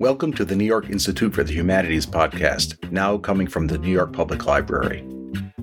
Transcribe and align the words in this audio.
Welcome 0.00 0.32
to 0.36 0.46
the 0.46 0.56
New 0.56 0.64
York 0.64 0.88
Institute 0.88 1.34
for 1.34 1.44
the 1.44 1.52
Humanities 1.52 2.06
podcast, 2.06 2.90
now 2.90 3.18
coming 3.18 3.46
from 3.46 3.66
the 3.66 3.76
New 3.76 3.90
York 3.90 4.14
Public 4.14 4.46
Library. 4.46 5.06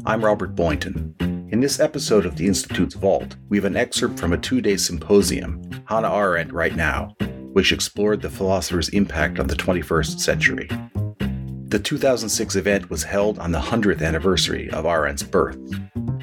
I'm 0.05 0.23
Robert 0.23 0.53
Boynton. 0.53 1.15
In 1.51 1.59
this 1.59 1.79
episode 1.79 2.23
of 2.23 2.35
the 2.35 2.45
Institute's 2.45 2.93
Vault, 2.93 3.35
we 3.49 3.57
have 3.57 3.65
an 3.65 3.75
excerpt 3.75 4.19
from 4.19 4.33
a 4.33 4.37
two 4.37 4.61
day 4.61 4.77
symposium, 4.77 5.59
Hannah 5.85 6.13
Arendt 6.13 6.53
Right 6.53 6.75
Now, 6.75 7.15
which 7.53 7.71
explored 7.71 8.21
the 8.21 8.29
philosopher's 8.29 8.89
impact 8.89 9.39
on 9.39 9.47
the 9.47 9.55
21st 9.55 10.19
century. 10.19 10.69
The 11.69 11.79
2006 11.79 12.55
event 12.55 12.91
was 12.91 13.01
held 13.01 13.39
on 13.39 13.51
the 13.51 13.59
100th 13.59 14.03
anniversary 14.03 14.69
of 14.69 14.85
Arendt's 14.85 15.23
birth. 15.23 15.57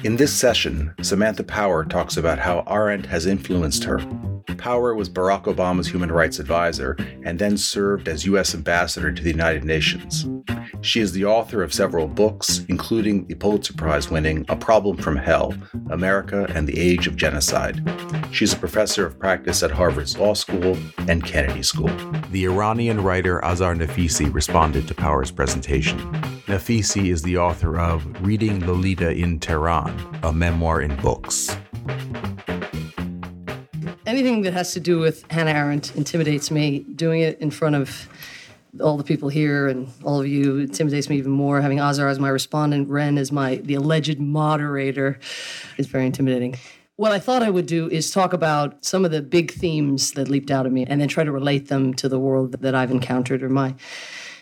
In 0.05 0.17
this 0.17 0.31
session, 0.31 0.93
Samantha 1.01 1.43
Power 1.43 1.83
talks 1.83 2.15
about 2.15 2.37
how 2.37 2.63
Arendt 2.67 3.07
has 3.07 3.25
influenced 3.25 3.85
her 3.85 3.97
Power 4.65 4.95
was 4.95 5.09
Barack 5.09 5.43
Obama's 5.43 5.87
human 5.87 6.11
rights 6.11 6.39
advisor 6.39 6.95
and 7.23 7.37
then 7.37 7.57
served 7.57 8.07
as 8.07 8.25
U.S. 8.25 8.55
ambassador 8.55 9.11
to 9.11 9.21
the 9.21 9.29
United 9.29 9.63
Nations. 9.63 10.27
She 10.81 11.01
is 11.01 11.11
the 11.11 11.25
author 11.25 11.61
of 11.61 11.73
several 11.73 12.07
books, 12.07 12.65
including 12.67 13.27
the 13.27 13.35
Pulitzer 13.35 13.73
Prize 13.73 14.09
winning 14.09 14.45
A 14.49 14.55
Problem 14.55 14.97
from 14.97 15.15
Hell 15.15 15.53
America 15.89 16.47
and 16.55 16.67
the 16.67 16.79
Age 16.79 17.07
of 17.07 17.15
Genocide. 17.15 17.81
She's 18.31 18.53
a 18.53 18.57
professor 18.57 19.05
of 19.05 19.19
practice 19.19 19.61
at 19.61 19.71
Harvard's 19.71 20.17
Law 20.17 20.33
School 20.33 20.77
and 21.07 21.23
Kennedy 21.23 21.63
School. 21.63 21.91
The 22.31 22.45
Iranian 22.45 23.03
writer 23.03 23.43
Azar 23.45 23.75
Nafisi 23.75 24.33
responded 24.33 24.87
to 24.87 24.95
Power's 24.95 25.31
presentation. 25.31 25.99
Nafisi 26.47 27.11
is 27.11 27.21
the 27.21 27.37
author 27.37 27.79
of 27.79 28.05
Reading 28.25 28.65
Lolita 28.65 29.11
in 29.11 29.39
Tehran, 29.39 29.94
a 30.23 30.33
memoir 30.33 30.81
in 30.81 30.95
books 30.97 31.55
anything 34.05 34.43
that 34.43 34.53
has 34.53 34.73
to 34.73 34.79
do 34.79 34.99
with 34.99 35.29
Hannah 35.31 35.51
Arendt 35.51 35.95
intimidates 35.95 36.49
me. 36.49 36.79
Doing 36.79 37.21
it 37.21 37.39
in 37.41 37.51
front 37.51 37.75
of 37.75 38.07
all 38.81 38.97
the 38.97 39.03
people 39.03 39.29
here 39.29 39.67
and 39.67 39.91
all 40.03 40.19
of 40.19 40.27
you 40.27 40.57
intimidates 40.57 41.09
me 41.09 41.17
even 41.17 41.31
more. 41.31 41.61
Having 41.61 41.79
Azar 41.79 42.07
as 42.07 42.19
my 42.19 42.29
respondent, 42.29 42.89
Ren 42.89 43.17
as 43.17 43.31
my 43.31 43.55
the 43.55 43.75
alleged 43.75 44.19
moderator, 44.19 45.19
is 45.77 45.87
very 45.87 46.05
intimidating. 46.05 46.55
What 46.97 47.11
I 47.11 47.19
thought 47.19 47.43
I 47.43 47.49
would 47.49 47.65
do 47.65 47.89
is 47.89 48.09
talk 48.09 48.31
about 48.31 48.85
some 48.85 49.03
of 49.03 49.11
the 49.11 49.21
big 49.21 49.51
themes 49.51 50.11
that 50.13 50.29
leaped 50.29 50.49
out 50.49 50.65
at 50.65 50.71
me 50.71 50.85
and 50.85 51.01
then 51.01 51.09
try 51.09 51.25
to 51.25 51.31
relate 51.31 51.67
them 51.67 51.93
to 51.95 52.07
the 52.07 52.19
world 52.19 52.53
that 52.61 52.73
I've 52.73 52.91
encountered 52.91 53.43
or 53.43 53.49
my 53.49 53.75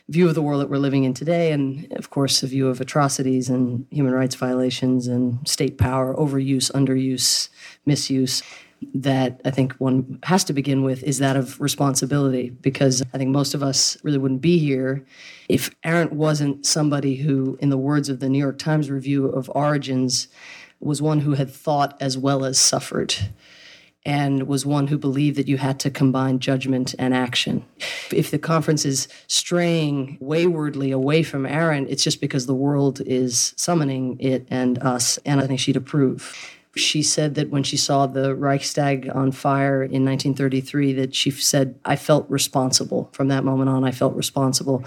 view 0.10 0.28
of 0.28 0.36
the 0.36 0.42
world 0.42 0.62
that 0.62 0.70
we're 0.70 0.78
living 0.78 1.06
in 1.06 1.14
today, 1.14 1.52
and 1.52 1.92
of 1.94 2.10
course, 2.10 2.44
a 2.44 2.48
view 2.48 2.68
of 2.68 2.82
atrocities 2.82 3.50
and 3.50 3.86
human 3.90 4.14
rights 4.14 4.36
violations 4.36 5.08
and 5.08 5.48
state 5.48 5.78
power, 5.78 6.14
overuse, 6.16 6.72
underuse, 6.72 7.50
misuse 7.86 8.44
that 8.94 9.40
I 9.46 9.52
think 9.52 9.74
one 9.76 10.20
has 10.24 10.44
to 10.44 10.54
begin 10.54 10.84
with 10.84 11.04
is 11.04 11.20
that 11.20 11.38
of 11.38 11.60
responsibility, 11.62 12.50
because 12.50 13.02
I 13.14 13.18
think 13.18 13.30
most 13.30 13.54
of 13.54 13.64
us 13.64 13.98
really 14.04 14.18
wouldn't 14.18 14.42
be 14.42 14.58
here 14.58 15.06
if 15.48 15.74
Arendt 15.86 16.12
wasn't 16.12 16.66
somebody 16.66 17.16
who, 17.16 17.58
in 17.62 17.70
the 17.70 17.78
words 17.78 18.10
of 18.10 18.20
the 18.20 18.28
New 18.28 18.40
York 18.40 18.58
Times 18.58 18.92
review 18.92 19.28
of 19.28 19.50
Origins, 19.56 20.28
was 20.82 21.02
one 21.02 21.22
who 21.22 21.36
had 21.36 21.50
thought 21.50 21.96
as 22.02 22.18
well 22.18 22.44
as 22.44 22.60
suffered 22.60 23.16
and 24.06 24.48
was 24.48 24.66
one 24.66 24.88
who 24.88 24.98
believed 24.98 25.38
that 25.38 25.48
you 25.48 25.58
had 25.58 25.80
to 25.80 25.90
combine 25.90 26.40
judgment 26.40 26.94
and 27.00 27.14
action. 27.14 27.66
If 28.12 28.32
the 28.32 28.40
conference 28.40 28.86
is 28.86 29.08
straying 29.28 30.18
waywardly 30.20 30.92
away 30.92 31.24
from 31.24 31.46
Arendt, 31.46 31.90
it's 31.90 32.04
just 32.04 32.20
because 32.20 32.46
the 32.46 32.54
world 32.54 33.02
is 33.02 33.54
summoning 33.56 34.18
it 34.20 34.46
and 34.50 34.78
us, 34.80 35.18
and 35.26 35.40
I 35.40 35.48
think 35.48 35.60
she'd 35.60 35.78
approve. 35.78 36.36
She 36.76 37.04
said 37.04 37.36
that 37.36 37.52
when 37.52 37.62
she 37.62 37.78
saw 37.78 38.08
the 38.08 38.36
Reichstag 38.36 39.08
on 39.14 39.32
fire 39.32 39.84
in 39.84 40.04
1933, 40.04 40.94
that 40.94 41.14
she 41.14 41.30
said, 41.30 41.80
I 41.86 41.96
felt 41.96 42.28
responsible. 42.30 43.10
From 43.14 43.28
that 43.28 43.44
moment 43.44 43.70
on, 43.70 43.84
I 43.84 43.92
felt 43.92 44.16
responsible. 44.16 44.84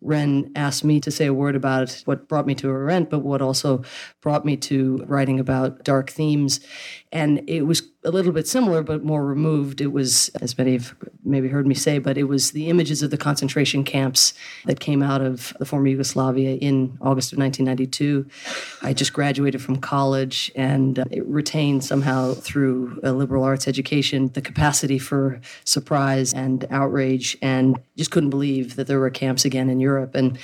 Ren 0.00 0.52
asked 0.54 0.84
me 0.84 1.00
to 1.00 1.10
say 1.10 1.26
a 1.26 1.34
word 1.34 1.56
about 1.56 2.02
what 2.04 2.28
brought 2.28 2.46
me 2.46 2.54
to 2.56 2.70
Arendt, 2.70 3.10
but 3.10 3.18
what 3.18 3.42
also 3.42 3.82
brought 4.20 4.44
me 4.44 4.56
to 4.58 5.04
writing 5.06 5.40
about 5.40 5.84
dark 5.84 6.10
themes. 6.10 6.60
And 7.10 7.48
it 7.48 7.62
was 7.62 7.82
a 8.04 8.10
little 8.10 8.32
bit 8.32 8.46
similar, 8.46 8.82
but 8.82 9.02
more 9.02 9.24
removed. 9.24 9.80
It 9.80 9.92
was, 9.92 10.28
as 10.40 10.56
many 10.56 10.74
have 10.74 10.94
maybe 11.24 11.48
heard 11.48 11.66
me 11.66 11.74
say, 11.74 11.98
but 11.98 12.18
it 12.18 12.24
was 12.24 12.52
the 12.52 12.68
images 12.68 13.02
of 13.02 13.10
the 13.10 13.16
concentration 13.16 13.82
camps 13.84 14.34
that 14.66 14.80
came 14.80 15.02
out 15.02 15.20
of 15.20 15.54
the 15.58 15.64
former 15.64 15.88
Yugoslavia 15.88 16.56
in 16.56 16.96
August 17.00 17.32
of 17.32 17.38
1992. 17.38 18.26
I 18.82 18.92
just 18.92 19.12
graduated 19.12 19.62
from 19.62 19.76
college 19.76 20.52
and 20.54 20.98
uh, 20.98 21.04
it 21.10 21.26
retained 21.26 21.84
somehow 21.84 22.34
through 22.34 23.00
a 23.02 23.12
liberal 23.12 23.44
arts 23.44 23.66
education 23.66 24.28
the 24.34 24.42
capacity 24.42 24.98
for 24.98 25.40
surprise 25.64 26.32
and 26.34 26.66
outrage 26.70 27.36
and 27.42 27.78
just 27.96 28.10
couldn't 28.10 28.30
believe 28.30 28.76
that 28.76 28.86
there 28.86 29.00
were 29.00 29.10
camps 29.10 29.44
again 29.44 29.68
in 29.68 29.80
Europe. 29.80 30.14
And 30.14 30.38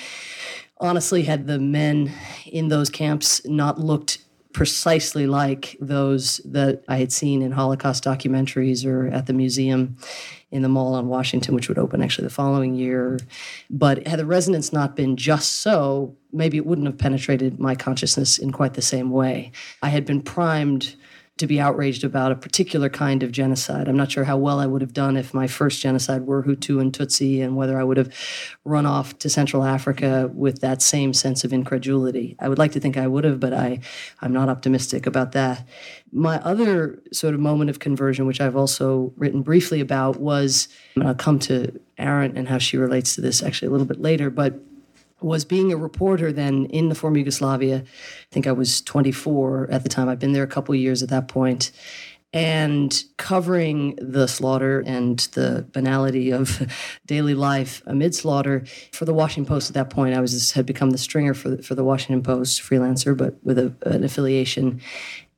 honestly, 0.78 1.22
had 1.22 1.46
the 1.46 1.58
men 1.58 2.12
in 2.46 2.68
those 2.68 2.90
camps 2.90 3.44
not 3.44 3.78
looked 3.78 4.18
precisely 4.54 5.26
like 5.26 5.76
those 5.80 6.38
that 6.44 6.82
I 6.88 6.96
had 6.96 7.12
seen 7.12 7.42
in 7.42 7.52
Holocaust 7.52 8.04
documentaries 8.04 8.86
or 8.86 9.08
at 9.08 9.26
the 9.26 9.32
museum 9.32 9.96
in 10.50 10.62
the 10.62 10.68
mall 10.68 10.94
on 10.94 11.08
Washington, 11.08 11.54
which 11.54 11.68
would 11.68 11.78
open 11.78 12.00
actually 12.00 12.24
the 12.24 12.32
following 12.32 12.74
year. 12.74 13.18
But 13.68 14.06
had 14.06 14.20
the 14.20 14.24
resonance 14.24 14.72
not 14.72 14.94
been 14.94 15.16
just 15.16 15.60
so, 15.60 16.16
maybe 16.32 16.56
it 16.56 16.64
wouldn't 16.64 16.86
have 16.86 16.96
penetrated 16.96 17.58
my 17.58 17.74
consciousness 17.74 18.38
in 18.38 18.52
quite 18.52 18.74
the 18.74 18.82
same 18.82 19.10
way. 19.10 19.50
I 19.82 19.88
had 19.88 20.06
been 20.06 20.22
primed 20.22 20.94
to 21.36 21.48
be 21.48 21.60
outraged 21.60 22.04
about 22.04 22.30
a 22.30 22.36
particular 22.36 22.88
kind 22.88 23.24
of 23.24 23.32
genocide. 23.32 23.88
I'm 23.88 23.96
not 23.96 24.12
sure 24.12 24.22
how 24.22 24.36
well 24.36 24.60
I 24.60 24.66
would 24.66 24.82
have 24.82 24.92
done 24.92 25.16
if 25.16 25.34
my 25.34 25.48
first 25.48 25.80
genocide 25.80 26.26
were 26.26 26.44
Hutu 26.44 26.80
and 26.80 26.92
Tutsi, 26.92 27.42
and 27.42 27.56
whether 27.56 27.78
I 27.78 27.82
would 27.82 27.96
have 27.96 28.14
run 28.64 28.86
off 28.86 29.18
to 29.18 29.28
Central 29.28 29.64
Africa 29.64 30.30
with 30.32 30.60
that 30.60 30.80
same 30.80 31.12
sense 31.12 31.42
of 31.42 31.52
incredulity. 31.52 32.36
I 32.38 32.48
would 32.48 32.58
like 32.58 32.70
to 32.72 32.80
think 32.80 32.96
I 32.96 33.08
would 33.08 33.24
have, 33.24 33.40
but 33.40 33.52
I, 33.52 33.80
I'm 34.20 34.32
not 34.32 34.48
optimistic 34.48 35.06
about 35.06 35.32
that. 35.32 35.66
My 36.12 36.36
other 36.42 37.02
sort 37.12 37.34
of 37.34 37.40
moment 37.40 37.68
of 37.68 37.80
conversion, 37.80 38.26
which 38.26 38.40
I've 38.40 38.56
also 38.56 39.12
written 39.16 39.42
briefly 39.42 39.80
about, 39.80 40.20
was, 40.20 40.68
and 40.94 41.02
I'll 41.02 41.16
come 41.16 41.40
to 41.40 41.80
Arendt 41.98 42.38
and 42.38 42.48
how 42.48 42.58
she 42.58 42.76
relates 42.76 43.16
to 43.16 43.20
this 43.20 43.42
actually 43.42 43.68
a 43.68 43.70
little 43.72 43.86
bit 43.86 44.00
later, 44.00 44.30
but 44.30 44.60
was 45.20 45.44
being 45.44 45.72
a 45.72 45.76
reporter 45.76 46.32
then 46.32 46.66
in 46.66 46.88
the 46.88 46.94
former 46.94 47.18
Yugoslavia. 47.18 47.78
I 47.78 48.26
think 48.30 48.46
I 48.46 48.52
was 48.52 48.82
24 48.82 49.68
at 49.70 49.82
the 49.82 49.88
time. 49.88 50.08
I'd 50.08 50.18
been 50.18 50.32
there 50.32 50.42
a 50.42 50.48
couple 50.48 50.74
years 50.74 51.02
at 51.02 51.08
that 51.08 51.28
point, 51.28 51.70
and 52.34 53.04
covering 53.16 53.96
the 54.02 54.26
slaughter 54.26 54.82
and 54.84 55.20
the 55.34 55.66
banality 55.72 56.32
of 56.32 56.66
daily 57.06 57.34
life 57.34 57.80
amid 57.86 58.12
slaughter 58.14 58.64
for 58.92 59.04
the 59.04 59.14
Washington 59.14 59.48
Post. 59.48 59.70
At 59.70 59.74
that 59.74 59.90
point, 59.90 60.16
I 60.16 60.20
was 60.20 60.50
had 60.52 60.66
become 60.66 60.90
the 60.90 60.98
stringer 60.98 61.32
for 61.32 61.50
the, 61.50 61.62
for 61.62 61.76
the 61.76 61.84
Washington 61.84 62.22
Post, 62.22 62.60
freelancer, 62.60 63.16
but 63.16 63.36
with 63.44 63.58
a, 63.58 63.72
an 63.86 64.02
affiliation. 64.02 64.80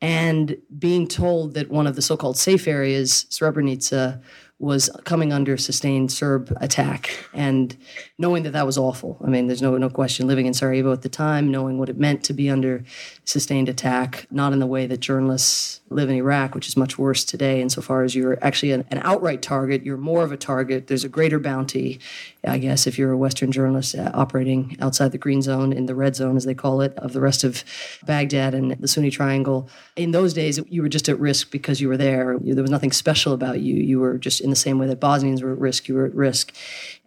And 0.00 0.56
being 0.78 1.06
told 1.06 1.54
that 1.54 1.70
one 1.70 1.86
of 1.86 1.96
the 1.96 2.02
so-called 2.02 2.38
safe 2.38 2.66
areas, 2.66 3.26
Srebrenica, 3.30 4.22
was 4.58 4.88
coming 5.04 5.32
under 5.32 5.56
sustained 5.56 6.10
Serb 6.10 6.56
attack, 6.60 7.28
and 7.34 7.76
knowing 8.18 8.42
that 8.44 8.52
that 8.52 8.64
was 8.64 8.78
awful. 8.78 9.20
I 9.22 9.28
mean, 9.28 9.48
there's 9.48 9.62
no 9.62 9.76
no 9.76 9.90
question. 9.90 10.26
Living 10.26 10.46
in 10.46 10.54
Sarajevo 10.54 10.92
at 10.92 11.02
the 11.02 11.08
time, 11.08 11.50
knowing 11.50 11.78
what 11.78 11.88
it 11.88 11.98
meant 11.98 12.24
to 12.24 12.32
be 12.32 12.48
under 12.48 12.84
sustained 13.24 13.68
attack, 13.68 14.26
not 14.30 14.52
in 14.52 14.58
the 14.58 14.66
way 14.66 14.86
that 14.86 15.00
journalists 15.00 15.80
live 15.88 16.08
in 16.08 16.16
Iraq, 16.16 16.54
which 16.54 16.66
is 16.66 16.76
much 16.76 16.98
worse 16.98 17.24
today. 17.24 17.60
Insofar 17.60 18.02
as 18.02 18.14
you're 18.14 18.38
actually 18.42 18.72
an, 18.72 18.84
an 18.90 19.00
outright 19.04 19.42
target, 19.42 19.84
you're 19.84 19.96
more 19.96 20.24
of 20.24 20.32
a 20.32 20.36
target. 20.36 20.88
There's 20.88 21.04
a 21.04 21.08
greater 21.08 21.38
bounty, 21.38 22.00
I 22.44 22.58
guess, 22.58 22.86
if 22.86 22.98
you're 22.98 23.12
a 23.12 23.16
Western 23.16 23.52
journalist 23.52 23.94
uh, 23.94 24.10
operating 24.12 24.76
outside 24.80 25.12
the 25.12 25.18
green 25.18 25.42
zone, 25.42 25.72
in 25.72 25.86
the 25.86 25.94
red 25.94 26.16
zone, 26.16 26.36
as 26.36 26.44
they 26.44 26.54
call 26.54 26.80
it, 26.80 26.94
of 26.96 27.12
the 27.12 27.20
rest 27.20 27.44
of 27.44 27.64
Baghdad 28.04 28.54
and 28.54 28.72
the 28.72 28.88
Sunni 28.88 29.10
Triangle. 29.10 29.68
In 29.94 30.10
those 30.10 30.34
days, 30.34 30.60
you 30.68 30.82
were 30.82 30.88
just 30.88 31.08
at 31.08 31.18
risk 31.20 31.50
because 31.50 31.80
you 31.80 31.88
were 31.88 31.96
there. 31.96 32.36
There 32.40 32.62
was 32.62 32.70
nothing 32.70 32.92
special 32.92 33.32
about 33.32 33.60
you. 33.60 33.76
You 33.76 34.00
were 34.00 34.18
just 34.18 34.40
in 34.40 34.50
the 34.50 34.56
same 34.56 34.78
way 34.78 34.86
that 34.88 35.00
Bosnians 35.00 35.42
were 35.42 35.52
at 35.52 35.58
risk, 35.58 35.88
you 35.88 35.94
were 35.94 36.06
at 36.06 36.14
risk. 36.14 36.54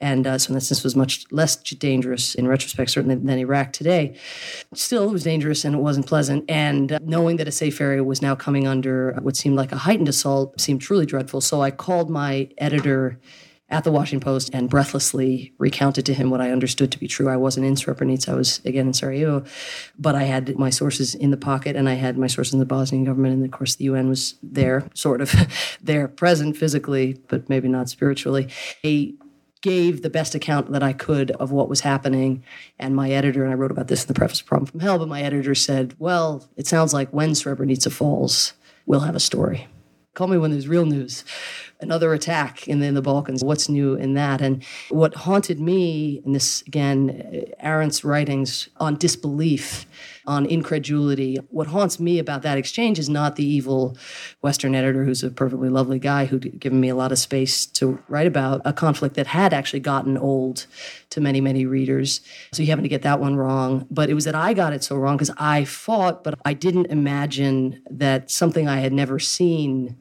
And 0.02 0.26
uh, 0.26 0.38
so, 0.38 0.50
in 0.50 0.54
that 0.54 0.62
sense, 0.62 0.84
was 0.84 0.96
much 0.96 1.26
less 1.31 1.58
dangerous 1.58 2.36
in 2.36 2.48
retrospect, 2.48 2.92
certainly 2.92 3.16
than 3.16 3.38
Iraq 3.38 3.74
today. 3.74 4.16
Still, 4.74 5.10
it 5.10 5.12
was 5.12 5.24
dangerous 5.24 5.66
and 5.66 5.76
it 5.76 5.80
wasn't 5.80 6.08
pleasant. 6.08 6.50
And 6.50 6.94
uh, 6.94 7.00
knowing 7.02 7.38
that 7.38 7.48
a 7.48 7.52
safe 7.52 7.81
area 7.81 8.04
was 8.04 8.22
now 8.22 8.36
coming 8.36 8.69
under 8.69 9.18
what 9.21 9.36
seemed 9.36 9.56
like 9.56 9.71
a 9.71 9.77
heightened 9.77 10.07
assault 10.07 10.60
seemed 10.60 10.81
truly 10.81 11.06
dreadful. 11.06 11.42
So 11.42 11.62
I 11.62 11.71
called 11.71 12.10
my 12.10 12.50
editor 12.57 13.19
at 13.71 13.83
the 13.83 13.92
Washington 13.92 14.24
Post 14.24 14.50
and 14.54 14.69
breathlessly 14.69 15.54
recounted 15.57 16.06
to 16.07 16.13
him 16.13 16.30
what 16.30 16.42
I 16.42 16.51
understood 16.51 16.92
to 16.92 17.00
be 17.00 17.07
true. 17.07 17.30
I 17.30 17.38
wasn't 17.38 17.66
in 17.66 17.75
Srebrenica, 17.75 18.30
I 18.30 18.36
was 18.36 18.62
again 18.66 18.88
in 18.88 18.94
Sarajevo, 18.94 19.44
but 19.98 20.16
I 20.16 20.24
had 20.24 20.57
my 20.57 20.69
sources 20.69 21.13
in 21.13 21.31
the 21.31 21.38
pocket 21.38 21.75
and 21.75 21.88
I 21.88 21.94
had 21.94 22.18
my 22.18 22.27
sources 22.27 22.54
in 22.54 22.60
the 22.60 22.66
Bosnian 22.66 23.04
government. 23.04 23.36
And 23.36 23.45
of 23.45 23.51
course, 23.51 23.75
the 23.75 23.86
UN 23.86 24.10
was 24.10 24.36
there, 24.42 24.88
sort 24.94 25.21
of 25.21 25.33
there, 25.81 26.07
present 26.07 26.57
physically, 26.57 27.21
but 27.27 27.50
maybe 27.50 27.68
not 27.68 27.89
spiritually. 27.89 28.50
They 28.81 29.13
gave 29.62 30.01
the 30.01 30.10
best 30.10 30.36
account 30.36 30.71
that 30.71 30.83
I 30.83 30.94
could 30.94 31.31
of 31.31 31.51
what 31.51 31.69
was 31.69 31.81
happening. 31.81 32.44
And 32.77 32.95
my 32.95 33.12
editor, 33.12 33.44
and 33.44 33.51
I 33.51 33.56
wrote 33.56 33.71
about 33.71 33.88
this 33.88 34.04
in 34.04 34.07
the 34.07 34.13
preface 34.13 34.39
of 34.39 34.48
Problem 34.48 34.68
from 34.68 34.80
Hell, 34.80 34.98
but 34.98 35.07
my 35.07 35.21
editor 35.21 35.54
said, 35.54 35.95
Well, 36.00 36.48
it 36.56 36.66
sounds 36.66 36.94
like 36.94 37.10
when 37.12 37.31
Srebrenica 37.31 37.92
falls, 37.92 38.54
we'll 38.90 39.02
have 39.02 39.16
a 39.16 39.20
story. 39.22 39.68
Call 40.16 40.28
me 40.28 40.38
when 40.38 40.52
there's 40.52 40.68
real 40.68 40.86
news 40.86 41.24
another 41.82 42.14
attack 42.14 42.68
in 42.68 42.82
the, 42.82 42.88
in 42.88 42.94
the 42.94 43.02
Balkans. 43.02 43.42
What's 43.42 43.70
new 43.70 43.94
in 43.96 44.14
that? 44.16 44.42
And 44.42 44.66
what 44.90 45.16
haunted 45.16 45.62
me, 45.62 46.22
and 46.26 46.36
this 46.36 46.62
again, 46.64 47.46
Arendt's 47.64 48.04
writings 48.04 48.68
on 48.78 48.98
disbelief, 48.98 49.86
on 50.30 50.46
incredulity, 50.46 51.38
what 51.50 51.68
haunts 51.68 52.00
me 52.00 52.20
about 52.20 52.44
that 52.44 52.58
exchange 52.58 53.00
is 53.00 53.10
not 53.10 53.36
the 53.36 53.44
evil 53.44 53.98
Western 54.42 54.76
editor 54.76 55.04
who's 55.04 55.24
a 55.24 55.31
perfectly 55.31 55.70
lovely 55.70 55.98
guy 55.98 56.26
who'd 56.26 56.60
given 56.60 56.80
me 56.80 56.88
a 56.88 56.96
lot 56.96 57.12
of 57.12 57.18
space 57.18 57.66
to 57.66 57.98
write 58.08 58.28
about 58.28 58.62
a 58.64 58.72
conflict 58.72 59.16
that 59.16 59.26
had 59.26 59.56
actually 59.56 59.80
gotten 59.80 60.20
old 60.20 60.68
to 61.10 61.20
many, 61.20 61.42
many 61.42 61.66
readers. 61.66 62.22
So 62.54 62.62
you 62.62 62.70
happen 62.70 62.84
to 62.84 62.90
get 62.90 63.02
that 63.02 63.20
one 63.20 63.38
wrong. 63.38 63.88
But 63.90 64.12
it 64.12 64.14
was 64.14 64.26
that 64.26 64.36
I 64.36 64.54
got 64.54 64.72
it 64.72 64.84
so 64.84 64.96
wrong 64.98 65.18
because 65.18 65.34
I 65.38 65.66
fought, 65.66 66.24
but 66.24 66.40
I 66.46 66.54
didn't 66.54 66.86
imagine 66.86 67.81
that 67.90 68.30
something 68.30 68.68
I 68.68 68.81
had 68.81 68.94
never 68.94 69.18
seen 69.18 69.98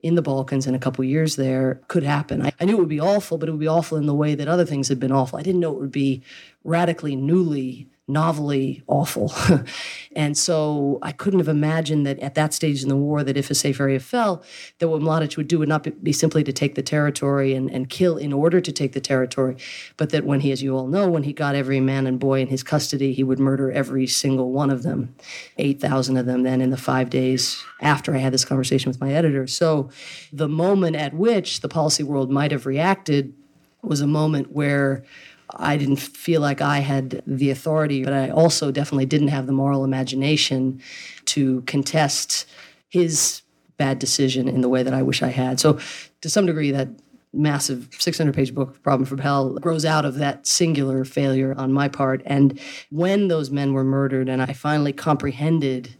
in 0.00 0.16
the 0.16 0.22
Balkans 0.22 0.66
in 0.66 0.74
a 0.74 0.78
couple 0.80 1.04
years 1.04 1.36
there 1.36 1.80
could 1.86 2.02
happen. 2.02 2.42
I, 2.42 2.52
I, 2.60 2.64
knew 2.64 2.76
it 2.76 2.80
would 2.80 2.88
be 2.88 3.00
awful, 3.00 3.38
but 3.38 3.48
it 3.48 3.52
would 3.52 3.60
be 3.60 3.68
awful 3.68 3.98
in 3.98 4.06
the 4.06 4.14
way 4.14 4.34
that 4.34 4.46
other 4.46 4.64
things 4.64 4.88
had 4.88 5.00
been 5.00 5.10
awful. 5.10 5.38
I 5.38 5.42
didn't 5.42 5.60
know 5.60 5.72
it 5.72 5.80
would 5.80 5.92
be 5.92 6.22
radically, 6.62 7.16
newly 7.16 7.88
novelly 8.08 8.82
awful. 8.86 9.32
and 10.16 10.36
so 10.36 10.98
I 11.02 11.12
couldn't 11.12 11.40
have 11.40 11.48
imagined 11.48 12.06
that 12.06 12.18
at 12.20 12.34
that 12.34 12.54
stage 12.54 12.82
in 12.82 12.88
the 12.88 12.96
war, 12.96 13.22
that 13.22 13.36
if 13.36 13.50
a 13.50 13.54
safe 13.54 13.80
area 13.80 14.00
fell, 14.00 14.42
that 14.78 14.88
what 14.88 15.02
Mladic 15.02 15.36
would 15.36 15.46
do 15.46 15.58
would 15.58 15.68
not 15.68 16.02
be 16.02 16.12
simply 16.12 16.42
to 16.44 16.52
take 16.52 16.74
the 16.74 16.82
territory 16.82 17.54
and, 17.54 17.70
and 17.70 17.90
kill 17.90 18.16
in 18.16 18.32
order 18.32 18.60
to 18.60 18.72
take 18.72 18.92
the 18.92 19.00
territory, 19.00 19.56
but 19.96 20.10
that 20.10 20.24
when 20.24 20.40
he, 20.40 20.50
as 20.50 20.62
you 20.62 20.76
all 20.76 20.86
know, 20.86 21.08
when 21.08 21.22
he 21.22 21.32
got 21.32 21.54
every 21.54 21.80
man 21.80 22.06
and 22.06 22.18
boy 22.18 22.40
in 22.40 22.48
his 22.48 22.62
custody, 22.62 23.12
he 23.12 23.22
would 23.22 23.38
murder 23.38 23.70
every 23.70 24.06
single 24.06 24.52
one 24.52 24.70
of 24.70 24.82
them, 24.82 25.14
8,000 25.58 26.16
of 26.16 26.26
them 26.26 26.42
then 26.42 26.60
in 26.60 26.70
the 26.70 26.76
five 26.76 27.10
days 27.10 27.62
after 27.80 28.14
I 28.14 28.18
had 28.18 28.32
this 28.32 28.44
conversation 28.44 28.90
with 28.90 29.00
my 29.00 29.12
editor. 29.12 29.46
So 29.46 29.90
the 30.32 30.48
moment 30.48 30.96
at 30.96 31.14
which 31.14 31.60
the 31.60 31.68
policy 31.68 32.02
world 32.02 32.30
might 32.30 32.52
have 32.52 32.66
reacted 32.66 33.34
was 33.82 34.00
a 34.00 34.06
moment 34.06 34.52
where 34.52 35.04
I 35.50 35.76
didn't 35.76 35.96
feel 35.96 36.40
like 36.40 36.60
I 36.60 36.80
had 36.80 37.22
the 37.26 37.50
authority, 37.50 38.04
but 38.04 38.12
I 38.12 38.30
also 38.30 38.70
definitely 38.70 39.06
didn't 39.06 39.28
have 39.28 39.46
the 39.46 39.52
moral 39.52 39.84
imagination 39.84 40.80
to 41.26 41.62
contest 41.62 42.46
his 42.88 43.42
bad 43.76 43.98
decision 43.98 44.48
in 44.48 44.60
the 44.60 44.68
way 44.68 44.82
that 44.82 44.94
I 44.94 45.02
wish 45.02 45.22
I 45.22 45.28
had. 45.28 45.60
So, 45.60 45.78
to 46.20 46.28
some 46.28 46.46
degree, 46.46 46.70
that 46.72 46.88
massive 47.32 47.88
600 47.98 48.34
page 48.34 48.54
book, 48.54 48.82
Problem 48.82 49.06
from 49.06 49.18
Hell, 49.18 49.54
grows 49.54 49.84
out 49.84 50.04
of 50.04 50.16
that 50.16 50.46
singular 50.46 51.04
failure 51.04 51.54
on 51.56 51.72
my 51.72 51.88
part. 51.88 52.22
And 52.26 52.58
when 52.90 53.28
those 53.28 53.50
men 53.50 53.72
were 53.72 53.84
murdered, 53.84 54.28
and 54.28 54.42
I 54.42 54.52
finally 54.52 54.92
comprehended 54.92 55.94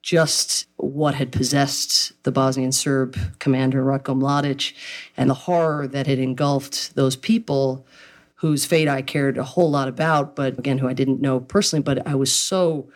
just 0.00 0.66
what 0.76 1.16
had 1.16 1.32
possessed 1.32 2.12
the 2.22 2.32
Bosnian 2.32 2.72
Serb 2.72 3.18
commander 3.40 3.84
Ratko 3.84 4.18
Mladic 4.18 4.72
and 5.16 5.28
the 5.28 5.34
horror 5.34 5.86
that 5.88 6.06
had 6.06 6.18
engulfed 6.18 6.94
those 6.94 7.16
people 7.16 7.86
whose 8.38 8.64
fate 8.64 8.88
I 8.88 9.02
cared 9.02 9.36
a 9.36 9.44
whole 9.44 9.70
lot 9.70 9.88
about, 9.88 10.36
but 10.36 10.58
again, 10.58 10.78
who 10.78 10.88
I 10.88 10.92
didn't 10.92 11.20
know 11.20 11.40
personally. 11.40 11.82
But 11.82 12.06
I 12.06 12.14
was 12.14 12.32
so 12.32 12.88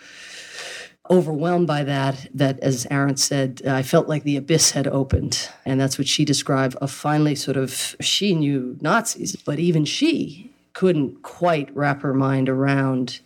overwhelmed 1.11 1.67
by 1.67 1.83
that 1.83 2.29
that, 2.33 2.61
as 2.61 2.87
Arendt 2.91 3.19
said, 3.19 3.61
I 3.67 3.83
felt 3.83 4.09
like 4.09 4.23
the 4.23 4.37
abyss 4.37 4.71
had 4.71 4.87
opened. 4.87 5.49
And 5.65 5.81
that's 5.81 5.99
what 5.99 6.06
she 6.06 6.25
described 6.25 6.77
of 6.77 6.93
finally 6.93 7.35
sort 7.35 7.56
of, 7.56 7.97
she 8.00 8.35
knew 8.35 8.79
Nazis, 8.81 9.35
but 9.35 9.59
even 9.59 9.85
she 9.85 10.53
couldn't 10.75 11.23
quite 11.23 11.75
wrap 11.75 12.03
her 12.03 12.15
mind 12.15 12.49
around 12.49 13.21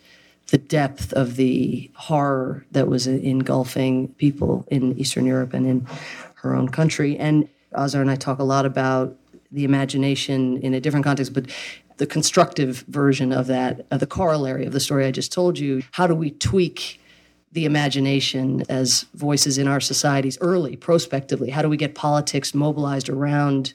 the 0.47 0.57
depth 0.57 1.13
of 1.13 1.35
the 1.35 1.91
horror 1.93 2.65
that 2.71 2.87
was 2.87 3.05
engulfing 3.05 4.07
people 4.13 4.65
in 4.71 4.97
Eastern 4.97 5.25
Europe 5.25 5.53
and 5.53 5.67
in 5.67 5.87
her 6.35 6.55
own 6.55 6.67
country. 6.67 7.15
And 7.17 7.47
Azar 7.77 8.01
and 8.01 8.09
I 8.09 8.15
talk 8.15 8.39
a 8.39 8.43
lot 8.43 8.65
about 8.65 9.15
the 9.51 9.65
imagination 9.65 10.57
in 10.57 10.73
a 10.73 10.81
different 10.81 11.05
context, 11.05 11.33
but 11.33 11.45
the 11.97 12.07
constructive 12.07 12.85
version 12.87 13.31
of 13.31 13.47
that, 13.47 13.85
of 13.91 13.99
the 13.99 14.07
corollary 14.07 14.65
of 14.65 14.73
the 14.73 14.79
story 14.79 15.05
I 15.05 15.11
just 15.11 15.33
told 15.33 15.59
you. 15.59 15.83
How 15.91 16.07
do 16.07 16.15
we 16.15 16.31
tweak 16.31 17.01
the 17.51 17.65
imagination 17.65 18.63
as 18.69 19.05
voices 19.13 19.57
in 19.57 19.67
our 19.67 19.79
societies 19.79 20.37
early, 20.41 20.75
prospectively? 20.75 21.49
How 21.49 21.61
do 21.61 21.69
we 21.69 21.77
get 21.77 21.95
politics 21.95 22.53
mobilized 22.53 23.09
around 23.09 23.73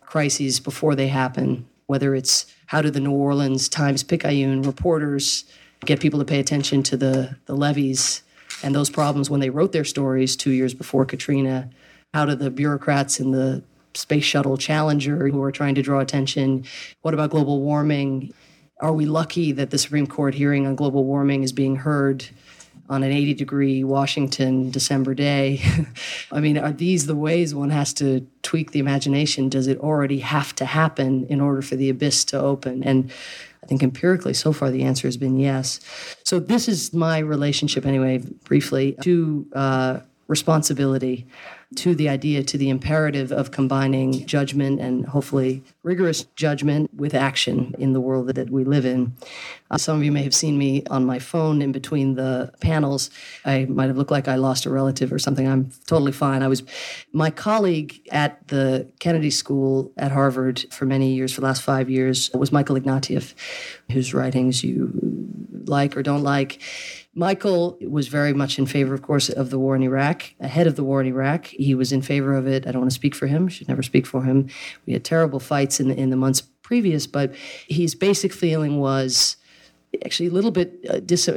crises 0.00 0.60
before 0.60 0.94
they 0.94 1.08
happen? 1.08 1.66
Whether 1.86 2.14
it's 2.14 2.46
how 2.66 2.82
do 2.82 2.90
the 2.90 3.00
New 3.00 3.12
Orleans 3.12 3.68
Times 3.68 4.02
Picayune 4.02 4.62
reporters 4.62 5.44
get 5.84 6.00
people 6.00 6.18
to 6.18 6.24
pay 6.24 6.40
attention 6.40 6.82
to 6.84 6.96
the, 6.96 7.36
the 7.46 7.54
levees 7.54 8.22
and 8.62 8.74
those 8.74 8.90
problems 8.90 9.28
when 9.28 9.40
they 9.40 9.50
wrote 9.50 9.72
their 9.72 9.84
stories 9.84 10.36
two 10.36 10.50
years 10.50 10.74
before 10.74 11.04
Katrina? 11.04 11.70
How 12.12 12.24
do 12.24 12.34
the 12.34 12.50
bureaucrats 12.50 13.20
in 13.20 13.32
the 13.32 13.62
Space 13.94 14.24
Shuttle 14.24 14.56
Challenger 14.56 15.28
who 15.28 15.42
are 15.42 15.52
trying 15.52 15.74
to 15.76 15.82
draw 15.82 16.00
attention? 16.00 16.64
What 17.02 17.14
about 17.14 17.30
global 17.30 17.60
warming? 17.60 18.32
Are 18.80 18.92
we 18.92 19.06
lucky 19.06 19.52
that 19.52 19.70
the 19.70 19.78
Supreme 19.78 20.06
Court 20.06 20.34
hearing 20.34 20.66
on 20.66 20.74
global 20.74 21.04
warming 21.04 21.42
is 21.42 21.52
being 21.52 21.76
heard 21.76 22.26
on 22.88 23.02
an 23.02 23.12
80 23.12 23.34
degree 23.34 23.84
Washington 23.84 24.70
December 24.70 25.14
day? 25.14 25.62
I 26.32 26.40
mean, 26.40 26.58
are 26.58 26.72
these 26.72 27.06
the 27.06 27.16
ways 27.16 27.54
one 27.54 27.70
has 27.70 27.92
to 27.94 28.26
tweak 28.42 28.72
the 28.72 28.80
imagination? 28.80 29.48
Does 29.48 29.68
it 29.68 29.78
already 29.78 30.18
have 30.18 30.54
to 30.56 30.64
happen 30.64 31.24
in 31.26 31.40
order 31.40 31.62
for 31.62 31.76
the 31.76 31.88
abyss 31.88 32.24
to 32.26 32.40
open? 32.40 32.82
And 32.82 33.10
I 33.62 33.66
think 33.66 33.82
empirically, 33.82 34.34
so 34.34 34.52
far, 34.52 34.70
the 34.70 34.82
answer 34.82 35.08
has 35.08 35.16
been 35.16 35.38
yes. 35.38 35.80
So, 36.22 36.38
this 36.38 36.68
is 36.68 36.92
my 36.92 37.18
relationship, 37.18 37.86
anyway, 37.86 38.18
briefly, 38.44 38.94
to 39.00 39.46
uh, 39.54 40.00
responsibility 40.28 41.26
to 41.74 41.94
the 41.94 42.08
idea, 42.08 42.42
to 42.42 42.58
the 42.58 42.70
imperative 42.70 43.32
of 43.32 43.50
combining 43.50 44.26
judgment 44.26 44.80
and 44.80 45.06
hopefully 45.06 45.62
rigorous 45.82 46.24
judgment 46.36 46.92
with 46.94 47.14
action 47.14 47.74
in 47.78 47.92
the 47.92 48.00
world 48.00 48.34
that 48.34 48.50
we 48.50 48.64
live 48.64 48.84
in. 48.84 49.14
Uh, 49.70 49.78
some 49.78 49.96
of 49.96 50.04
you 50.04 50.12
may 50.12 50.22
have 50.22 50.34
seen 50.34 50.56
me 50.56 50.82
on 50.90 51.04
my 51.04 51.18
phone 51.18 51.60
in 51.60 51.72
between 51.72 52.14
the 52.14 52.52
panels. 52.60 53.10
I 53.44 53.64
might 53.64 53.88
have 53.88 53.96
looked 53.96 54.10
like 54.10 54.28
I 54.28 54.36
lost 54.36 54.66
a 54.66 54.70
relative 54.70 55.12
or 55.12 55.18
something. 55.18 55.48
I'm 55.48 55.70
totally 55.86 56.12
fine. 56.12 56.42
I 56.42 56.48
was 56.48 56.62
my 57.12 57.30
colleague 57.30 58.00
at 58.10 58.46
the 58.48 58.88
Kennedy 58.98 59.30
School 59.30 59.92
at 59.96 60.12
Harvard 60.12 60.64
for 60.70 60.86
many 60.86 61.14
years, 61.14 61.32
for 61.32 61.40
the 61.40 61.46
last 61.46 61.62
five 61.62 61.90
years, 61.90 62.30
was 62.34 62.52
Michael 62.52 62.76
Ignatieff, 62.76 63.34
whose 63.90 64.14
writings 64.14 64.62
you 64.62 64.92
like 65.66 65.96
or 65.96 66.02
don't 66.02 66.22
like. 66.22 66.60
Michael 67.14 67.78
was 67.80 68.08
very 68.08 68.32
much 68.32 68.58
in 68.58 68.66
favor, 68.66 68.92
of 68.92 69.02
course, 69.02 69.28
of 69.28 69.50
the 69.50 69.58
war 69.58 69.76
in 69.76 69.82
Iraq, 69.82 70.34
ahead 70.40 70.66
of 70.66 70.74
the 70.74 70.82
war 70.82 71.00
in 71.00 71.06
Iraq. 71.06 71.46
He 71.46 71.74
was 71.74 71.92
in 71.92 72.02
favor 72.02 72.34
of 72.34 72.46
it. 72.46 72.66
I 72.66 72.72
don't 72.72 72.82
want 72.82 72.90
to 72.90 72.94
speak 72.94 73.14
for 73.14 73.26
him, 73.26 73.46
should 73.48 73.68
never 73.68 73.82
speak 73.82 74.06
for 74.06 74.24
him. 74.24 74.48
We 74.84 74.94
had 74.94 75.04
terrible 75.04 75.38
fights 75.38 75.78
in 75.78 75.88
the, 75.88 75.96
in 75.96 76.10
the 76.10 76.16
months 76.16 76.40
previous, 76.40 77.06
but 77.06 77.34
his 77.68 77.94
basic 77.94 78.32
feeling 78.32 78.80
was 78.80 79.36
actually 80.04 80.28
a 80.28 80.32
little 80.32 80.50
bit 80.50 80.78
uh, 80.88 81.00
dis- 81.00 81.28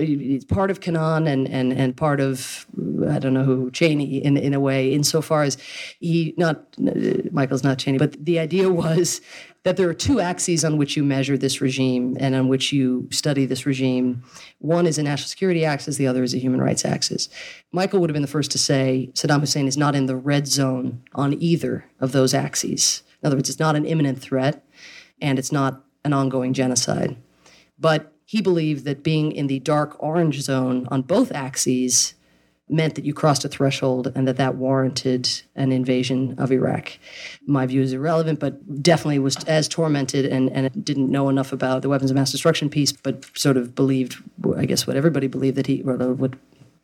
part 0.48 0.72
of 0.72 0.82
Kennan 0.82 1.28
and, 1.28 1.48
and, 1.50 1.74
and 1.74 1.96
part 1.96 2.20
of 2.20 2.66
I 3.10 3.20
don't 3.20 3.34
know 3.34 3.44
who 3.44 3.72
Cheney 3.72 4.24
in 4.24 4.38
in 4.38 4.54
a 4.54 4.60
way 4.60 4.94
insofar 4.94 5.44
as 5.44 5.58
he 6.00 6.34
not 6.38 6.66
Michael's 7.32 7.64
not 7.64 7.78
Cheney 7.78 7.98
but 7.98 8.14
the 8.24 8.40
idea 8.40 8.70
was 8.70 9.22
that 9.68 9.76
there 9.76 9.90
are 9.90 9.94
two 9.94 10.22
axes 10.22 10.64
on 10.64 10.78
which 10.78 10.96
you 10.96 11.04
measure 11.04 11.38
this 11.38 11.60
regime 11.60 12.16
and 12.22 12.34
on 12.36 12.48
which 12.48 12.72
you 12.72 13.06
study 13.12 13.46
this 13.46 13.66
regime. 13.66 14.24
One 14.60 14.88
is 14.88 14.98
a 14.98 15.04
national 15.04 15.28
security 15.28 15.66
axis, 15.66 15.98
the 15.98 16.08
other 16.08 16.24
is 16.24 16.34
a 16.34 16.38
human 16.38 16.62
rights 16.62 16.86
axis. 16.86 17.28
Michael 17.74 18.00
would 18.00 18.10
have 18.10 18.14
been 18.14 18.22
the 18.22 18.30
first 18.30 18.50
to 18.52 18.58
say 18.58 19.10
Saddam 19.14 19.42
Hussein 19.42 19.68
is 19.68 19.76
not 19.76 19.94
in 19.94 20.06
the 20.06 20.16
red 20.16 20.48
zone 20.48 21.04
on 21.16 21.34
either 21.42 21.84
of 22.00 22.14
those 22.14 22.34
axes. 22.34 23.04
In 23.22 23.28
other 23.28 23.36
words, 23.36 23.50
it's 23.50 23.60
not 23.60 23.76
an 23.76 23.86
imminent 23.86 24.22
threat 24.22 24.64
and 25.22 25.38
it's 25.38 25.52
not 25.52 25.84
an 26.06 26.14
ongoing 26.14 26.54
genocide. 26.54 27.18
But 27.78 28.14
he 28.28 28.42
believed 28.42 28.84
that 28.84 29.04
being 29.04 29.32
in 29.32 29.48
the 29.48 29.60
dark 29.60 29.96
orange 30.04 30.42
zone 30.42 30.86
on 30.92 31.02
both 31.02 31.32
axes 31.32 32.14
meant 32.68 32.96
that 32.96 33.06
you 33.06 33.14
crossed 33.14 33.46
a 33.46 33.48
threshold 33.48 34.12
and 34.14 34.28
that 34.28 34.36
that 34.36 34.56
warranted 34.56 35.30
an 35.56 35.72
invasion 35.72 36.36
of 36.38 36.52
Iraq. 36.52 37.00
My 37.46 37.66
view 37.66 37.82
is 37.82 37.94
irrelevant, 37.94 38.42
but 38.42 38.84
definitely 38.84 39.20
was 39.20 39.38
as 39.46 39.70
tormented 39.70 40.26
and, 40.26 40.52
and 40.52 40.84
didn't 40.84 41.10
know 41.10 41.30
enough 41.30 41.54
about 41.54 41.84
the 41.84 41.88
weapons 41.88 42.12
of 42.12 42.16
mass 42.16 42.34
destruction 42.34 42.70
piece, 42.70 42.92
but 42.92 43.26
sort 43.38 43.56
of 43.56 43.74
believed, 43.74 44.18
I 44.58 44.66
guess, 44.66 44.86
what 44.86 44.98
everybody 44.98 45.28
believed 45.28 45.56
that 45.56 45.68
he, 45.68 45.82
or 45.84 45.96
what 46.14 46.34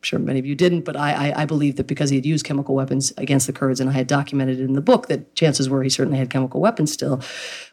sure 0.04 0.18
many 0.18 0.38
of 0.38 0.46
you 0.46 0.54
didn't, 0.54 0.82
but 0.82 0.96
I, 0.96 1.30
I, 1.30 1.42
I 1.42 1.44
believe 1.44 1.76
that 1.76 1.86
because 1.86 2.10
he 2.10 2.16
had 2.16 2.26
used 2.26 2.44
chemical 2.44 2.74
weapons 2.74 3.12
against 3.16 3.46
the 3.46 3.52
Kurds, 3.52 3.80
and 3.80 3.90
I 3.90 3.92
had 3.92 4.06
documented 4.06 4.60
it 4.60 4.64
in 4.64 4.74
the 4.74 4.80
book, 4.80 5.08
that 5.08 5.34
chances 5.34 5.68
were 5.68 5.82
he 5.82 5.90
certainly 5.90 6.18
had 6.18 6.30
chemical 6.30 6.60
weapons 6.60 6.92
still. 6.92 7.20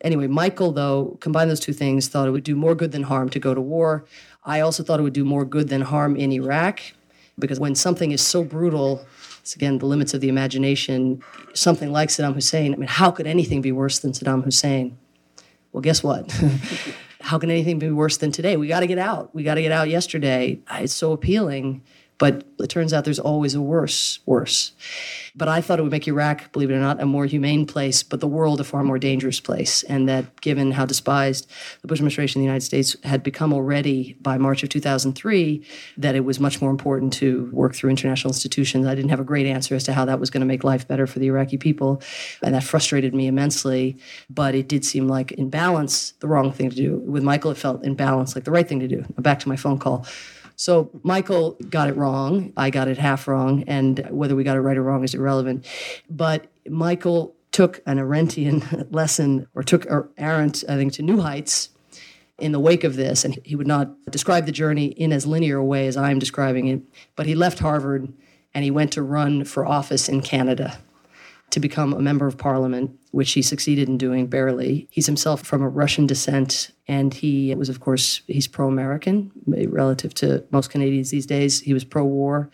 Anyway, 0.01 0.27
Michael, 0.27 0.71
though, 0.71 1.17
combined 1.21 1.50
those 1.50 1.59
two 1.59 1.73
things, 1.73 2.07
thought 2.07 2.27
it 2.27 2.31
would 2.31 2.43
do 2.43 2.55
more 2.55 2.75
good 2.75 2.91
than 2.91 3.03
harm 3.03 3.29
to 3.29 3.39
go 3.39 3.53
to 3.53 3.61
war. 3.61 4.05
I 4.43 4.59
also 4.61 4.83
thought 4.83 5.00
it 5.00 5.03
would 5.03 5.13
do 5.13 5.25
more 5.25 5.45
good 5.45 5.69
than 5.69 5.81
harm 5.81 6.15
in 6.15 6.31
Iraq, 6.31 6.79
because 7.38 7.59
when 7.59 7.75
something 7.75 8.11
is 8.11 8.21
so 8.21 8.43
brutal, 8.43 9.05
it's 9.41 9.55
again 9.55 9.79
the 9.79 9.85
limits 9.85 10.13
of 10.13 10.21
the 10.21 10.29
imagination, 10.29 11.23
something 11.53 11.91
like 11.91 12.09
Saddam 12.09 12.35
Hussein, 12.35 12.73
I 12.73 12.77
mean, 12.77 12.88
how 12.88 13.11
could 13.11 13.27
anything 13.27 13.61
be 13.61 13.71
worse 13.71 14.00
than 14.00 14.11
Saddam 14.11 14.43
Hussein? 14.43 14.97
Well, 15.71 15.81
guess 15.81 16.03
what? 16.03 16.31
how 17.21 17.38
can 17.38 17.50
anything 17.50 17.79
be 17.79 17.89
worse 17.89 18.17
than 18.17 18.31
today? 18.31 18.57
We 18.57 18.67
got 18.67 18.81
to 18.81 18.88
get 18.88 18.97
out. 18.97 19.33
We 19.33 19.43
got 19.43 19.55
to 19.55 19.61
get 19.61 19.71
out 19.71 19.89
yesterday. 19.89 20.59
It's 20.71 20.93
so 20.93 21.11
appealing. 21.11 21.83
But 22.21 22.43
it 22.59 22.67
turns 22.67 22.93
out 22.93 23.03
there's 23.03 23.17
always 23.17 23.55
a 23.55 23.61
worse, 23.61 24.19
worse. 24.27 24.73
But 25.35 25.47
I 25.47 25.59
thought 25.59 25.79
it 25.79 25.81
would 25.81 25.91
make 25.91 26.07
Iraq, 26.07 26.51
believe 26.51 26.69
it 26.69 26.75
or 26.75 26.79
not, 26.79 27.01
a 27.01 27.05
more 27.07 27.25
humane 27.25 27.65
place, 27.65 28.03
but 28.03 28.19
the 28.19 28.27
world 28.27 28.61
a 28.61 28.63
far 28.63 28.83
more 28.83 28.99
dangerous 28.99 29.39
place. 29.39 29.81
And 29.81 30.07
that 30.07 30.39
given 30.39 30.73
how 30.73 30.85
despised 30.85 31.49
the 31.81 31.87
Bush 31.87 31.97
administration 31.97 32.39
in 32.39 32.43
the 32.43 32.45
United 32.45 32.63
States 32.63 32.95
had 33.05 33.23
become 33.23 33.51
already 33.51 34.17
by 34.21 34.37
March 34.37 34.61
of 34.61 34.69
2003, 34.69 35.65
that 35.97 36.13
it 36.13 36.19
was 36.19 36.39
much 36.39 36.61
more 36.61 36.69
important 36.69 37.11
to 37.13 37.49
work 37.51 37.73
through 37.73 37.89
international 37.89 38.29
institutions. 38.29 38.85
I 38.85 38.93
didn't 38.93 39.09
have 39.09 39.19
a 39.19 39.23
great 39.23 39.47
answer 39.47 39.73
as 39.73 39.83
to 39.85 39.93
how 39.93 40.05
that 40.05 40.19
was 40.19 40.29
going 40.29 40.41
to 40.41 40.45
make 40.45 40.63
life 40.63 40.87
better 40.87 41.07
for 41.07 41.17
the 41.17 41.25
Iraqi 41.25 41.57
people. 41.57 42.03
And 42.43 42.53
that 42.53 42.63
frustrated 42.63 43.15
me 43.15 43.25
immensely. 43.25 43.97
But 44.29 44.53
it 44.53 44.67
did 44.67 44.85
seem 44.85 45.07
like, 45.07 45.31
in 45.31 45.49
balance, 45.49 46.11
the 46.19 46.27
wrong 46.27 46.51
thing 46.51 46.69
to 46.69 46.75
do. 46.75 46.97
With 46.97 47.23
Michael, 47.23 47.49
it 47.49 47.57
felt 47.57 47.83
in 47.83 47.95
balance, 47.95 48.35
like 48.35 48.43
the 48.43 48.51
right 48.51 48.69
thing 48.69 48.79
to 48.81 48.87
do. 48.87 49.05
Back 49.17 49.39
to 49.39 49.49
my 49.49 49.55
phone 49.55 49.79
call. 49.79 50.05
So 50.61 50.91
Michael 51.01 51.57
got 51.71 51.89
it 51.89 51.97
wrong. 51.97 52.53
I 52.55 52.69
got 52.69 52.87
it 52.87 52.99
half 52.99 53.27
wrong. 53.27 53.63
And 53.65 54.07
whether 54.11 54.35
we 54.35 54.43
got 54.43 54.57
it 54.57 54.59
right 54.59 54.77
or 54.77 54.83
wrong 54.83 55.03
is 55.03 55.15
irrelevant. 55.15 55.65
But 56.07 56.51
Michael 56.69 57.33
took 57.51 57.81
an 57.87 57.97
Arendtian 57.97 58.87
lesson, 58.93 59.47
or 59.55 59.63
took 59.63 59.87
er, 59.87 60.11
Arendt, 60.19 60.63
I 60.69 60.75
think, 60.75 60.93
to 60.93 61.01
new 61.01 61.19
heights 61.19 61.69
in 62.37 62.51
the 62.51 62.59
wake 62.59 62.83
of 62.83 62.95
this. 62.95 63.25
And 63.25 63.39
he 63.43 63.55
would 63.55 63.65
not 63.65 63.89
describe 64.11 64.45
the 64.45 64.51
journey 64.51 64.85
in 64.85 65.11
as 65.11 65.25
linear 65.25 65.57
a 65.57 65.65
way 65.65 65.87
as 65.87 65.97
I'm 65.97 66.19
describing 66.19 66.67
it. 66.67 66.83
But 67.15 67.25
he 67.25 67.33
left 67.33 67.57
Harvard 67.57 68.13
and 68.53 68.63
he 68.63 68.69
went 68.69 68.93
to 68.93 69.01
run 69.01 69.45
for 69.45 69.65
office 69.65 70.07
in 70.07 70.21
Canada 70.21 70.77
to 71.49 71.59
become 71.59 71.91
a 71.91 71.99
member 71.99 72.27
of 72.27 72.37
parliament, 72.37 72.99
which 73.11 73.33
he 73.33 73.41
succeeded 73.41 73.89
in 73.89 73.97
doing 73.97 74.27
barely. 74.27 74.87
He's 74.89 75.05
himself 75.05 75.41
from 75.41 75.61
a 75.61 75.69
Russian 75.69 76.07
descent, 76.07 76.71
and 76.87 77.13
he 77.13 77.53
was, 77.55 77.69
of 77.69 77.81
course, 77.81 78.21
he's 78.27 78.47
pro 78.47 78.67
American 78.67 79.31
eh, 79.55 79.65
relative 79.69 80.13
to 80.15 80.43
most 80.51 80.69
Canadians 80.69 81.09
these 81.11 81.25
days. 81.25 81.59
He 81.59 81.73
was 81.73 81.83
pro 81.83 82.05
war. 82.05 82.49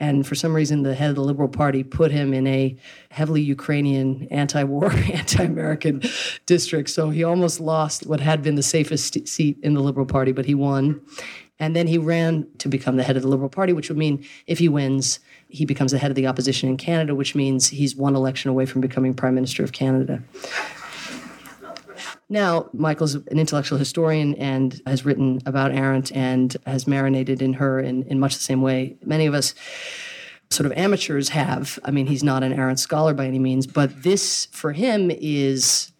And 0.00 0.26
for 0.26 0.34
some 0.34 0.54
reason, 0.54 0.82
the 0.82 0.94
head 0.94 1.08
of 1.08 1.16
the 1.16 1.22
Liberal 1.22 1.48
Party 1.48 1.82
put 1.82 2.10
him 2.10 2.34
in 2.34 2.46
a 2.46 2.76
heavily 3.10 3.40
Ukrainian, 3.40 4.28
anti 4.30 4.62
war, 4.64 4.90
anti 5.12 5.42
American 5.42 6.02
district. 6.44 6.90
So 6.90 7.10
he 7.10 7.24
almost 7.24 7.58
lost 7.58 8.06
what 8.06 8.20
had 8.20 8.42
been 8.42 8.56
the 8.56 8.62
safest 8.62 9.26
seat 9.26 9.58
in 9.62 9.72
the 9.72 9.80
Liberal 9.80 10.06
Party, 10.06 10.32
but 10.32 10.44
he 10.44 10.54
won. 10.54 11.00
And 11.58 11.74
then 11.74 11.86
he 11.86 11.98
ran 11.98 12.46
to 12.58 12.68
become 12.68 12.96
the 12.96 13.04
head 13.04 13.16
of 13.16 13.22
the 13.22 13.28
Liberal 13.28 13.48
Party, 13.48 13.72
which 13.72 13.88
would 13.88 13.98
mean 13.98 14.24
if 14.46 14.58
he 14.58 14.68
wins, 14.68 15.20
he 15.54 15.64
becomes 15.64 15.92
the 15.92 15.98
head 15.98 16.10
of 16.10 16.16
the 16.16 16.26
opposition 16.26 16.68
in 16.68 16.76
Canada, 16.76 17.14
which 17.14 17.34
means 17.34 17.68
he's 17.68 17.94
one 17.94 18.16
election 18.16 18.50
away 18.50 18.66
from 18.66 18.80
becoming 18.80 19.14
Prime 19.14 19.34
Minister 19.34 19.62
of 19.62 19.72
Canada. 19.72 20.22
Now, 22.28 22.68
Michael's 22.72 23.14
an 23.14 23.38
intellectual 23.38 23.78
historian 23.78 24.34
and 24.34 24.80
has 24.86 25.04
written 25.04 25.40
about 25.46 25.70
Arendt 25.72 26.10
and 26.12 26.56
has 26.66 26.86
marinated 26.86 27.40
in 27.40 27.52
her 27.54 27.78
in, 27.78 28.02
in 28.04 28.18
much 28.18 28.34
the 28.34 28.42
same 28.42 28.62
way 28.62 28.96
many 29.04 29.26
of 29.26 29.34
us 29.34 29.54
sort 30.50 30.66
of 30.66 30.72
amateurs 30.72 31.28
have. 31.30 31.78
I 31.84 31.90
mean, 31.90 32.06
he's 32.06 32.24
not 32.24 32.42
an 32.42 32.52
Arendt 32.52 32.80
scholar 32.80 33.14
by 33.14 33.26
any 33.26 33.38
means, 33.38 33.66
but 33.66 34.02
this 34.02 34.46
for 34.46 34.72
him 34.72 35.10
is 35.10 35.92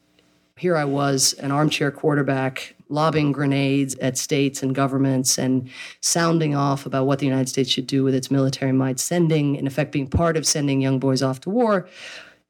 here 0.56 0.76
I 0.76 0.84
was, 0.84 1.34
an 1.34 1.52
armchair 1.52 1.90
quarterback, 1.90 2.74
lobbing 2.94 3.32
grenades 3.32 3.94
at 3.96 4.16
states 4.16 4.62
and 4.62 4.74
governments 4.74 5.38
and 5.38 5.68
sounding 6.00 6.54
off 6.54 6.86
about 6.86 7.06
what 7.06 7.18
the 7.18 7.26
United 7.26 7.48
States 7.48 7.68
should 7.68 7.86
do 7.86 8.04
with 8.04 8.14
its 8.14 8.30
military 8.30 8.72
might, 8.72 8.98
sending, 9.00 9.56
in 9.56 9.66
effect, 9.66 9.92
being 9.92 10.06
part 10.06 10.36
of 10.36 10.46
sending 10.46 10.80
young 10.80 10.98
boys 10.98 11.22
off 11.22 11.40
to 11.40 11.50
war. 11.50 11.88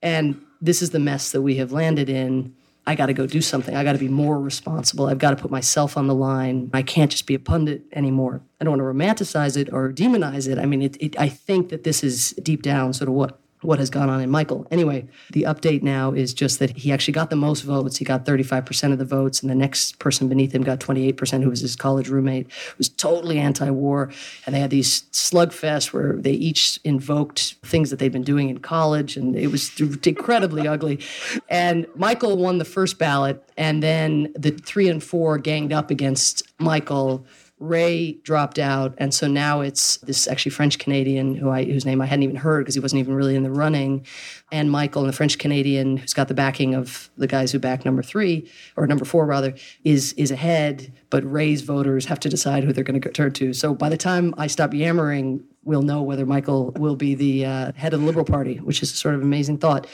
And 0.03 0.41
this 0.61 0.83
is 0.83 0.91
the 0.91 0.99
mess 0.99 1.33
that 1.33 1.43
we 1.43 1.57
have 1.57 1.73
landed 1.73 2.09
in. 2.09 2.55
I 2.87 2.95
got 2.95 3.07
to 3.07 3.15
go 3.15 3.27
do 3.27 3.41
something. 3.41 3.75
I 3.75 3.83
got 3.83 3.95
to 3.95 3.99
be 3.99 4.09
more 4.09 4.39
responsible. 4.39 5.07
I've 5.07 5.19
got 5.19 5.31
to 5.31 5.37
put 5.37 5.51
myself 5.51 5.97
on 5.97 6.07
the 6.07 6.15
line. 6.15 6.71
I 6.75 6.83
can't 6.83 7.11
just 7.11 7.27
be 7.27 7.35
a 7.35 7.39
pundit 7.39 7.83
anymore. 7.93 8.43
I 8.61 8.65
don't 8.65 8.79
want 8.79 8.81
to 8.81 9.25
romanticize 9.25 9.57
it 9.57 9.73
or 9.73 9.91
demonize 9.91 10.47
it. 10.47 10.59
I 10.59 10.67
mean, 10.67 10.83
it, 10.83 10.97
it, 11.01 11.19
I 11.19 11.31
think 11.31 11.71
that 11.71 11.85
this 11.85 12.05
is 12.05 12.33
deep 12.43 12.61
down 12.61 12.93
sort 12.93 13.09
of 13.09 13.15
what 13.15 13.41
what 13.65 13.79
has 13.79 13.91
gone 13.91 14.11
on 14.11 14.21
in 14.21 14.31
Michael. 14.31 14.67
Anyway, 14.71 15.07
the 15.31 15.43
update 15.43 15.83
now 15.83 16.13
is 16.13 16.35
just 16.35 16.59
that 16.59 16.77
he 16.77 16.93
actually 16.93 17.13
got 17.13 17.31
the 17.31 17.37
most 17.37 17.63
votes. 17.63 17.97
He 17.97 18.05
got 18.05 18.25
35% 18.25 18.93
of 18.93 18.99
the 18.99 19.05
votes, 19.05 19.41
and 19.41 19.51
the 19.51 19.55
next 19.55 19.99
person 19.99 20.29
beneath 20.29 20.55
him 20.55 20.63
got 20.63 20.81
28%, 20.81 21.43
who 21.43 21.51
was 21.51 21.61
his 21.61 21.75
college 21.75 22.09
roommate, 22.09 22.47
was 22.77 22.89
totally 22.89 23.39
anti 23.39 23.71
war. 23.71 24.13
And 24.45 24.55
they 24.55 24.61
had 24.61 24.71
these 24.71 25.03
slugfests 25.13 25.93
where 25.93 26.17
they 26.17 26.33
each 26.33 26.79
invoked 26.85 27.55
things 27.63 27.91
that 27.91 27.99
they'd 27.99 28.13
been 28.13 28.23
doing 28.23 28.51
in 28.51 28.59
college, 28.59 29.17
and 29.17 29.35
it 29.35 29.49
was 29.49 29.71
incredibly 29.81 30.69
ugly. 30.75 31.01
And 31.49 31.87
Michael 31.95 32.37
won 32.37 32.59
the 32.59 32.65
first 32.65 32.99
ballot, 32.99 33.43
and 33.57 33.83
then 33.83 34.33
the 34.37 34.51
three 34.51 34.89
and 34.89 35.03
four 35.03 35.39
ganged 35.39 35.73
up 35.73 35.91
against 35.91 36.43
Michael 36.59 37.25
Ray 37.69 38.13
dropped 38.23 38.59
out, 38.59 38.95
and 38.99 39.13
so 39.15 39.27
now 39.27 39.61
it's 39.61 39.97
this 39.99 40.29
actually 40.29 40.51
French 40.51 40.79
Canadian 40.79 41.35
who 41.37 41.51
I 41.51 41.65
whose 41.65 41.87
name 41.87 42.01
I 42.01 42.07
hadn't 42.07 42.23
even 42.25 42.37
heard 42.37 42.61
because 42.65 42.75
he 42.75 42.81
wasn't 42.81 43.01
even 43.01 43.15
really 43.15 43.35
in 43.35 43.43
the 43.43 43.51
running, 43.51 44.07
and 44.53 44.71
Michael, 44.71 45.03
and 45.03 45.09
the 45.09 45.17
French 45.17 45.39
Canadian 45.39 45.97
who's 45.97 46.15
got 46.15 46.29
the 46.29 46.35
backing 46.35 46.75
of 46.75 47.11
the 47.17 47.27
guys 47.27 47.53
who 47.53 47.59
back 47.59 47.85
number 47.85 48.03
three 48.03 48.51
or 48.77 48.87
number 48.87 49.05
four 49.05 49.27
rather 49.27 49.55
is 49.83 50.13
is 50.15 50.31
ahead, 50.31 50.93
but 51.11 51.31
Ray's 51.31 51.63
voters 51.63 52.07
have 52.07 52.21
to 52.21 52.29
decide 52.29 52.65
who 52.65 52.73
they're 52.73 52.85
going 52.85 53.01
to 53.01 53.11
turn 53.11 53.33
to. 53.33 53.53
So 53.53 53.75
by 53.75 53.89
the 53.89 53.97
time 53.97 54.35
I 54.37 54.47
stop 54.47 54.75
yammering, 54.75 55.45
we'll 55.65 55.83
know 55.83 56.03
whether 56.03 56.27
Michael 56.27 56.71
will 56.73 56.97
be 56.97 57.15
the 57.15 57.47
uh, 57.47 57.73
head 57.73 57.95
of 57.95 58.01
the 58.01 58.07
Liberal 58.07 58.25
Party, 58.25 58.57
which 58.59 58.83
is 58.83 58.93
a 58.93 58.97
sort 58.97 59.15
of 59.15 59.23
amazing 59.23 59.59
thought. 59.59 59.87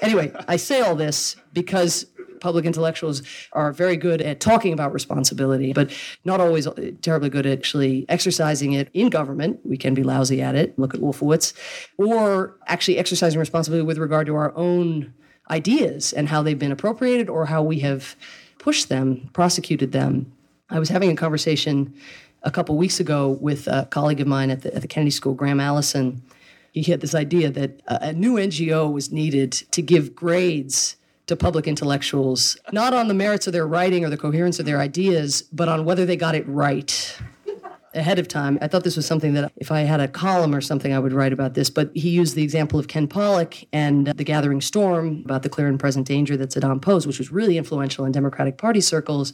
Anyway, 0.00 0.32
I 0.48 0.56
say 0.56 0.80
all 0.80 0.94
this 0.94 1.36
because 1.52 2.06
public 2.42 2.66
intellectuals 2.66 3.22
are 3.52 3.72
very 3.72 3.96
good 3.96 4.20
at 4.20 4.40
talking 4.40 4.72
about 4.72 4.92
responsibility, 4.92 5.72
but 5.72 5.90
not 6.24 6.40
always 6.40 6.66
terribly 7.00 7.30
good 7.30 7.46
at 7.46 7.56
actually 7.56 8.04
exercising 8.08 8.72
it 8.72 8.90
in 8.92 9.08
government. 9.08 9.60
We 9.64 9.78
can 9.78 9.94
be 9.94 10.02
lousy 10.02 10.42
at 10.42 10.54
it. 10.54 10.78
Look 10.78 10.92
at 10.92 11.00
Wolfowitz. 11.00 11.54
Or 11.96 12.56
actually 12.66 12.98
exercising 12.98 13.38
responsibility 13.38 13.86
with 13.86 13.96
regard 13.96 14.26
to 14.26 14.34
our 14.34 14.52
own 14.56 15.14
ideas 15.50 16.12
and 16.12 16.28
how 16.28 16.42
they've 16.42 16.58
been 16.58 16.72
appropriated 16.72 17.30
or 17.30 17.46
how 17.46 17.62
we 17.62 17.78
have 17.80 18.16
pushed 18.58 18.88
them, 18.88 19.30
prosecuted 19.32 19.92
them. 19.92 20.32
I 20.68 20.78
was 20.78 20.88
having 20.88 21.10
a 21.10 21.16
conversation 21.16 21.94
a 22.42 22.50
couple 22.50 22.76
weeks 22.76 22.98
ago 22.98 23.30
with 23.40 23.68
a 23.68 23.86
colleague 23.90 24.20
of 24.20 24.26
mine 24.26 24.50
at 24.50 24.62
the, 24.62 24.74
at 24.74 24.82
the 24.82 24.88
Kennedy 24.88 25.10
School, 25.10 25.34
Graham 25.34 25.60
Allison. 25.60 26.22
He 26.72 26.82
had 26.82 27.02
this 27.02 27.14
idea 27.14 27.50
that 27.50 27.82
a 27.86 28.12
new 28.12 28.34
NGO 28.34 28.92
was 28.92 29.12
needed 29.12 29.52
to 29.52 29.82
give 29.82 30.16
grades 30.16 30.96
to 31.26 31.36
public 31.36 31.66
intellectuals, 31.66 32.56
not 32.72 32.92
on 32.92 33.08
the 33.08 33.14
merits 33.14 33.46
of 33.46 33.52
their 33.52 33.66
writing 33.66 34.04
or 34.04 34.10
the 34.10 34.16
coherence 34.16 34.58
of 34.58 34.66
their 34.66 34.80
ideas, 34.80 35.42
but 35.52 35.68
on 35.68 35.84
whether 35.84 36.04
they 36.04 36.16
got 36.16 36.34
it 36.34 36.46
right 36.48 37.18
ahead 37.94 38.18
of 38.18 38.28
time. 38.28 38.58
I 38.60 38.68
thought 38.68 38.84
this 38.84 38.96
was 38.96 39.06
something 39.06 39.34
that 39.34 39.52
if 39.56 39.70
I 39.70 39.80
had 39.80 40.00
a 40.00 40.08
column 40.08 40.54
or 40.54 40.60
something, 40.60 40.92
I 40.92 40.98
would 40.98 41.12
write 41.12 41.32
about 41.32 41.54
this. 41.54 41.70
But 41.70 41.90
he 41.94 42.08
used 42.08 42.34
the 42.34 42.42
example 42.42 42.78
of 42.78 42.88
Ken 42.88 43.06
Pollack 43.06 43.66
and 43.72 44.06
The 44.06 44.24
Gathering 44.24 44.60
Storm 44.60 45.22
about 45.24 45.42
the 45.42 45.48
clear 45.48 45.68
and 45.68 45.78
present 45.78 46.06
danger 46.06 46.36
that 46.36 46.50
Saddam 46.50 46.80
posed, 46.80 47.06
which 47.06 47.18
was 47.18 47.30
really 47.30 47.58
influential 47.58 48.04
in 48.04 48.12
Democratic 48.12 48.56
Party 48.56 48.80
circles. 48.80 49.32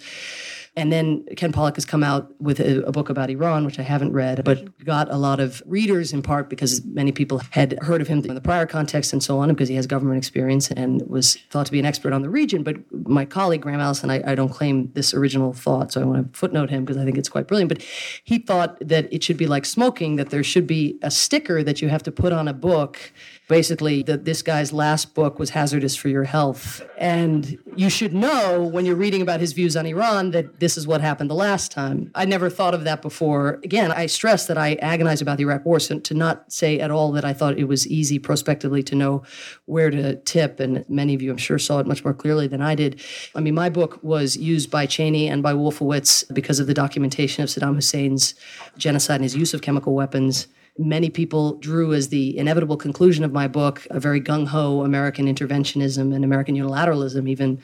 And 0.77 0.93
then 0.93 1.25
Ken 1.37 1.53
Pollack 1.53 1.75
has 1.77 1.85
come 1.85 2.05
out 2.05 2.33
with 2.41 2.61
a, 2.61 2.85
a, 2.87 2.93
book 2.93 3.09
about 3.09 3.31
Iran, 3.31 3.65
which 3.65 3.79
I 3.79 3.83
haven't 3.83 4.13
read, 4.13 4.45
but 4.45 4.59
mm-hmm. 4.59 4.85
got 4.85 5.11
a 5.11 5.17
lot 5.17 5.41
of 5.41 5.63
readers 5.67 6.13
in 6.13 6.23
part 6.23 6.49
because 6.49 6.85
many 6.85 7.13
people 7.13 7.41
had 7.51 7.79
heard 7.83 8.01
of 8.01 8.09
him 8.09 8.25
in 8.25 8.35
the 8.35 8.41
prior 8.41 8.67
context 8.67 9.13
and 9.13 9.23
so 9.23 9.39
on, 9.39 9.49
because 9.49 9.69
he 9.69 9.75
has 9.75 9.87
government 9.87 10.19
experience 10.19 10.71
and 10.71 11.03
was 11.09 11.37
thought 11.51 11.67
to 11.67 11.73
be 11.73 11.79
an 11.79 11.87
expert 11.87 12.13
on 12.13 12.23
the 12.23 12.31
region. 12.31 12.63
But 12.63 12.77
my 12.93 13.25
colleague, 13.25 13.63
Graham 13.63 13.81
Allison, 13.81 14.11
I, 14.11 14.23
I 14.33 14.35
don't 14.35 14.51
claim 14.51 14.91
this 14.95 15.15
original 15.15 15.53
thought, 15.53 15.93
so 15.93 16.01
I 16.01 16.05
want 16.05 16.33
to 16.33 16.39
footnote 16.39 16.71
him 16.71 16.85
because 16.85 17.01
I 17.01 17.05
think 17.05 17.19
it's 17.19 17.29
quite 17.29 17.47
brilliant. 17.47 17.69
But 17.69 17.83
he 18.25 18.39
thought 18.39 18.79
that 18.81 19.13
it 19.13 19.23
should 19.23 19.37
be 19.37 19.47
like 19.47 19.65
smoking, 19.65 20.17
that 20.17 20.31
there 20.31 20.45
should 20.45 20.67
be 20.67 20.99
a 21.03 21.11
sticker 21.11 21.63
that 21.63 21.83
you 21.83 21.89
have 21.89 22.03
to 22.05 22.13
put 22.13 22.33
on 22.33 22.49
a 22.49 22.53
book 22.53 23.13
basically 23.49 24.02
that 24.02 24.26
this 24.26 24.43
guy's 24.43 24.73
last 24.73 25.14
book 25.14 25.38
was 25.38 25.50
hazardous 25.50 25.97
for 25.97 26.09
your 26.09 26.25
health. 26.25 26.87
And 26.99 27.59
you 27.75 27.88
should 27.88 28.12
know 28.12 28.62
when 28.62 28.85
you're 28.85 28.95
reading 28.95 29.23
about 29.23 29.40
his 29.40 29.55
views 29.55 29.76
on 29.76 29.87
Iran 29.87 30.31
that 30.33 30.61
this 30.61 30.76
is 30.76 30.87
what 30.87 31.00
happened 31.00 31.31
the 31.31 31.35
last 31.35 31.73
time. 31.73 32.11
I 32.14 32.26
never 32.26 32.50
thought 32.50 32.75
of 32.75 32.85
that 32.85 33.00
before. 33.00 33.59
Again, 33.64 33.90
I 33.90 34.07
stress 34.07 34.47
that 34.47 34.59
I 34.59 34.75
agonize 34.75 35.23
about 35.23 35.38
the 35.38 35.45
Iraq 35.45 35.64
War, 35.64 35.81
so 35.81 35.99
to 35.99 36.14
not 36.14 36.52
say 36.52 36.78
at 36.78 36.90
all 36.90 37.11
that 37.12 37.25
I 37.25 37.33
thought 37.33 37.59
it 37.59 37.64
was 37.64 37.87
easy 37.87 38.19
prospectively 38.19 38.83
to 38.85 38.95
know 38.95 39.23
where 39.64 39.90
to 39.90 40.17
tip, 40.17 40.61
and 40.61 40.85
many 40.88 41.14
of 41.14 41.23
you, 41.23 41.31
I'm 41.31 41.38
sure, 41.38 41.59
saw 41.59 41.78
it 41.78 41.87
much 41.87 42.05
more 42.05 42.14
clearly 42.14 42.47
than 42.49 42.61
I 42.61 42.75
did. 42.75 43.00
I 43.35 43.40
mean, 43.40 43.55
my 43.55 43.71
book 43.71 43.99
was 44.02 44.37
used 44.37 44.71
by 44.71 44.85
Cheney 44.85 45.28
and 45.28 45.43
by 45.43 45.55
Wolfowitz 45.55 46.25
because 46.35 46.61
of 46.61 46.67
the 46.67 46.75
documentation 46.75 47.43
of 47.43 47.49
Saddam 47.49 47.75
Hussein's 47.75 48.35
genocide 48.76 49.17
and 49.17 49.25
his 49.25 49.37
use 49.37 49.55
of 49.55 49.62
chemical 49.62 49.95
weapons 49.95 50.49
many 50.78 51.11
people 51.11 51.54
drew 51.56 51.92
as 51.92 52.08
the 52.08 52.38
inevitable 52.38 52.76
conclusion 52.76 53.25
of 53.25 53.32
my 53.32 53.49
book 53.49 53.87
a 53.90 53.99
very 53.99 54.20
gung 54.20 54.47
ho 54.47 54.82
American 54.82 55.26
interventionism 55.26 56.14
and 56.14 56.25
American 56.25 56.54
unilateralism, 56.56 57.28
even. 57.28 57.61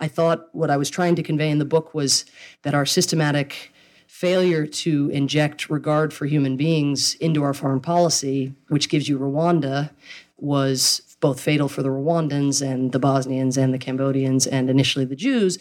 I 0.00 0.08
thought 0.08 0.48
what 0.52 0.70
I 0.70 0.76
was 0.76 0.90
trying 0.90 1.14
to 1.16 1.22
convey 1.22 1.48
in 1.48 1.58
the 1.58 1.64
book 1.64 1.94
was 1.94 2.24
that 2.62 2.74
our 2.74 2.84
systematic 2.84 3.72
failure 4.06 4.66
to 4.66 5.10
inject 5.10 5.70
regard 5.70 6.12
for 6.12 6.26
human 6.26 6.56
beings 6.56 7.14
into 7.16 7.42
our 7.42 7.54
foreign 7.54 7.80
policy, 7.80 8.54
which 8.68 8.88
gives 8.88 9.08
you 9.08 9.18
Rwanda, 9.18 9.90
was 10.38 11.02
both 11.26 11.40
fatal 11.40 11.68
for 11.68 11.82
the 11.82 11.88
Rwandans 11.88 12.64
and 12.64 12.92
the 12.92 13.00
Bosnians 13.00 13.56
and 13.56 13.74
the 13.74 13.78
Cambodians 13.78 14.46
and 14.46 14.70
initially 14.70 15.04
the 15.04 15.16
Jews 15.16 15.58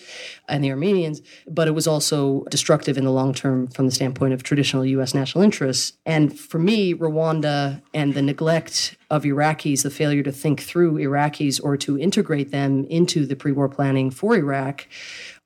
and 0.48 0.64
the 0.64 0.70
Armenians, 0.70 1.24
but 1.48 1.68
it 1.68 1.72
was 1.72 1.88
also 1.88 2.44
destructive 2.52 3.00
in 3.00 3.04
the 3.04 3.12
long 3.12 3.34
term 3.34 3.66
from 3.70 3.88
the 3.88 3.92
standpoint 3.92 4.36
of 4.36 4.44
traditional 4.44 4.86
U.S. 4.86 5.16
national 5.16 5.44
interests. 5.44 5.94
And 6.06 6.38
for 6.38 6.60
me, 6.60 6.94
Rwanda 6.94 7.82
and 7.96 8.14
the 8.14 8.22
neglect 8.22 8.96
of 9.10 9.24
Iraqis, 9.24 9.82
the 9.82 9.90
failure 9.90 10.22
to 10.22 10.32
think 10.32 10.62
through 10.62 11.00
Iraqis 11.00 11.60
or 11.64 11.78
to 11.78 11.98
integrate 11.98 12.52
them 12.52 12.86
into 12.86 13.26
the 13.26 13.36
pre 13.36 13.52
war 13.52 13.68
planning 13.68 14.12
for 14.12 14.36
Iraq 14.36 14.88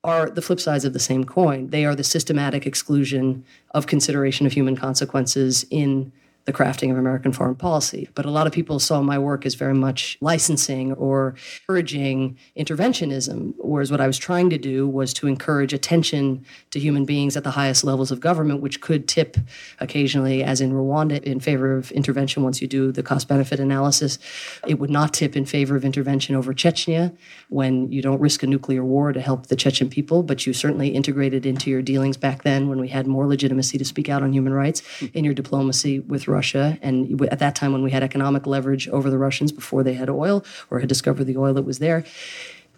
are 0.04 0.30
the 0.30 0.42
flip 0.42 0.60
sides 0.60 0.84
of 0.84 0.92
the 0.92 1.00
same 1.00 1.24
coin. 1.24 1.70
They 1.70 1.86
are 1.86 1.96
the 1.96 2.04
systematic 2.04 2.66
exclusion 2.66 3.46
of 3.72 3.88
consideration 3.88 4.46
of 4.46 4.52
human 4.52 4.76
consequences 4.76 5.66
in 5.72 6.12
the 6.50 6.58
crafting 6.58 6.90
of 6.90 6.98
American 6.98 7.32
foreign 7.32 7.54
policy. 7.54 8.10
But 8.16 8.26
a 8.26 8.32
lot 8.32 8.48
of 8.48 8.54
people 8.54 8.80
saw 8.80 9.04
my 9.04 9.20
work 9.20 9.46
as 9.46 9.54
very 9.54 9.76
much 9.76 10.18
licensing 10.20 10.94
or 10.94 11.36
encouraging 11.62 12.40
interventionism, 12.58 13.54
whereas 13.60 13.92
what 13.92 14.02
I 14.02 14.08
was 14.08 14.18
trying 14.18 14.50
to 14.50 14.58
do 14.58 14.88
was 14.88 15.14
to 15.14 15.28
encourage 15.28 15.74
attention 15.74 16.44
to 16.72 16.80
human 16.80 17.06
beings 17.06 17.38
at 17.38 17.44
the 17.44 17.52
highest 17.52 17.84
levels 17.84 18.10
of 18.10 18.20
government, 18.20 18.64
which 18.64 18.82
could 18.82 19.08
tip 19.08 19.38
occasionally, 19.80 20.44
as 20.44 20.60
in 20.60 20.74
Rwanda, 20.74 21.22
in 21.22 21.40
favor 21.40 21.78
of 21.78 21.92
intervention 21.92 22.42
once 22.42 22.64
you 22.64 22.68
do 22.68 22.92
the 22.92 23.04
cost 23.04 23.28
benefit 23.28 23.60
analysis. 23.60 24.18
It 24.66 24.80
would 24.80 24.90
not 24.90 25.14
tip 25.14 25.36
in 25.36 25.46
favor 25.46 25.76
of 25.76 25.86
intervention 25.86 26.36
over 26.36 26.52
Chechnya 26.52 27.16
when 27.50 27.92
you 27.92 28.02
don't 28.02 28.20
risk 28.20 28.42
a 28.42 28.48
nuclear 28.48 28.84
war 28.84 29.14
to 29.14 29.22
help 29.22 29.48
the 29.48 29.56
Chechen 29.56 29.88
people, 29.88 30.24
but 30.24 30.48
you 30.48 30.54
certainly 30.54 30.90
integrated 30.90 31.46
into 31.46 31.70
your 31.70 31.84
dealings 31.84 32.18
back 32.18 32.42
then 32.42 32.70
when 32.70 32.80
we 32.80 32.88
had 32.88 33.06
more 33.06 33.28
legitimacy 33.28 33.78
to 33.78 33.86
speak 33.86 34.10
out 34.10 34.24
on 34.24 34.34
human 34.34 34.54
rights 34.54 34.82
in 35.14 35.24
your 35.24 35.36
diplomacy 35.36 36.00
with 36.00 36.28
Russia. 36.28 36.39
Russia. 36.40 36.66
And 36.82 36.96
at 37.36 37.40
that 37.40 37.56
time, 37.60 37.72
when 37.74 37.84
we 37.88 37.92
had 37.92 38.04
economic 38.04 38.44
leverage 38.56 38.88
over 38.98 39.10
the 39.10 39.22
Russians 39.28 39.52
before 39.52 39.84
they 39.84 39.96
had 40.02 40.10
oil 40.10 40.38
or 40.70 40.80
had 40.80 40.90
discovered 40.96 41.26
the 41.26 41.38
oil 41.38 41.54
that 41.56 41.68
was 41.72 41.80
there. 41.80 42.00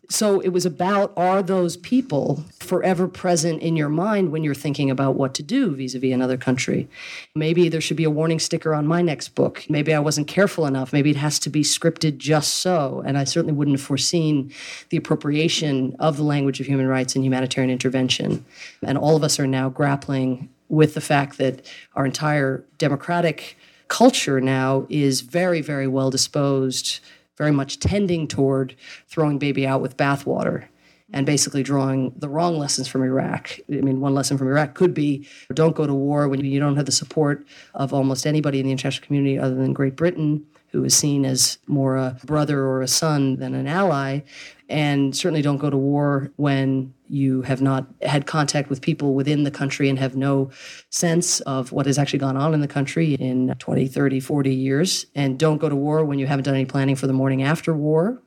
So 0.10 0.42
it 0.42 0.50
was 0.50 0.66
about 0.66 1.14
are 1.16 1.42
those 1.42 1.78
people 1.78 2.44
forever 2.60 3.08
present 3.08 3.62
in 3.62 3.78
your 3.78 3.88
mind 3.88 4.32
when 4.32 4.44
you're 4.44 4.64
thinking 4.66 4.90
about 4.92 5.16
what 5.16 5.34
to 5.36 5.44
do 5.44 5.74
vis 5.74 5.96
a 5.96 6.00
vis 6.00 6.14
another 6.14 6.38
country? 6.38 6.90
Maybe 7.34 7.70
there 7.70 7.80
should 7.80 7.96
be 7.96 8.04
a 8.04 8.18
warning 8.20 8.40
sticker 8.40 8.74
on 8.74 8.86
my 8.86 9.02
next 9.02 9.30
book. 9.36 9.66
Maybe 9.70 9.94
I 9.94 10.00
wasn't 10.00 10.28
careful 10.28 10.66
enough. 10.66 10.92
Maybe 10.92 11.12
it 11.12 11.22
has 11.28 11.40
to 11.40 11.50
be 11.50 11.64
scripted 11.64 12.18
just 12.18 12.56
so. 12.56 13.02
And 13.06 13.18
I 13.18 13.24
certainly 13.24 13.56
wouldn't 13.58 13.78
have 13.78 13.88
foreseen 13.88 14.52
the 14.90 14.98
appropriation 14.98 15.96
of 15.98 16.18
the 16.18 16.24
language 16.24 16.60
of 16.60 16.68
human 16.68 16.88
rights 16.88 17.16
and 17.16 17.24
humanitarian 17.24 17.72
intervention. 17.72 18.44
And 18.82 18.98
all 18.98 19.16
of 19.16 19.24
us 19.24 19.40
are 19.40 19.48
now 19.48 19.70
grappling 19.70 20.50
with 20.72 20.94
the 20.94 21.02
fact 21.02 21.38
that 21.38 21.66
our 21.96 22.06
entire 22.06 22.66
democratic 22.78 23.58
culture 23.90 24.40
now 24.40 24.88
is 24.90 25.20
very, 25.20 25.60
very 25.60 25.86
well 25.86 26.10
disposed, 26.10 27.02
very 27.38 27.52
much 27.52 27.80
tending 27.80 28.26
toward 28.26 28.74
throwing 29.08 29.38
baby 29.38 29.68
out 29.68 29.82
with 29.82 29.98
bathwater 29.98 30.68
and 31.14 31.26
basically 31.26 31.62
drawing 31.62 32.14
the 32.16 32.30
wrong 32.30 32.58
lessons 32.58 32.88
from 32.88 33.04
Iraq. 33.04 33.60
I 33.70 33.82
mean, 33.82 34.00
one 34.00 34.14
lesson 34.14 34.38
from 34.38 34.48
Iraq 34.48 34.76
could 34.76 34.94
be 34.94 35.28
don't 35.54 35.76
go 35.76 35.86
to 35.86 35.94
war 35.94 36.30
when 36.30 36.40
you 36.40 36.60
don't 36.62 36.78
have 36.78 36.86
the 36.86 36.92
support 36.94 37.46
of 37.74 37.94
almost 37.94 38.26
anybody 38.26 38.62
in 38.62 38.66
the 38.66 38.72
international 38.72 39.06
community 39.06 39.38
other 39.38 39.56
than 39.56 39.74
Great 39.74 39.98
Britain 39.98 40.46
who 40.72 40.84
is 40.84 40.96
seen 40.96 41.26
as 41.26 41.58
more 41.68 41.98
a 41.98 42.18
brother 42.26 42.64
or 42.66 42.82
a 42.82 42.88
son 42.88 43.36
than 43.38 43.54
an 43.54 43.68
ally. 43.68 44.22
And 44.70 45.16
certainly 45.16 45.42
don't 45.42 45.58
go 45.58 45.70
to 45.70 45.78
war 45.78 46.32
when 46.38 46.94
you 47.10 47.42
have 47.42 47.62
not 47.62 47.88
had 48.02 48.26
contact 48.26 48.70
with 48.70 48.82
people 48.82 49.14
within 49.14 49.44
the 49.44 49.52
country 49.52 49.90
and 49.90 50.00
have 50.00 50.16
no 50.16 50.50
sense 50.90 51.42
of 51.42 51.74
what 51.74 51.86
has 51.86 51.98
actually 51.98 52.20
gone 52.20 52.38
on 52.38 52.54
in 52.54 52.62
the 52.62 52.70
country 52.70 53.16
in 53.16 53.54
20, 53.60 53.88
30, 53.88 54.20
40 54.22 54.56
years. 54.56 55.06
And 55.14 55.38
don't 55.38 55.58
go 55.58 55.68
to 55.68 55.76
war 55.76 56.06
when 56.06 56.20
you 56.20 56.28
haven't 56.28 56.46
done 56.46 56.56
any 56.56 56.66
planning 56.66 56.96
for 56.96 57.08
the 57.08 57.14
morning 57.14 57.44
after 57.44 57.74
war. 57.74 58.22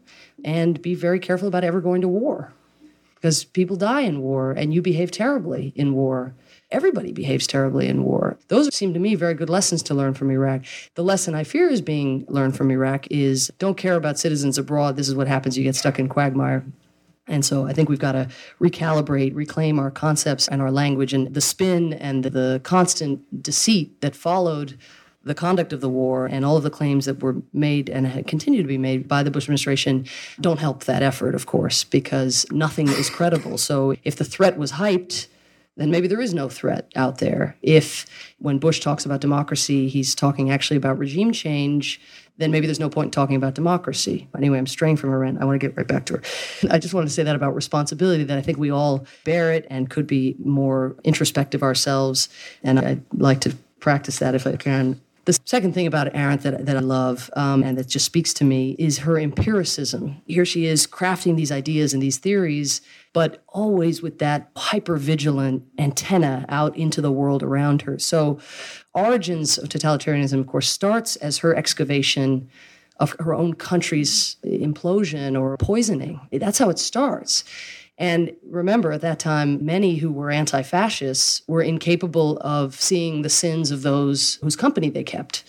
And 0.45 0.83
be 0.83 0.95
very 0.95 1.19
careful 1.19 1.49
about 1.49 1.65
ever 1.65 1.81
going 1.81 2.03
to 2.03 2.09
war 2.09 2.53
because 3.25 3.43
people 3.43 3.77
die 3.77 4.03
in 4.03 4.21
war 4.21 4.53
and 4.53 4.75
you 4.75 4.83
behave 4.83 5.11
terribly 5.11 5.73
in 5.75 5.95
war 5.95 6.35
everybody 6.71 7.13
behaves 7.13 7.47
terribly 7.47 7.89
in 7.89 8.05
war. 8.05 8.39
Those 8.49 8.75
seem 8.75 8.95
to 8.95 9.01
me 9.01 9.15
very 9.15 9.35
good 9.35 9.51
lessons 9.51 9.83
to 9.85 9.95
learn 9.95 10.15
from 10.15 10.31
Iraq. 10.31 10.63
The 10.95 11.05
lesson 11.05 11.35
I 11.35 11.45
fear 11.45 11.69
is 11.69 11.81
being 11.81 12.25
learned 12.29 12.57
from 12.57 12.71
Iraq 12.71 13.07
is 13.11 13.51
don't 13.59 13.77
care 13.77 13.95
about 13.95 14.19
citizens 14.19 14.59
abroad. 14.59 14.97
This 14.97 15.09
is 15.09 15.15
what 15.15 15.29
happens. 15.29 15.57
You 15.57 15.65
get 15.65 15.77
stuck 15.77 15.99
in 15.99 16.09
quagmire. 16.09 16.65
And 17.27 17.45
so 17.45 17.67
I 17.67 17.73
think 17.73 17.89
we've 17.89 17.99
got 17.99 18.13
to 18.13 18.29
recalibrate, 18.61 19.35
reclaim 19.35 19.79
our 19.79 19.91
concepts 19.91 20.47
and 20.47 20.61
our 20.61 20.71
language 20.71 21.15
and 21.15 21.33
the 21.33 21.41
spin 21.41 21.95
and 21.95 22.25
the 22.25 22.61
constant 22.65 23.43
deceit 23.43 24.01
that 24.03 24.15
followed 24.15 24.77
the 25.23 25.35
conduct 25.35 25.73
of 25.73 25.81
the 25.81 25.89
war 25.89 26.27
and 26.27 26.45
all 26.45 26.59
of 26.59 26.63
the 26.63 26.71
claims 26.71 27.07
that 27.07 27.23
were 27.23 27.37
made 27.53 27.89
and 27.89 28.27
continue 28.27 28.61
to 28.61 28.69
be 28.69 28.77
made 28.77 29.09
by 29.09 29.23
the 29.23 29.31
Bush 29.31 29.45
administration 29.45 30.05
don't 30.39 30.61
help 30.61 30.85
that 30.85 31.03
effort, 31.03 31.35
of 31.35 31.47
course, 31.47 31.83
because 31.83 32.45
nothing 32.51 32.89
is 32.89 33.09
credible. 33.09 33.57
So 33.57 33.95
if 34.05 34.17
the 34.17 34.25
threat 34.25 34.59
was 34.59 34.73
hyped, 34.73 35.29
then 35.77 35.91
maybe 35.91 36.07
there 36.07 36.21
is 36.21 36.33
no 36.33 36.49
threat 36.49 36.91
out 36.95 37.19
there. 37.19 37.57
If 37.63 38.07
when 38.39 38.59
Bush 38.59 38.81
talks 38.81 39.05
about 39.05 39.21
democracy, 39.21 39.89
he's 39.89 40.15
talking 40.15 40.51
actually 40.51 40.77
about 40.77 40.99
regime 40.99 41.33
change, 41.33 42.01
then 42.37 42.51
maybe 42.51 42.67
there's 42.67 42.81
no 42.81 42.91
point 42.91 43.07
in 43.07 43.11
talking 43.11 43.37
about 43.37 43.55
democracy. 43.55 44.29
Anyway, 44.37 44.59
I'm 44.59 44.67
straying 44.67 44.97
from 44.97 45.11
Arendt. 45.11 45.41
I 45.41 45.45
want 45.45 45.61
to 45.61 45.67
get 45.67 45.77
right 45.77 45.87
back 45.87 46.07
to 46.07 46.15
her. 46.15 46.23
I 46.71 46.79
just 46.79 46.95
wanted 46.95 47.07
to 47.07 47.13
say 47.13 47.23
that 47.23 47.37
about 47.37 47.55
responsibility, 47.55 48.25
that 48.25 48.39
I 48.39 48.43
think 48.43 48.59
we 48.59 48.71
all 48.71 49.07
bear 49.25 49.53
it 49.53 49.67
and 49.71 49.89
could 49.91 50.07
be 50.07 50.37
more 50.39 50.97
introspective 51.05 51.63
ourselves. 51.63 52.29
And 52.63 52.79
I'd 52.79 53.03
like 53.13 53.41
to 53.43 53.57
practice 53.79 54.19
that 54.19 54.35
if 54.35 54.47
I 54.47 54.57
can. 54.57 55.01
The 55.25 55.39
second 55.45 55.73
thing 55.73 55.87
about 55.87 56.15
Arendt 56.15 56.43
that, 56.43 56.67
that 56.67 56.77
I 56.77 56.81
love 56.81 57.31
um, 57.35 57.63
and 57.63 57.79
that 57.79 57.89
just 57.89 58.05
speaks 58.05 58.35
to 58.35 58.45
me 58.45 58.77
is 58.79 58.99
her 58.99 59.19
empiricism. 59.19 60.21
Here 60.27 60.45
she 60.45 60.67
is 60.67 60.87
crafting 60.87 61.37
these 61.37 61.51
ideas 61.51 61.95
and 61.95 62.03
these 62.03 62.19
theories 62.19 62.83
but 63.15 63.43
always 63.49 64.03
with 64.03 64.19
that 64.19 64.51
hyper 64.57 64.97
vigilant 64.97 65.63
antenna 65.79 66.45
out 66.51 66.77
into 66.77 67.01
the 67.01 67.13
world 67.13 67.43
around 67.43 67.83
her. 67.83 67.99
So, 67.99 68.39
origins 68.93 69.57
of 69.57 69.71
totalitarianism, 69.71 70.41
of 70.41 70.47
course, 70.49 70.69
starts 70.69 71.17
as 71.17 71.39
her 71.39 71.55
excavation 71.55 72.51
of 72.99 73.15
her 73.21 73.33
own 73.33 73.55
country's 73.55 74.37
implosion 74.45 75.41
or 75.41 75.57
poisoning. 75.57 76.21
That's 76.33 76.59
how 76.59 76.71
it 76.71 76.79
starts. 76.79 77.45
And 77.97 78.35
remember, 78.45 78.91
at 78.93 79.03
that 79.03 79.21
time, 79.21 79.65
many 79.65 79.97
who 79.97 80.11
were 80.11 80.31
anti 80.31 80.63
fascists 80.63 81.43
were 81.47 81.63
incapable 81.63 82.39
of 82.39 82.75
seeing 82.81 83.23
the 83.23 83.31
sins 83.31 83.71
of 83.71 83.83
those 83.83 84.37
whose 84.43 84.57
company 84.57 84.91
they 84.91 85.05
kept. 85.05 85.45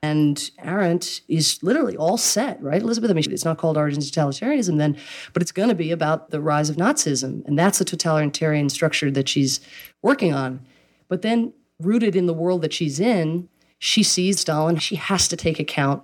And 0.00 0.50
Arendt 0.62 1.22
is 1.26 1.60
literally 1.60 1.96
all 1.96 2.16
set, 2.16 2.62
right? 2.62 2.80
Elizabeth, 2.80 3.10
I 3.10 3.14
mean, 3.14 3.32
it's 3.32 3.44
not 3.44 3.58
called 3.58 3.76
Origins 3.76 4.06
of 4.06 4.12
Totalitarianism 4.12 4.78
then, 4.78 4.96
but 5.32 5.42
it's 5.42 5.50
going 5.50 5.70
to 5.70 5.74
be 5.74 5.90
about 5.90 6.30
the 6.30 6.40
rise 6.40 6.70
of 6.70 6.76
Nazism. 6.76 7.44
And 7.46 7.58
that's 7.58 7.78
the 7.78 7.84
totalitarian 7.84 8.68
structure 8.68 9.10
that 9.10 9.28
she's 9.28 9.58
working 10.00 10.32
on. 10.32 10.60
But 11.08 11.22
then, 11.22 11.52
rooted 11.80 12.14
in 12.14 12.26
the 12.26 12.34
world 12.34 12.62
that 12.62 12.72
she's 12.72 13.00
in, 13.00 13.48
she 13.78 14.02
sees 14.02 14.40
Stalin. 14.40 14.78
She 14.78 14.96
has 14.96 15.28
to 15.28 15.36
take 15.36 15.58
account 15.58 16.02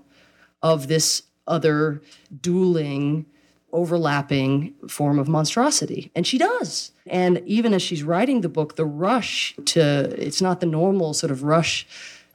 of 0.63 0.89
this 0.89 1.23
other 1.47 2.01
dueling, 2.41 3.27
overlapping 3.75 4.73
form 4.89 5.19
of 5.19 5.29
monstrosity. 5.29 6.11
And 6.15 6.27
she 6.27 6.39
does. 6.39 6.93
And 7.07 7.43
even 7.45 7.75
as 7.75 7.83
she's 7.83 8.03
writing 8.03 8.41
the 8.41 8.49
book, 8.49 8.77
the 8.77 8.87
rush 8.87 9.55
to, 9.67 10.15
it's 10.17 10.41
not 10.41 10.61
the 10.61 10.67
normal 10.67 11.13
sort 11.13 11.31
of 11.31 11.43
rush 11.43 11.87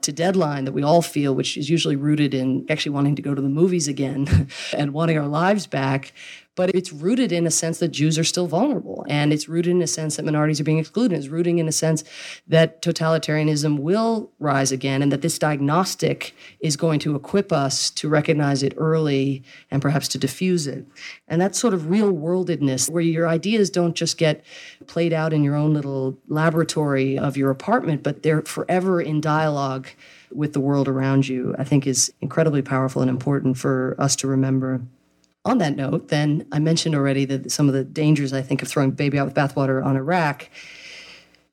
to 0.02 0.12
deadline 0.12 0.66
that 0.66 0.72
we 0.72 0.84
all 0.84 1.02
feel, 1.02 1.34
which 1.34 1.58
is 1.58 1.70
usually 1.70 1.96
rooted 1.96 2.34
in 2.34 2.66
actually 2.70 2.92
wanting 2.92 3.16
to 3.16 3.22
go 3.22 3.34
to 3.34 3.42
the 3.42 3.50
movies 3.50 3.88
again 3.88 4.48
and 4.74 4.94
wanting 4.94 5.18
our 5.18 5.28
lives 5.28 5.66
back 5.66 6.14
but 6.60 6.76
it's 6.76 6.92
rooted 6.92 7.32
in 7.32 7.48
a 7.48 7.52
sense 7.52 7.80
that 7.80 7.88
Jews 7.88 8.20
are 8.20 8.24
still 8.26 8.46
vulnerable. 8.46 9.06
And 9.08 9.32
it's 9.32 9.48
rooted 9.48 9.72
in 9.72 9.82
a 9.82 9.88
sense 9.88 10.18
that 10.18 10.26
minorities 10.26 10.60
are 10.60 10.66
being 10.66 10.78
excluded. 10.78 11.18
It's 11.18 11.30
rooting 11.30 11.58
in 11.58 11.70
a 11.70 11.72
sense 11.72 12.04
that 12.50 12.82
totalitarianism 12.82 13.80
will 13.80 14.34
rise 14.40 14.70
again 14.74 15.02
and 15.02 15.10
that 15.10 15.22
this 15.22 15.40
diagnostic 15.40 16.36
is 16.60 16.76
going 16.76 17.00
to 17.00 17.16
equip 17.16 17.54
us 17.54 17.90
to 17.92 18.10
recognize 18.10 18.62
it 18.62 18.74
early 18.76 19.42
and 19.72 19.82
perhaps 19.82 20.10
to 20.10 20.18
diffuse 20.18 20.68
it. 20.68 20.86
And 21.30 21.40
that 21.40 21.56
sort 21.56 21.74
of 21.74 21.90
real 21.90 22.12
worldedness 22.12 22.90
where 22.90 23.02
your 23.02 23.30
ideas 23.30 23.70
don't 23.70 23.96
just 23.96 24.18
get 24.18 24.44
played 24.86 25.14
out 25.14 25.32
in 25.32 25.46
your 25.46 25.56
own 25.56 25.74
little 25.74 26.18
laboratory 26.28 27.18
of 27.18 27.38
your 27.38 27.52
apartment, 27.52 28.04
but 28.04 28.22
they're 28.22 28.42
forever 28.42 29.00
in 29.00 29.22
dialogue 29.22 29.88
with 30.30 30.52
the 30.52 30.60
world 30.60 30.90
around 30.90 31.26
you, 31.26 31.56
I 31.58 31.64
think 31.64 31.88
is 31.88 32.12
incredibly 32.20 32.62
powerful 32.62 33.02
and 33.02 33.10
important 33.10 33.58
for 33.58 33.96
us 33.98 34.18
to 34.18 34.28
remember 34.28 34.82
on 35.46 35.58
that 35.60 35.76
note, 35.76 36.10
then 36.10 36.46
I 36.52 36.60
mentioned 36.60 36.96
already 36.96 37.26
that 37.26 37.52
some 37.52 37.68
of 37.68 37.74
the 37.74 37.84
dangers 37.84 38.34
I 38.34 38.42
think 38.42 38.62
of 38.62 38.68
throwing 38.68 38.92
baby 38.92 39.18
out 39.18 39.26
with 39.26 39.36
bathwater 39.36 39.84
on 39.84 39.96
Iraq. 39.96 40.50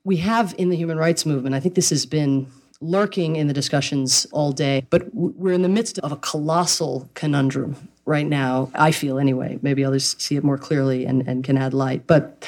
We 0.05 0.18
have 0.18 0.55
in 0.59 0.70
the 0.70 0.77
human 0.77 0.99
rights 0.99 1.25
movement, 1.25 1.55
I 1.55 1.61
think 1.61 1.75
this 1.75 1.90
has 1.90 2.07
been 2.07 2.49
lurking 2.81 3.37
in 3.37 3.46
the 3.46 3.55
discussions 3.55 4.27
all 4.33 4.53
day, 4.53 4.87
but 4.90 5.14
we're 5.14 5.53
in 5.53 5.62
the 5.62 5.68
midst 5.68 5.99
of 6.01 6.12
a 6.12 6.16
colossal 6.16 7.09
conundrum 7.14 7.88
right 8.05 8.27
now, 8.27 8.70
I 8.75 8.92
feel 8.92 9.18
anyway. 9.18 9.59
Maybe 9.62 9.85
others 9.85 10.14
see 10.18 10.37
it 10.37 10.44
more 10.44 10.59
clearly 10.59 11.05
and, 11.07 11.27
and 11.27 11.42
can 11.42 11.57
add 11.57 11.75
light. 11.75 12.07
But 12.07 12.46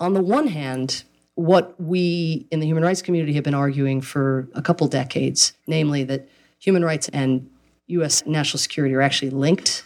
on 0.00 0.14
the 0.14 0.22
one 0.22 0.48
hand, 0.48 1.04
what 1.34 1.78
we 1.80 2.46
in 2.50 2.60
the 2.60 2.66
human 2.66 2.84
rights 2.84 3.02
community 3.02 3.32
have 3.34 3.44
been 3.44 3.54
arguing 3.54 4.00
for 4.00 4.48
a 4.54 4.62
couple 4.62 4.86
decades, 4.86 5.52
namely 5.66 6.04
that 6.04 6.28
human 6.58 6.84
rights 6.84 7.08
and 7.08 7.50
US 7.88 8.24
national 8.26 8.58
security 8.58 8.94
are 8.94 9.02
actually 9.02 9.30
linked. 9.30 9.84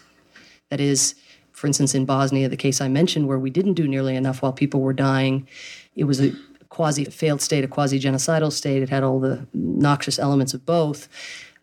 That 0.70 0.80
is, 0.80 1.14
for 1.52 1.66
instance, 1.66 1.94
in 1.94 2.04
Bosnia, 2.04 2.48
the 2.48 2.56
case 2.56 2.80
I 2.80 2.88
mentioned, 2.88 3.26
where 3.26 3.38
we 3.38 3.50
didn't 3.50 3.74
do 3.74 3.88
nearly 3.88 4.16
enough 4.16 4.42
while 4.42 4.52
people 4.52 4.80
were 4.80 4.92
dying, 4.92 5.48
it 5.96 6.04
was 6.04 6.20
a 6.20 6.32
quasi 6.68 7.04
failed 7.04 7.40
state, 7.40 7.64
a 7.64 7.68
quasi 7.68 7.98
genocidal 7.98 8.52
state. 8.52 8.82
It 8.82 8.90
had 8.90 9.02
all 9.02 9.20
the 9.20 9.46
noxious 9.52 10.18
elements 10.18 10.54
of 10.54 10.66
both. 10.66 11.08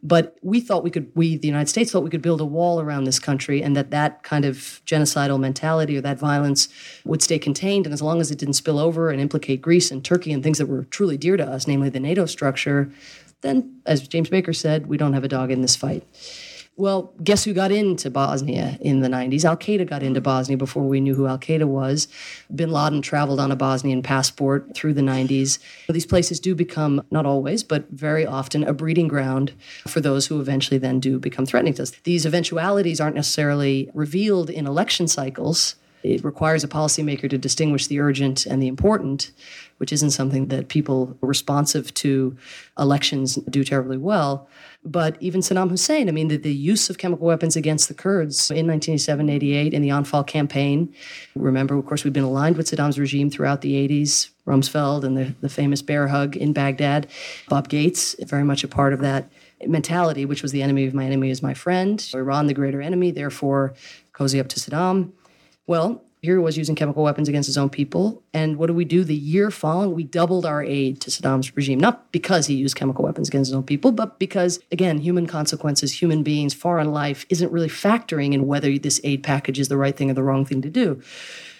But 0.03 0.37
we 0.43 0.59
thought 0.59 0.83
we 0.83 0.91
could, 0.91 1.11
we, 1.15 1.35
the 1.35 1.47
United 1.47 1.67
States, 1.67 1.91
thought 1.91 2.03
we 2.03 2.11
could 2.11 2.21
build 2.21 2.39
a 2.39 2.45
wall 2.45 2.79
around 2.79 3.05
this 3.05 3.17
country 3.17 3.63
and 3.63 3.75
that 3.75 3.89
that 3.89 4.21
kind 4.21 4.45
of 4.45 4.81
genocidal 4.85 5.39
mentality 5.39 5.97
or 5.97 6.01
that 6.01 6.19
violence 6.19 6.69
would 7.05 7.23
stay 7.23 7.39
contained. 7.39 7.87
And 7.87 7.93
as 7.93 8.03
long 8.03 8.21
as 8.21 8.29
it 8.29 8.37
didn't 8.37 8.53
spill 8.53 8.77
over 8.77 9.09
and 9.09 9.19
implicate 9.19 9.63
Greece 9.63 9.89
and 9.89 10.05
Turkey 10.05 10.31
and 10.31 10.43
things 10.43 10.59
that 10.59 10.67
were 10.67 10.83
truly 10.83 11.17
dear 11.17 11.37
to 11.37 11.45
us, 11.45 11.65
namely 11.65 11.89
the 11.89 11.99
NATO 11.99 12.27
structure, 12.27 12.91
then, 13.41 13.81
as 13.87 14.07
James 14.07 14.29
Baker 14.29 14.53
said, 14.53 14.85
we 14.87 14.97
don't 14.97 15.13
have 15.13 15.23
a 15.23 15.27
dog 15.27 15.49
in 15.49 15.61
this 15.61 15.75
fight. 15.75 16.03
Well, 16.77 17.13
guess 17.23 17.45
who 17.45 17.53
got 17.53 17.71
into 17.71 18.09
Bosnia 18.09 18.77
in 18.81 18.99
the 18.99 19.07
90s? 19.07 19.45
Al 19.45 19.55
Qaeda 19.55 19.87
got 19.87 20.03
into 20.03 20.19
Bosnia 20.19 20.57
before 20.57 20.83
we 20.83 20.99
knew 20.99 21.15
who 21.15 21.25
Al 21.25 21.39
Qaeda 21.39 21.63
was. 21.63 22.09
Bin 22.53 22.69
Laden 22.69 23.01
traveled 23.01 23.39
on 23.39 23.49
a 23.49 23.55
Bosnian 23.55 24.03
passport 24.03 24.75
through 24.75 24.93
the 24.93 25.01
90s. 25.01 25.57
These 25.87 26.05
places 26.05 26.41
do 26.41 26.53
become, 26.53 27.01
not 27.09 27.25
always, 27.25 27.63
but 27.63 27.89
very 27.91 28.25
often, 28.25 28.65
a 28.65 28.73
breeding 28.73 29.07
ground 29.07 29.53
for 29.87 30.01
those 30.01 30.27
who 30.27 30.41
eventually 30.41 30.77
then 30.77 30.99
do 30.99 31.17
become 31.17 31.45
threatening 31.45 31.75
to 31.75 31.83
us. 31.83 31.91
These 32.03 32.25
eventualities 32.25 32.99
aren't 32.99 33.15
necessarily 33.15 33.89
revealed 33.93 34.49
in 34.49 34.67
election 34.67 35.07
cycles. 35.07 35.75
It 36.05 36.23
requires 36.23 36.63
a 36.63 36.67
policymaker 36.67 37.27
to 37.31 37.37
distinguish 37.37 37.87
the 37.87 37.99
urgent 37.99 38.45
and 38.45 38.61
the 38.61 38.67
important, 38.67 39.31
which 39.77 39.91
isn't 39.91 40.11
something 40.11 40.49
that 40.49 40.67
people 40.67 41.17
responsive 41.19 41.91
to 41.95 42.37
elections 42.77 43.35
do 43.49 43.63
terribly 43.63 43.97
well. 43.97 44.47
But 44.83 45.17
even 45.19 45.41
Saddam 45.41 45.71
Hussein, 45.71 46.07
I 46.07 46.11
mean, 46.11 46.27
the, 46.27 46.37
the 46.37 46.53
use 46.53 46.91
of 46.91 46.99
chemical 46.99 47.25
weapons 47.25 47.55
against 47.55 47.87
the 47.87 47.95
Kurds 47.95 48.51
in 48.51 48.67
1987 48.67 49.29
88 49.29 49.73
in 49.73 49.81
the 49.81 49.89
Anfal 49.89 50.27
campaign. 50.27 50.93
Remember, 51.35 51.75
of 51.75 51.87
course, 51.87 52.03
we've 52.03 52.13
been 52.13 52.23
aligned 52.23 52.55
with 52.55 52.69
Saddam's 52.69 52.99
regime 52.99 53.31
throughout 53.31 53.61
the 53.61 53.73
80s, 53.87 54.29
Rumsfeld 54.45 55.03
and 55.03 55.17
the, 55.17 55.33
the 55.41 55.49
famous 55.49 55.81
bear 55.81 56.07
hug 56.09 56.37
in 56.37 56.53
Baghdad. 56.53 57.07
Bob 57.49 57.67
Gates, 57.67 58.15
very 58.27 58.43
much 58.43 58.63
a 58.63 58.67
part 58.67 58.93
of 58.93 58.99
that 58.99 59.31
mentality, 59.65 60.23
which 60.23 60.43
was 60.43 60.51
the 60.51 60.61
enemy 60.61 60.85
of 60.85 60.93
my 60.93 61.05
enemy 61.05 61.31
is 61.31 61.41
my 61.41 61.55
friend. 61.55 62.07
Iran, 62.13 62.45
the 62.45 62.53
greater 62.53 62.79
enemy, 62.79 63.09
therefore 63.09 63.73
cozy 64.13 64.39
up 64.39 64.49
to 64.49 64.59
Saddam. 64.59 65.11
Well, 65.67 66.03
here 66.21 66.37
he 66.37 66.43
was 66.43 66.57
using 66.57 66.75
chemical 66.75 67.03
weapons 67.03 67.29
against 67.29 67.47
his 67.47 67.57
own 67.57 67.69
people. 67.69 68.23
And 68.33 68.57
what 68.57 68.67
do 68.67 68.73
we 68.73 68.83
do? 68.83 69.03
The 69.03 69.15
year 69.15 69.51
following, 69.51 69.93
we 69.93 70.03
doubled 70.03 70.45
our 70.45 70.63
aid 70.63 70.99
to 71.01 71.11
Saddam's 71.11 71.55
regime, 71.55 71.79
not 71.79 72.11
because 72.11 72.47
he 72.47 72.55
used 72.55 72.75
chemical 72.75 73.05
weapons 73.05 73.29
against 73.29 73.49
his 73.49 73.55
own 73.55 73.63
people, 73.63 73.91
but 73.91 74.17
because, 74.17 74.59
again, 74.71 74.99
human 74.99 75.27
consequences, 75.27 76.01
human 76.01 76.23
beings, 76.23 76.53
foreign 76.53 76.91
life 76.91 77.25
isn't 77.29 77.51
really 77.51 77.69
factoring 77.69 78.33
in 78.33 78.47
whether 78.47 78.77
this 78.77 78.99
aid 79.03 79.23
package 79.23 79.59
is 79.59 79.67
the 79.67 79.77
right 79.77 79.95
thing 79.95 80.09
or 80.09 80.15
the 80.15 80.23
wrong 80.23 80.45
thing 80.45 80.61
to 80.63 80.69
do. 80.69 81.01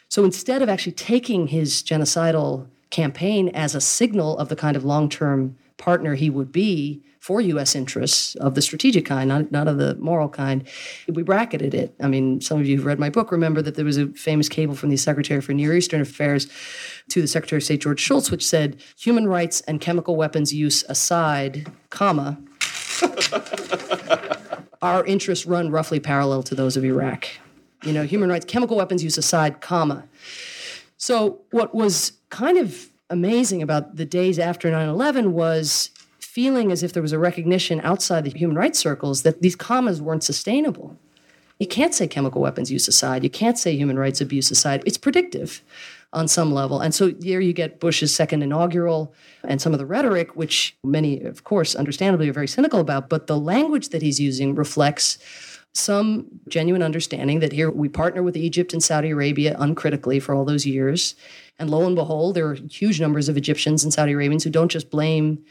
So 0.09 0.23
instead 0.23 0.61
of 0.61 0.69
actually 0.69 0.93
taking 0.93 1.47
his 1.47 1.83
genocidal 1.83 2.67
campaign 2.89 3.49
as 3.49 3.75
a 3.75 3.81
signal 3.81 4.37
of 4.37 4.49
the 4.49 4.55
kind 4.55 4.75
of 4.75 4.85
long 4.85 5.09
term 5.09 5.57
partner 5.77 6.15
he 6.15 6.29
would 6.29 6.51
be 6.51 7.03
for 7.19 7.41
U.S. 7.41 7.73
interests 7.75 8.35
of 8.35 8.53
the 8.53 8.61
strategic 8.61 9.05
kind, 9.05 9.27
not, 9.27 9.51
not 9.51 9.67
of 9.67 9.77
the 9.77 9.95
moral 9.95 10.29
kind. 10.29 10.67
We 11.07 11.23
bracketed 11.23 11.73
it. 11.73 11.95
I 11.99 12.07
mean, 12.07 12.39
some 12.39 12.59
of 12.59 12.67
you 12.67 12.77
who've 12.77 12.85
read 12.85 12.99
my 12.99 13.09
book 13.09 13.31
remember 13.31 13.63
that 13.63 13.73
there 13.73 13.83
was 13.83 13.97
a 13.97 14.09
famous 14.09 14.47
cable 14.47 14.75
from 14.75 14.89
the 14.89 14.97
Secretary 14.97 15.41
for 15.41 15.51
Near 15.53 15.75
Eastern 15.75 16.01
Affairs 16.01 16.47
to 17.09 17.21
the 17.21 17.27
Secretary 17.27 17.57
of 17.57 17.63
State 17.63 17.81
George 17.81 17.99
Shultz, 17.99 18.29
which 18.29 18.45
said, 18.45 18.79
human 18.95 19.27
rights 19.27 19.61
and 19.61 19.81
chemical 19.81 20.15
weapons 20.15 20.53
use 20.53 20.83
aside, 20.87 21.71
comma, 21.89 22.37
our 24.83 25.03
interests 25.05 25.47
run 25.47 25.71
roughly 25.71 25.99
parallel 25.99 26.43
to 26.43 26.53
those 26.53 26.77
of 26.77 26.85
Iraq. 26.85 27.27
You 27.83 27.93
know, 27.93 28.03
human 28.03 28.29
rights, 28.29 28.45
chemical 28.45 28.77
weapons 28.77 29.03
use 29.03 29.17
aside, 29.17 29.61
comma. 29.61 30.07
So 30.97 31.41
what 31.49 31.73
was 31.73 32.13
kind 32.29 32.57
of 32.57 32.89
amazing 33.09 33.61
about 33.61 33.95
the 33.95 34.05
days 34.05 34.39
after 34.39 34.69
9-11 34.69 35.27
was 35.27 35.91
feeling 36.19 36.71
as 36.71 36.83
if 36.83 36.93
there 36.93 37.03
was 37.03 37.13
a 37.13 37.19
recognition 37.19 37.79
outside 37.81 38.23
the 38.25 38.37
human 38.37 38.57
rights 38.57 38.79
circles 38.79 39.23
that 39.23 39.41
these 39.41 39.55
commas 39.55 40.01
weren't 40.01 40.23
sustainable. 40.23 40.97
You 41.59 41.67
can't 41.67 41.93
say 41.93 42.07
chemical 42.07 42.41
weapons 42.41 42.69
use 42.71 42.87
aside. 42.87 43.23
You 43.23 43.29
can't 43.29 43.57
say 43.57 43.75
human 43.75 43.97
rights 43.97 44.19
abuse 44.19 44.51
aside. 44.51 44.83
It's 44.85 44.97
predictive 44.97 45.61
on 46.11 46.27
some 46.27 46.53
level. 46.53 46.81
And 46.81 46.93
so 46.93 47.13
here 47.21 47.39
you 47.39 47.53
get 47.53 47.79
Bush's 47.79 48.13
second 48.13 48.41
inaugural 48.41 49.13
and 49.43 49.61
some 49.61 49.73
of 49.73 49.79
the 49.79 49.85
rhetoric, 49.85 50.35
which 50.35 50.75
many, 50.83 51.21
of 51.21 51.43
course, 51.43 51.75
understandably 51.75 52.27
are 52.29 52.33
very 52.33 52.47
cynical 52.47 52.79
about, 52.79 53.07
but 53.09 53.27
the 53.27 53.37
language 53.37 53.89
that 53.89 54.01
he's 54.01 54.19
using 54.19 54.55
reflects 54.55 55.17
some 55.75 56.25
genuine 56.47 56.81
understanding 56.81 57.39
that 57.39 57.51
here 57.51 57.69
we 57.69 57.89
partner 57.89 58.23
with 58.23 58.37
Egypt 58.37 58.71
and 58.71 58.81
Saudi 58.81 59.11
Arabia 59.11 59.55
uncritically 59.59 60.19
for 60.19 60.33
all 60.33 60.45
those 60.45 60.65
years. 60.65 61.15
And 61.59 61.69
lo 61.69 61.85
and 61.85 61.95
behold, 61.95 62.35
there 62.35 62.47
are 62.47 62.55
huge 62.55 63.01
numbers 63.01 63.27
of 63.27 63.35
Egyptians 63.35 63.83
and 63.83 63.93
Saudi 63.93 64.13
Arabians 64.13 64.45
who 64.45 64.49
don't 64.49 64.71
just 64.71 64.89
blame 64.89 65.43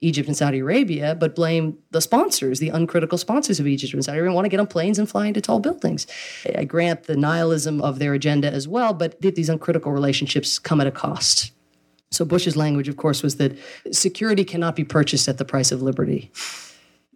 Egypt 0.00 0.28
and 0.28 0.36
Saudi 0.36 0.60
Arabia, 0.60 1.14
but 1.14 1.34
blame 1.34 1.78
the 1.90 2.00
sponsors, 2.00 2.58
the 2.58 2.68
uncritical 2.68 3.18
sponsors 3.18 3.60
of 3.60 3.66
Egypt 3.66 3.92
and 3.94 4.04
Saudi 4.04 4.18
Arabia, 4.18 4.34
want 4.34 4.44
to 4.44 4.48
get 4.48 4.60
on 4.60 4.66
planes 4.66 4.98
and 4.98 5.08
fly 5.08 5.26
into 5.26 5.40
tall 5.40 5.60
buildings. 5.60 6.06
I 6.56 6.64
grant 6.64 7.04
the 7.04 7.16
nihilism 7.16 7.80
of 7.80 7.98
their 7.98 8.14
agenda 8.14 8.50
as 8.52 8.66
well, 8.66 8.94
but 8.94 9.20
these 9.20 9.48
uncritical 9.48 9.92
relationships 9.92 10.58
come 10.58 10.80
at 10.80 10.86
a 10.86 10.92
cost. 10.92 11.52
So 12.10 12.24
Bush's 12.24 12.56
language, 12.56 12.88
of 12.88 12.96
course, 12.96 13.22
was 13.22 13.36
that 13.36 13.56
security 13.90 14.44
cannot 14.44 14.76
be 14.76 14.84
purchased 14.84 15.28
at 15.28 15.38
the 15.38 15.44
price 15.44 15.72
of 15.72 15.82
liberty. 15.82 16.30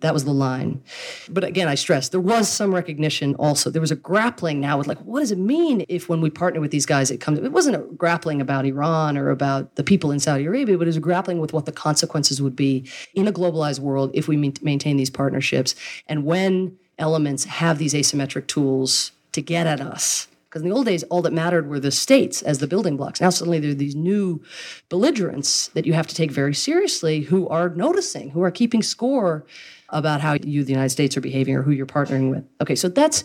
That 0.00 0.12
was 0.12 0.24
the 0.24 0.32
line. 0.32 0.82
But 1.28 1.42
again, 1.42 1.68
I 1.68 1.74
stress 1.74 2.10
there 2.10 2.20
was 2.20 2.48
some 2.48 2.74
recognition 2.74 3.34
also. 3.36 3.70
There 3.70 3.80
was 3.80 3.90
a 3.90 3.96
grappling 3.96 4.60
now 4.60 4.76
with 4.76 4.86
like, 4.86 4.98
what 4.98 5.20
does 5.20 5.32
it 5.32 5.38
mean 5.38 5.86
if 5.88 6.06
when 6.08 6.20
we 6.20 6.28
partner 6.28 6.60
with 6.60 6.70
these 6.70 6.84
guys, 6.84 7.10
it 7.10 7.18
comes, 7.18 7.38
it 7.38 7.50
wasn't 7.50 7.76
a 7.76 7.78
grappling 7.96 8.42
about 8.42 8.66
Iran 8.66 9.16
or 9.16 9.30
about 9.30 9.76
the 9.76 9.82
people 9.82 10.10
in 10.10 10.20
Saudi 10.20 10.44
Arabia, 10.44 10.76
but 10.76 10.84
it 10.84 10.88
was 10.88 10.98
grappling 10.98 11.38
with 11.38 11.54
what 11.54 11.64
the 11.64 11.72
consequences 11.72 12.42
would 12.42 12.54
be 12.54 12.86
in 13.14 13.26
a 13.26 13.32
globalized 13.32 13.80
world 13.80 14.10
if 14.12 14.28
we 14.28 14.36
maintain 14.36 14.98
these 14.98 15.10
partnerships. 15.10 15.74
And 16.06 16.24
when 16.24 16.76
elements 16.98 17.44
have 17.44 17.78
these 17.78 17.94
asymmetric 17.94 18.46
tools 18.48 19.12
to 19.32 19.40
get 19.40 19.66
at 19.66 19.80
us. 19.80 20.28
Because 20.48 20.62
in 20.62 20.68
the 20.68 20.74
old 20.74 20.86
days, 20.86 21.02
all 21.04 21.22
that 21.22 21.32
mattered 21.32 21.68
were 21.68 21.80
the 21.80 21.90
states 21.90 22.40
as 22.40 22.58
the 22.60 22.66
building 22.66 22.96
blocks. 22.96 23.20
Now, 23.20 23.30
suddenly, 23.30 23.58
there 23.58 23.72
are 23.72 23.74
these 23.74 23.96
new 23.96 24.42
belligerents 24.88 25.68
that 25.68 25.84
you 25.84 25.92
have 25.92 26.06
to 26.06 26.14
take 26.14 26.30
very 26.30 26.54
seriously 26.54 27.22
who 27.22 27.48
are 27.48 27.68
noticing, 27.70 28.30
who 28.30 28.42
are 28.42 28.50
keeping 28.50 28.82
score 28.82 29.44
about 29.90 30.20
how 30.20 30.34
you, 30.34 30.64
the 30.64 30.72
United 30.72 30.90
States, 30.90 31.16
are 31.16 31.20
behaving 31.20 31.54
or 31.54 31.62
who 31.62 31.70
you're 31.70 31.86
partnering 31.86 32.30
with. 32.30 32.44
Okay, 32.60 32.74
so 32.74 32.88
that's 32.88 33.24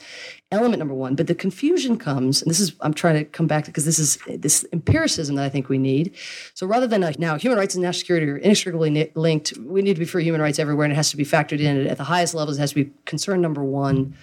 element 0.52 0.80
number 0.80 0.94
one. 0.94 1.16
But 1.16 1.28
the 1.28 1.36
confusion 1.36 1.98
comes, 1.98 2.42
and 2.42 2.50
this 2.50 2.60
is 2.60 2.74
I'm 2.82 2.94
trying 2.94 3.16
to 3.16 3.26
come 3.26 3.48
back 3.48 3.64
to 3.66 3.72
because 3.72 3.86
this 3.86 4.00
is 4.00 4.18
this 4.28 4.66
empiricism 4.72 5.36
that 5.36 5.46
I 5.46 5.50
think 5.50 5.70
we 5.70 5.78
need. 5.78 6.16
So 6.54 6.68
rather 6.68 6.88
than 6.88 7.02
like 7.02 7.20
now 7.20 7.38
human 7.38 7.58
rights 7.58 7.76
and 7.76 7.82
national 7.82 8.00
security 8.00 8.30
are 8.30 8.38
inextricably 8.38 9.12
linked, 9.16 9.58
we 9.58 9.82
need 9.82 9.96
to 9.96 10.00
be 10.00 10.06
for 10.06 10.20
human 10.20 10.42
rights 10.42 10.60
everywhere, 10.60 10.86
and 10.86 10.94
it 10.94 10.98
has 10.98 11.12
to 11.12 11.18
be 11.18 11.26
factored 11.26 11.60
in 11.60 11.88
at 11.88 11.98
the 11.98 12.06
highest 12.06 12.34
levels. 12.34 12.58
It 12.58 12.62
has 12.62 12.72
to 12.72 12.84
be 12.84 12.92
concern 13.06 13.42
number 13.42 13.64
one. 13.64 14.16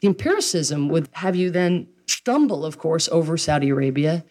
The 0.00 0.08
empiricism 0.08 0.88
would 0.88 1.08
have 1.12 1.36
you 1.36 1.50
then 1.50 1.88
stumble, 2.06 2.64
of 2.64 2.78
course, 2.78 3.08
over 3.10 3.36
Saudi 3.36 3.68
Arabia, 3.68 4.24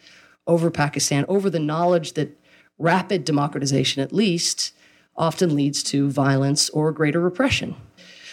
over 0.48 0.70
Pakistan, 0.70 1.26
over 1.28 1.50
the 1.50 1.60
knowledge 1.60 2.14
that 2.14 2.38
rapid 2.78 3.24
democratization, 3.24 4.02
at 4.02 4.12
least, 4.12 4.74
often 5.16 5.56
leads 5.56 5.84
to 5.84 6.10
violence 6.10 6.70
or 6.70 6.92
greater 6.92 7.20
repression. 7.20 7.76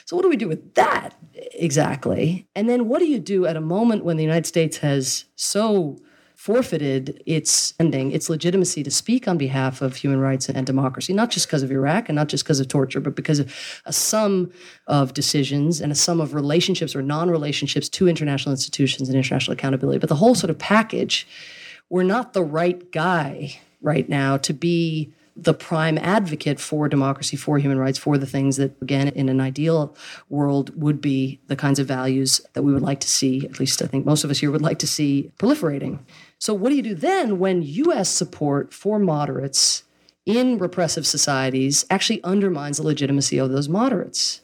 So, 0.05 0.17
what 0.17 0.23
do 0.23 0.29
we 0.29 0.37
do 0.37 0.49
with 0.49 0.75
that 0.75 1.15
exactly? 1.53 2.47
And 2.55 2.69
then, 2.69 2.89
what 2.89 3.01
do 3.01 3.07
you 3.07 3.19
do 3.19 3.47
at 3.47 3.57
a 3.57 3.61
moment 3.61 4.05
when 4.05 4.17
the 4.17 4.23
United 4.23 4.47
States 4.47 4.79
has 4.79 5.25
so 5.37 5.99
forfeited 6.39 7.21
its 7.27 7.75
ending, 7.81 8.13
its 8.13 8.31
legitimacy 8.31 8.85
to 8.85 8.93
speak 8.93 9.27
on 9.27 9.37
behalf 9.37 9.83
of 9.83 9.97
human 9.97 10.21
rights 10.21 10.49
and 10.49 10.65
democracy, 10.65 11.13
not 11.13 11.31
just 11.31 11.49
because 11.49 11.65
of 11.65 11.73
Iraq 11.73 12.09
and 12.09 12.15
not 12.15 12.29
just 12.29 12.45
because 12.45 12.61
of 12.61 12.69
torture, 12.69 13.01
but 13.01 13.17
because 13.17 13.41
of 13.41 13.53
a 13.87 13.93
sum 13.93 14.49
of 14.87 15.13
decisions 15.15 15.81
and 15.81 15.91
a 15.91 15.97
sum 15.97 16.21
of 16.21 16.35
relationships 16.35 16.95
or 16.95 17.03
non 17.03 17.29
relationships 17.29 17.89
to 17.89 18.07
international 18.07 18.53
institutions 18.53 19.09
and 19.09 19.17
international 19.17 19.53
accountability. 19.53 19.99
But 19.99 20.11
the 20.11 20.15
whole 20.15 20.37
sort 20.37 20.51
of 20.51 20.59
package, 20.59 21.27
we're 21.91 22.05
not 22.05 22.35
the 22.35 22.45
right 22.45 22.93
guy 22.93 23.59
right 23.83 24.09
now 24.09 24.37
to 24.37 24.53
be 24.55 25.13
the 25.41 25.55
prime 25.55 25.99
advocate 25.99 26.59
for 26.59 26.89
democracy, 26.89 27.37
for 27.37 27.59
human 27.59 27.79
rights, 27.79 27.99
for 27.99 28.19
the 28.19 28.27
things 28.27 28.57
that, 28.57 28.81
again, 28.83 29.09
in 29.09 29.29
an 29.29 29.41
ideal 29.41 29.97
world 30.29 30.81
would 30.81 31.01
be 31.01 31.41
the 31.47 31.57
kinds 31.57 31.79
of 31.79 31.87
values 31.87 32.41
that 32.55 32.63
we 32.63 32.73
would 32.73 32.83
like 32.83 33.01
to 33.01 33.09
see, 33.09 33.47
at 33.47 33.61
least 33.61 33.81
I 33.81 33.87
think 33.87 34.05
most 34.05 34.25
of 34.25 34.31
us 34.31 34.39
here 34.39 34.51
would 34.51 34.63
like 34.63 34.79
to 34.81 34.87
see 34.87 35.33
proliferating. 35.39 36.01
So, 36.39 36.53
what 36.55 36.71
do 36.71 36.77
you 36.77 36.83
do 36.83 36.95
then 36.95 37.39
when 37.39 37.63
U.S. 37.63 38.09
support 38.09 38.75
for 38.75 38.99
moderates 38.99 39.85
in 40.29 40.59
repressive 40.59 41.07
societies 41.07 41.87
actually 41.89 42.23
undermines 42.23 42.77
the 42.77 42.83
legitimacy 42.83 43.39
of 43.39 43.49
those 43.49 43.67
moderates. 43.67 44.43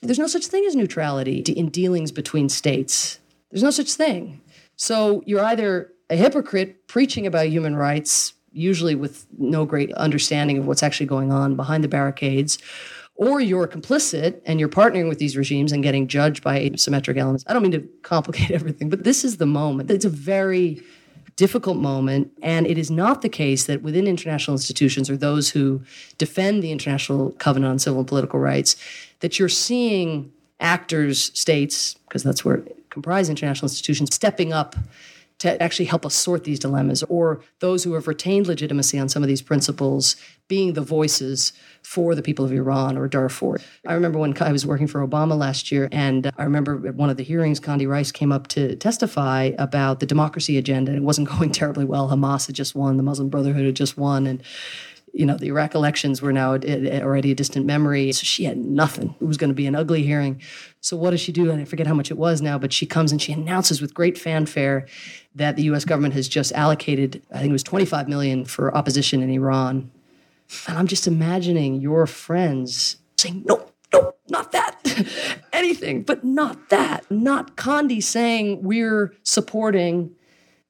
There's 0.00 0.18
no 0.18 0.26
such 0.26 0.46
thing 0.46 0.64
as 0.64 0.74
neutrality 0.74 1.40
in 1.40 1.68
dealings 1.68 2.10
between 2.10 2.48
states. 2.48 3.18
There's 3.50 3.62
no 3.62 3.70
such 3.70 3.92
thing. 3.92 4.40
So 4.76 5.22
you're 5.26 5.44
either 5.44 5.92
a 6.08 6.16
hypocrite 6.16 6.88
preaching 6.88 7.26
about 7.26 7.48
human 7.48 7.76
rights, 7.76 8.32
usually 8.58 8.94
with 8.94 9.26
no 9.38 9.64
great 9.64 9.92
understanding 9.94 10.58
of 10.58 10.66
what's 10.66 10.82
actually 10.82 11.06
going 11.06 11.32
on 11.32 11.54
behind 11.54 11.84
the 11.84 11.88
barricades, 11.88 12.58
or 13.14 13.40
you're 13.40 13.66
complicit 13.66 14.40
and 14.46 14.60
you're 14.60 14.68
partnering 14.68 15.08
with 15.08 15.18
these 15.18 15.36
regimes 15.36 15.72
and 15.72 15.82
getting 15.82 16.06
judged 16.06 16.42
by 16.42 16.70
symmetric 16.76 17.16
elements. 17.16 17.44
I 17.46 17.52
don't 17.52 17.62
mean 17.62 17.72
to 17.72 17.80
complicate 18.02 18.50
everything, 18.50 18.88
but 18.88 19.04
this 19.04 19.24
is 19.24 19.38
the 19.38 19.46
moment. 19.46 19.90
It's 19.90 20.04
a 20.04 20.10
very 20.10 20.82
difficult 21.36 21.76
moment. 21.76 22.32
And 22.42 22.66
it 22.66 22.76
is 22.76 22.90
not 22.90 23.22
the 23.22 23.28
case 23.28 23.66
that 23.66 23.80
within 23.80 24.08
international 24.08 24.54
institutions 24.54 25.08
or 25.08 25.16
those 25.16 25.50
who 25.50 25.82
defend 26.18 26.64
the 26.64 26.72
International 26.72 27.30
Covenant 27.32 27.70
on 27.70 27.78
Civil 27.78 28.00
and 28.00 28.08
Political 28.08 28.40
Rights, 28.40 28.74
that 29.20 29.38
you're 29.38 29.48
seeing 29.48 30.32
actors, 30.58 31.30
states, 31.38 31.94
because 31.94 32.24
that's 32.24 32.44
where 32.44 32.56
it 32.56 32.78
comprise 32.90 33.28
international 33.28 33.66
institutions, 33.66 34.12
stepping 34.12 34.52
up 34.52 34.74
to 35.38 35.62
actually 35.62 35.84
help 35.84 36.04
us 36.04 36.14
sort 36.14 36.44
these 36.44 36.58
dilemmas, 36.58 37.02
or 37.04 37.40
those 37.60 37.84
who 37.84 37.94
have 37.94 38.08
retained 38.08 38.46
legitimacy 38.46 38.98
on 38.98 39.08
some 39.08 39.22
of 39.22 39.28
these 39.28 39.42
principles 39.42 40.16
being 40.48 40.72
the 40.72 40.82
voices 40.82 41.52
for 41.82 42.14
the 42.14 42.22
people 42.22 42.44
of 42.44 42.52
Iran 42.52 42.96
or 42.96 43.06
Darfur. 43.06 43.60
I 43.86 43.94
remember 43.94 44.18
when 44.18 44.34
I 44.42 44.50
was 44.50 44.66
working 44.66 44.86
for 44.86 45.06
Obama 45.06 45.38
last 45.38 45.70
year, 45.70 45.88
and 45.92 46.30
I 46.36 46.44
remember 46.44 46.88
at 46.88 46.94
one 46.94 47.10
of 47.10 47.16
the 47.16 47.22
hearings, 47.22 47.60
Condi 47.60 47.88
Rice 47.88 48.10
came 48.10 48.32
up 48.32 48.48
to 48.48 48.74
testify 48.76 49.52
about 49.58 50.00
the 50.00 50.06
democracy 50.06 50.58
agenda. 50.58 50.90
And 50.90 50.98
it 50.98 51.04
wasn't 51.04 51.28
going 51.38 51.52
terribly 51.52 51.84
well. 51.84 52.08
Hamas 52.08 52.46
had 52.46 52.56
just 52.56 52.74
won, 52.74 52.96
the 52.96 53.02
Muslim 53.02 53.28
Brotherhood 53.28 53.64
had 53.64 53.76
just 53.76 53.96
won, 53.96 54.26
and 54.26 54.42
you 55.12 55.26
know, 55.26 55.36
the 55.36 55.48
Iraq 55.48 55.74
elections 55.74 56.22
were 56.22 56.32
now 56.32 56.52
already 56.52 57.32
a 57.32 57.34
distant 57.34 57.66
memory. 57.66 58.12
So 58.12 58.24
she 58.24 58.44
had 58.44 58.58
nothing. 58.58 59.14
It 59.20 59.24
was 59.24 59.36
going 59.36 59.50
to 59.50 59.54
be 59.54 59.66
an 59.66 59.74
ugly 59.74 60.02
hearing. 60.02 60.40
So 60.80 60.96
what 60.96 61.10
does 61.10 61.20
she 61.20 61.32
do? 61.32 61.50
And 61.50 61.60
I 61.60 61.64
forget 61.64 61.86
how 61.86 61.94
much 61.94 62.10
it 62.10 62.18
was 62.18 62.40
now, 62.40 62.58
but 62.58 62.72
she 62.72 62.86
comes 62.86 63.12
and 63.12 63.20
she 63.20 63.32
announces 63.32 63.80
with 63.80 63.94
great 63.94 64.18
fanfare 64.18 64.86
that 65.34 65.56
the 65.56 65.62
U.S. 65.64 65.84
government 65.84 66.14
has 66.14 66.28
just 66.28 66.52
allocated, 66.52 67.22
I 67.32 67.38
think 67.38 67.50
it 67.50 67.52
was 67.52 67.62
25 67.62 68.08
million 68.08 68.44
for 68.44 68.74
opposition 68.76 69.22
in 69.22 69.30
Iran. 69.30 69.90
And 70.66 70.78
I'm 70.78 70.86
just 70.86 71.06
imagining 71.06 71.80
your 71.80 72.06
friends 72.06 72.96
saying, 73.16 73.44
no, 73.46 73.70
no, 73.92 74.14
not 74.28 74.52
that. 74.52 74.74
Anything, 75.52 76.02
but 76.02 76.24
not 76.24 76.70
that. 76.70 77.10
Not 77.10 77.56
Condi 77.56 78.02
saying 78.02 78.62
we're 78.62 79.14
supporting 79.22 80.14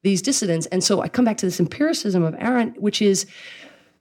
these 0.03 0.23
dissidents. 0.23 0.67
And 0.67 0.83
so 0.83 1.01
I 1.01 1.09
come 1.09 1.25
back 1.25 1.37
to 1.39 1.47
this 1.47 1.61
empiricism 1.61 2.23
of 2.23 2.35
Arendt, 2.39 2.81
which 2.81 3.03
is 3.03 3.27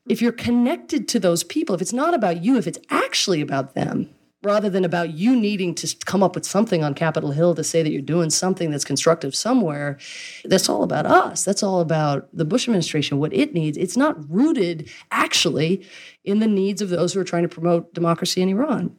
if 0.10 0.22
you're 0.22 0.32
connected 0.32 1.08
to 1.10 1.20
those 1.20 1.44
people, 1.44 1.76
if 1.76 1.82
it's 1.82 1.94
not 1.94 2.14
about 2.14 2.44
you, 2.44 2.58
if 2.58 2.68
it's 2.68 2.80
actually 2.90 3.42
about 3.42 3.76
them, 3.76 4.10
rather 4.44 4.70
than 4.70 4.86
about 4.86 5.12
you 5.12 5.36
needing 5.36 5.74
to 5.76 5.96
come 6.06 6.22
up 6.22 6.36
with 6.36 6.46
something 6.46 6.84
on 6.84 6.94
Capitol 6.94 7.32
Hill 7.32 7.56
to 7.56 7.64
say 7.64 7.82
that 7.82 7.92
you're 7.92 8.02
doing 8.02 8.30
something 8.30 8.70
that's 8.70 8.86
constructive 8.86 9.36
somewhere, 9.36 9.98
that's 10.46 10.70
all 10.70 10.84
about 10.84 11.06
us. 11.06 11.44
That's 11.44 11.64
all 11.64 11.82
about 11.82 12.30
the 12.32 12.46
Bush 12.46 12.68
administration, 12.68 13.20
what 13.20 13.34
it 13.34 13.54
needs. 13.54 13.78
It's 13.78 13.98
not 13.98 14.16
rooted 14.30 14.90
actually 15.12 15.86
in 16.24 16.40
the 16.40 16.48
needs 16.48 16.82
of 16.82 16.90
those 16.90 17.14
who 17.14 17.20
are 17.20 17.26
trying 17.26 17.44
to 17.44 17.50
promote 17.50 17.94
democracy 17.94 18.42
in 18.42 18.50
Iran. 18.50 18.96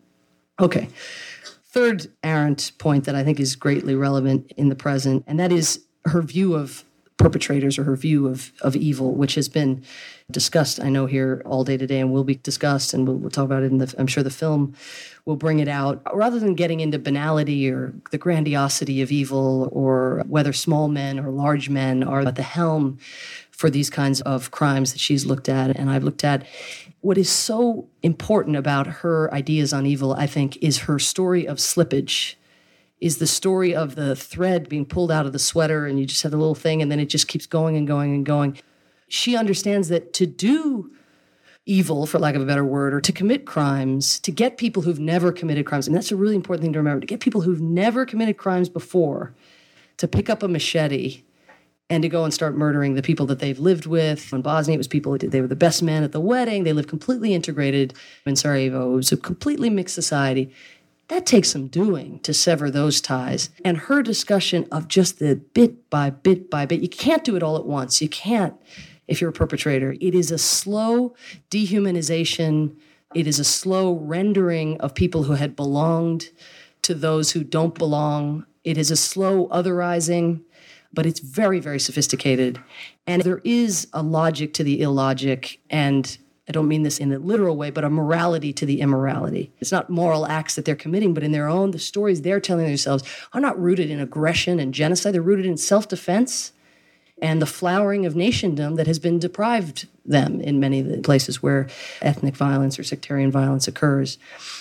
Okay. 0.61 0.89
Third 1.71 2.09
Arendt 2.25 2.73
point 2.79 3.05
that 3.05 3.15
I 3.15 3.23
think 3.23 3.39
is 3.39 3.55
greatly 3.55 3.95
relevant 3.95 4.53
in 4.57 4.69
the 4.69 4.75
present, 4.75 5.25
and 5.27 5.39
that 5.39 5.53
is 5.53 5.85
her 6.07 6.23
view 6.23 6.55
of 6.55 6.85
perpetrators 7.17 7.79
or 7.79 7.85
her 7.85 7.97
view 7.97 8.27
of, 8.27 8.53
of 8.63 8.75
evil, 8.75 9.15
which 9.15 9.35
has 9.35 9.49
been 9.49 9.85
discussed, 10.31 10.79
I 10.79 10.91
know, 10.91 11.07
here 11.07 11.41
all 11.47 11.65
day 11.65 11.79
today 11.79 12.01
and 12.01 12.13
will 12.13 12.23
be 12.23 12.35
discussed, 12.35 12.93
and 12.93 13.09
we'll, 13.09 13.17
we'll 13.17 13.31
talk 13.31 13.47
about 13.47 13.63
it 13.63 13.73
in 13.73 13.79
the, 13.79 13.95
I'm 13.99 14.07
sure 14.07 14.23
the 14.23 14.29
film 14.29 14.75
will 15.25 15.37
bring 15.37 15.59
it 15.59 15.69
out. 15.69 16.03
Rather 16.15 16.39
than 16.39 16.55
getting 16.55 16.81
into 16.81 16.99
banality 16.99 17.71
or 17.71 17.95
the 18.11 18.19
grandiosity 18.19 19.01
of 19.01 19.11
evil 19.11 19.71
or 19.73 20.23
whether 20.29 20.53
small 20.53 20.89
men 20.89 21.19
or 21.19 21.31
large 21.31 21.71
men 21.71 22.03
are 22.03 22.21
at 22.21 22.35
the 22.35 22.43
helm 22.43 22.99
for 23.51 23.71
these 23.71 23.89
kinds 23.89 24.21
of 24.21 24.51
crimes 24.51 24.93
that 24.93 25.01
she's 25.01 25.25
looked 25.25 25.49
at 25.49 25.75
and 25.75 25.89
I've 25.89 26.05
looked 26.05 26.25
at. 26.25 26.47
What 27.01 27.17
is 27.17 27.31
so 27.31 27.89
important 28.03 28.57
about 28.57 28.87
her 28.87 29.33
ideas 29.33 29.73
on 29.73 29.87
evil, 29.87 30.13
I 30.13 30.27
think, 30.27 30.59
is 30.59 30.81
her 30.81 30.99
story 30.99 31.49
of 31.49 31.57
slippage 31.57 32.35
is 33.01 33.17
the 33.17 33.27
story 33.27 33.75
of 33.75 33.95
the 33.95 34.15
thread 34.15 34.69
being 34.69 34.85
pulled 34.85 35.11
out 35.11 35.25
of 35.25 35.33
the 35.33 35.39
sweater 35.39 35.87
and 35.87 35.99
you 35.99 36.05
just 36.05 36.23
have 36.23 36.33
the 36.33 36.39
little 36.39 36.55
thing 36.55 36.83
and 36.83 36.93
then 36.93 37.01
it 37.01 37.07
just 37.07 37.29
keeps 37.29 37.47
going 37.47 37.77
and 37.77 37.87
going 37.87 38.13
and 38.13 38.27
going. 38.27 38.59
She 39.09 39.37
understands 39.37 39.89
that 39.89 40.13
to 40.15 40.27
do 40.27 40.93
evil, 41.67 42.07
for 42.07 42.19
lack 42.19 42.35
of 42.35 42.41
a 42.41 42.47
better 42.47 42.65
word, 42.65 42.95
or 42.95 43.01
to 43.01 43.13
commit 43.13 43.45
crimes, 43.45 44.19
to 44.21 44.33
get 44.33 44.57
people 44.57 44.83
who've 44.83 44.99
never 44.99 45.33
committed 45.33 45.67
crimes, 45.67 45.87
and 45.87 45.95
that's 45.95 46.11
a 46.11 46.17
really 46.17 46.35
important 46.35 46.63
thing 46.63 46.73
to 46.73 46.79
remember, 46.79 47.01
to 47.01 47.07
get 47.07 47.21
people 47.21 47.43
who've 47.43 47.61
never 47.61 48.07
committed 48.07 48.39
crimes 48.39 48.69
before 48.71 49.35
to 49.99 50.09
pick 50.09 50.31
up 50.31 50.43
a 50.43 50.49
machete 50.49 51.23
and 51.91 52.03
to 52.03 52.09
go 52.09 52.25
and 52.25 52.33
start 52.33 52.57
murdering 52.57 52.95
the 52.95 53.03
people 53.03 53.27
that 53.27 53.39
they've 53.39 53.59
lived 53.59 53.87
with. 53.87 54.33
In 54.33 54.43
Bosnia, 54.43 54.75
it 54.75 54.79
was 54.79 54.89
people 54.89 55.17
they 55.19 55.41
were 55.41 55.47
the 55.47 55.57
best 55.57 55.83
men 55.83 56.03
at 56.03 56.13
the 56.13 56.21
wedding. 56.21 56.65
They 56.65 56.73
lived 56.73 56.89
completely 56.89 57.35
integrated 57.35 57.95
in 58.27 58.37
Sarajevo. 58.37 58.93
It 58.93 58.97
was 58.97 59.13
a 59.13 59.17
completely 59.17 59.71
mixed 59.71 59.95
society. 59.95 60.53
That 61.09 61.25
takes 61.25 61.51
some 61.51 61.69
doing 61.69 62.21
to 62.21 62.35
sever 62.35 62.71
those 62.71 63.01
ties. 63.01 63.49
And 63.65 63.79
her 63.79 64.03
discussion 64.03 64.69
of 64.71 64.89
just 64.89 65.19
the 65.19 65.37
bit 65.37 65.89
by 65.89 66.11
bit 66.11 66.51
by 66.51 66.67
bit, 66.67 66.81
you 66.81 66.89
can't 66.89 67.25
do 67.25 67.35
it 67.37 67.43
all 67.43 67.57
at 67.57 67.65
once. 67.65 68.03
You 68.03 68.11
can't 68.11 68.55
if 69.09 69.21
you're 69.21 69.31
a 69.31 69.33
perpetrator. 69.33 69.97
It 70.01 70.15
is 70.15 70.31
a 70.31 70.39
slow 70.39 71.15
dehumanization, 71.51 72.77
it 73.15 73.27
is 73.27 73.39
a 73.39 73.45
slow 73.45 73.95
rendering 73.95 74.81
of 74.81 74.95
people 74.95 75.25
who 75.25 75.33
had 75.33 75.57
belonged 75.57 76.29
to 76.83 76.95
those 76.95 77.33
who 77.33 77.43
don't 77.43 77.75
belong. 77.75 78.47
It 78.65 78.79
is 78.79 78.91
a 78.91 78.97
slow 78.97 79.49
otherizing, 79.49 80.43
but 80.93 81.07
it's 81.07 81.21
very, 81.21 81.59
very 81.59 81.81
sophisticated. 81.81 82.61
And 83.07 83.23
there 83.23 83.41
is 83.45 83.89
a 83.93 84.03
logic 84.03 84.53
to 84.55 84.65
the 84.65 84.83
illogic 84.83 85.61
and 85.71 86.19
I 86.49 86.53
don't 86.53 86.69
mean 86.69 86.83
this 86.83 86.99
in 86.99 87.13
a 87.13 87.19
literal 87.19 87.59
way, 87.59 87.69
but 87.71 87.85
a 87.85 87.91
morality 87.91 88.55
to 88.55 88.65
the 88.65 88.81
immorality. 88.81 89.53
It's 89.59 89.71
not 89.71 89.91
moral 89.91 90.25
acts 90.25 90.55
that 90.55 90.65
they're 90.65 90.75
committing, 90.75 91.13
but 91.13 91.23
in 91.23 91.33
their 91.33 91.47
own, 91.47 91.73
the 91.73 91.79
stories 91.79 92.23
they're 92.23 92.41
telling 92.41 92.65
themselves 92.65 93.05
are 93.35 93.41
not 93.41 93.61
rooted 93.61 93.91
in 93.91 94.01
aggression 94.01 94.59
and 94.59 94.73
genocide. 94.73 95.13
They're 95.13 95.21
rooted 95.21 95.45
in 95.45 95.59
self 95.59 95.89
defense 95.89 96.53
and 97.21 97.43
the 97.43 97.47
flowering 97.47 98.07
of 98.07 98.15
nationdom 98.15 98.77
that 98.77 98.87
has 98.87 98.99
been 98.99 99.19
deprived 99.19 99.87
them 100.05 100.41
in 100.41 100.59
many 100.61 100.81
of 100.81 100.89
the 100.89 100.99
places 100.99 101.43
where 101.43 101.69
ethnic 102.01 102.37
violence 102.37 102.79
or 102.79 102.85
sectarian 102.85 103.31
violence 103.31 103.69
occurs. 103.69 104.19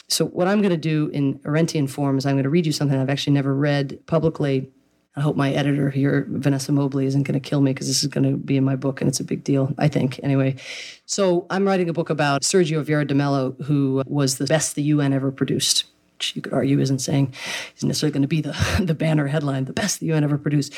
So, 0.07 0.25
what 0.25 0.47
I'm 0.47 0.61
going 0.61 0.71
to 0.71 0.77
do 0.77 1.09
in 1.13 1.39
Arendtian 1.39 1.89
form 1.89 2.17
is 2.17 2.25
I'm 2.25 2.35
going 2.35 2.43
to 2.43 2.49
read 2.49 2.65
you 2.65 2.71
something 2.71 2.97
I've 2.97 3.09
actually 3.09 3.33
never 3.33 3.53
read 3.53 3.99
publicly 4.07 4.71
I 5.17 5.21
hope 5.21 5.35
my 5.35 5.51
editor 5.51 5.89
here, 5.89 6.27
Vanessa 6.29 6.71
Mobley, 6.71 7.07
isn't 7.07 7.23
going 7.23 7.33
to 7.33 7.49
kill 7.49 7.59
me 7.59 7.73
because 7.73 7.87
this 7.87 8.03
is 8.03 8.07
going 8.07 8.31
to 8.31 8.37
be 8.37 8.55
in 8.55 8.63
my 8.63 8.75
book 8.75 9.01
and 9.01 9.09
it's 9.09 9.19
a 9.19 9.23
big 9.23 9.43
deal, 9.43 9.73
I 9.79 9.87
think. 9.87 10.19
Anyway, 10.21 10.57
so 11.07 11.47
I'm 11.49 11.65
writing 11.65 11.89
a 11.89 11.93
book 11.93 12.11
about 12.11 12.43
Sergio 12.43 12.85
Vieira 12.85 13.05
de 13.05 13.15
Mello, 13.15 13.53
who 13.63 14.03
was 14.05 14.37
the 14.37 14.45
best 14.45 14.75
the 14.75 14.83
UN 14.83 15.13
ever 15.13 15.31
produced 15.31 15.85
which 16.17 16.35
you 16.35 16.41
could 16.41 16.53
argue 16.53 16.79
isn't 16.79 16.97
saying 16.97 17.31
he's 17.75 17.83
necessarily 17.83 18.11
going 18.11 18.23
to 18.23 18.27
be 18.27 18.41
the, 18.41 18.55
the 18.83 18.95
banner 18.95 19.27
headline, 19.27 19.65
the 19.65 19.73
best 19.73 19.99
the 19.99 20.07
UN 20.07 20.23
ever 20.23 20.37
produced. 20.37 20.73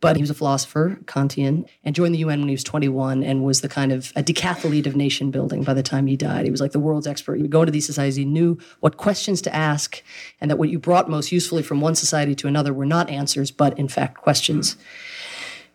But 0.00 0.16
he 0.16 0.22
was 0.22 0.30
a 0.30 0.34
philosopher, 0.34 0.98
Kantian, 1.04 1.68
and 1.84 1.94
joined 1.94 2.12
the 2.12 2.18
UN 2.18 2.40
when 2.40 2.48
he 2.48 2.54
was 2.54 2.64
21 2.64 3.22
and 3.22 3.44
was 3.44 3.60
the 3.60 3.68
kind 3.68 3.92
of 3.92 4.12
a 4.16 4.22
decathlete 4.22 4.86
of 4.86 4.96
nation 4.96 5.30
building 5.30 5.62
by 5.62 5.74
the 5.74 5.82
time 5.82 6.08
he 6.08 6.16
died. 6.16 6.44
He 6.44 6.50
was 6.50 6.60
like 6.60 6.72
the 6.72 6.80
world's 6.80 7.06
expert. 7.06 7.36
He 7.36 7.42
would 7.42 7.52
go 7.52 7.62
into 7.62 7.70
these 7.70 7.86
societies, 7.86 8.16
he 8.16 8.24
knew 8.24 8.58
what 8.80 8.96
questions 8.96 9.40
to 9.42 9.54
ask, 9.54 10.02
and 10.40 10.50
that 10.50 10.56
what 10.56 10.70
you 10.70 10.80
brought 10.80 11.08
most 11.08 11.30
usefully 11.30 11.62
from 11.62 11.80
one 11.80 11.94
society 11.94 12.34
to 12.34 12.48
another 12.48 12.74
were 12.74 12.86
not 12.86 13.08
answers, 13.08 13.52
but 13.52 13.78
in 13.78 13.86
fact 13.86 14.16
questions. 14.18 14.76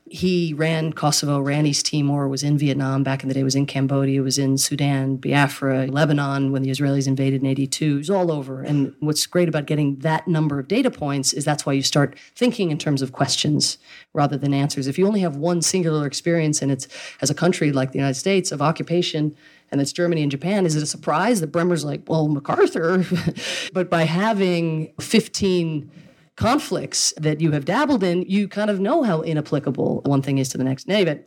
He 0.07 0.53
ran 0.53 0.93
Kosovo, 0.93 1.39
ran 1.39 1.65
East 1.65 1.87
Timor, 1.87 2.27
was 2.27 2.43
in 2.43 2.59
Vietnam 2.59 3.01
back 3.01 3.23
in 3.23 3.27
the 3.27 3.33
day, 3.33 3.43
was 3.43 3.55
in 3.55 3.65
Cambodia, 3.65 4.21
was 4.21 4.37
in 4.37 4.59
Sudan, 4.59 5.15
Biafra, 5.15 5.87
Lebanon 5.87 6.51
when 6.51 6.61
the 6.61 6.69
Israelis 6.69 7.07
invaded 7.07 7.41
in 7.41 7.47
82. 7.47 7.85
He 7.85 7.97
was 7.97 8.09
all 8.11 8.31
over. 8.31 8.61
And 8.61 8.93
what's 8.99 9.25
great 9.25 9.49
about 9.49 9.65
getting 9.65 9.95
that 9.97 10.27
number 10.27 10.59
of 10.59 10.67
data 10.67 10.91
points 10.91 11.33
is 11.33 11.43
that's 11.43 11.65
why 11.65 11.73
you 11.73 11.81
start 11.81 12.19
thinking 12.35 12.69
in 12.69 12.77
terms 12.77 13.01
of 13.01 13.13
questions 13.13 13.79
rather 14.13 14.37
than 14.37 14.53
answers. 14.53 14.85
If 14.85 14.99
you 14.99 15.07
only 15.07 15.21
have 15.21 15.37
one 15.37 15.63
singular 15.63 16.05
experience 16.05 16.61
and 16.61 16.71
it's 16.71 16.87
as 17.21 17.31
a 17.31 17.35
country 17.35 17.71
like 17.71 17.91
the 17.91 17.97
United 17.97 18.19
States 18.19 18.51
of 18.51 18.61
occupation, 18.61 19.35
and 19.71 19.81
it's 19.81 19.91
Germany 19.91 20.21
and 20.21 20.29
Japan. 20.29 20.65
Is 20.67 20.75
it 20.75 20.83
a 20.83 20.85
surprise 20.85 21.41
that 21.41 21.47
Bremer's 21.47 21.83
like, 21.83 22.07
well, 22.07 22.27
MacArthur? 22.27 23.03
but 23.73 23.89
by 23.89 24.03
having 24.03 24.93
15 24.99 25.89
conflicts 26.35 27.13
that 27.17 27.39
you 27.39 27.51
have 27.51 27.65
dabbled 27.65 28.03
in, 28.03 28.23
you 28.23 28.47
kind 28.47 28.69
of 28.69 28.79
know 28.79 29.03
how 29.03 29.21
inapplicable 29.21 30.01
one 30.05 30.21
thing 30.21 30.37
is 30.37 30.49
to 30.49 30.57
the 30.57 30.63
next. 30.63 30.89
Anyway, 30.89 31.23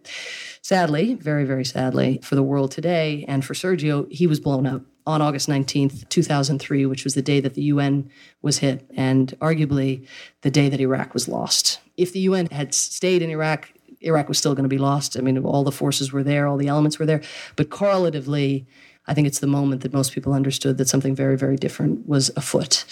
sadly, 0.60 1.14
very, 1.14 1.44
very 1.44 1.64
sadly 1.64 2.20
for 2.22 2.34
the 2.34 2.42
world 2.42 2.70
today 2.70 3.24
and 3.26 3.44
for 3.44 3.54
Sergio, 3.54 4.10
he 4.12 4.26
was 4.26 4.38
blown 4.38 4.66
up 4.66 4.82
on 5.06 5.22
August 5.22 5.48
19th, 5.48 6.06
2003, 6.10 6.84
which 6.84 7.04
was 7.04 7.14
the 7.14 7.22
day 7.22 7.40
that 7.40 7.54
the 7.54 7.62
UN 7.62 8.10
was 8.42 8.58
hit 8.58 8.86
and 8.94 9.34
arguably 9.40 10.06
the 10.42 10.50
day 10.50 10.68
that 10.68 10.80
Iraq 10.80 11.14
was 11.14 11.26
lost. 11.26 11.80
If 11.96 12.12
the 12.12 12.20
UN 12.20 12.46
had 12.52 12.74
stayed 12.74 13.22
in 13.22 13.30
Iraq, 13.30 13.72
Iraq 14.02 14.28
was 14.28 14.38
still 14.38 14.54
going 14.54 14.64
to 14.64 14.68
be 14.68 14.78
lost. 14.78 15.16
I 15.16 15.22
mean, 15.22 15.38
all 15.38 15.64
the 15.64 15.72
forces 15.72 16.12
were 16.12 16.22
there, 16.22 16.46
all 16.46 16.58
the 16.58 16.68
elements 16.68 16.98
were 16.98 17.06
there. 17.06 17.22
But 17.56 17.70
correlatively, 17.70 18.66
I 19.06 19.14
think 19.14 19.26
it's 19.26 19.40
the 19.40 19.46
moment 19.46 19.80
that 19.80 19.94
most 19.94 20.12
people 20.12 20.34
understood 20.34 20.76
that 20.76 20.88
something 20.88 21.14
very, 21.14 21.38
very 21.38 21.56
different 21.56 22.06
was 22.06 22.30
afoot. 22.36 22.84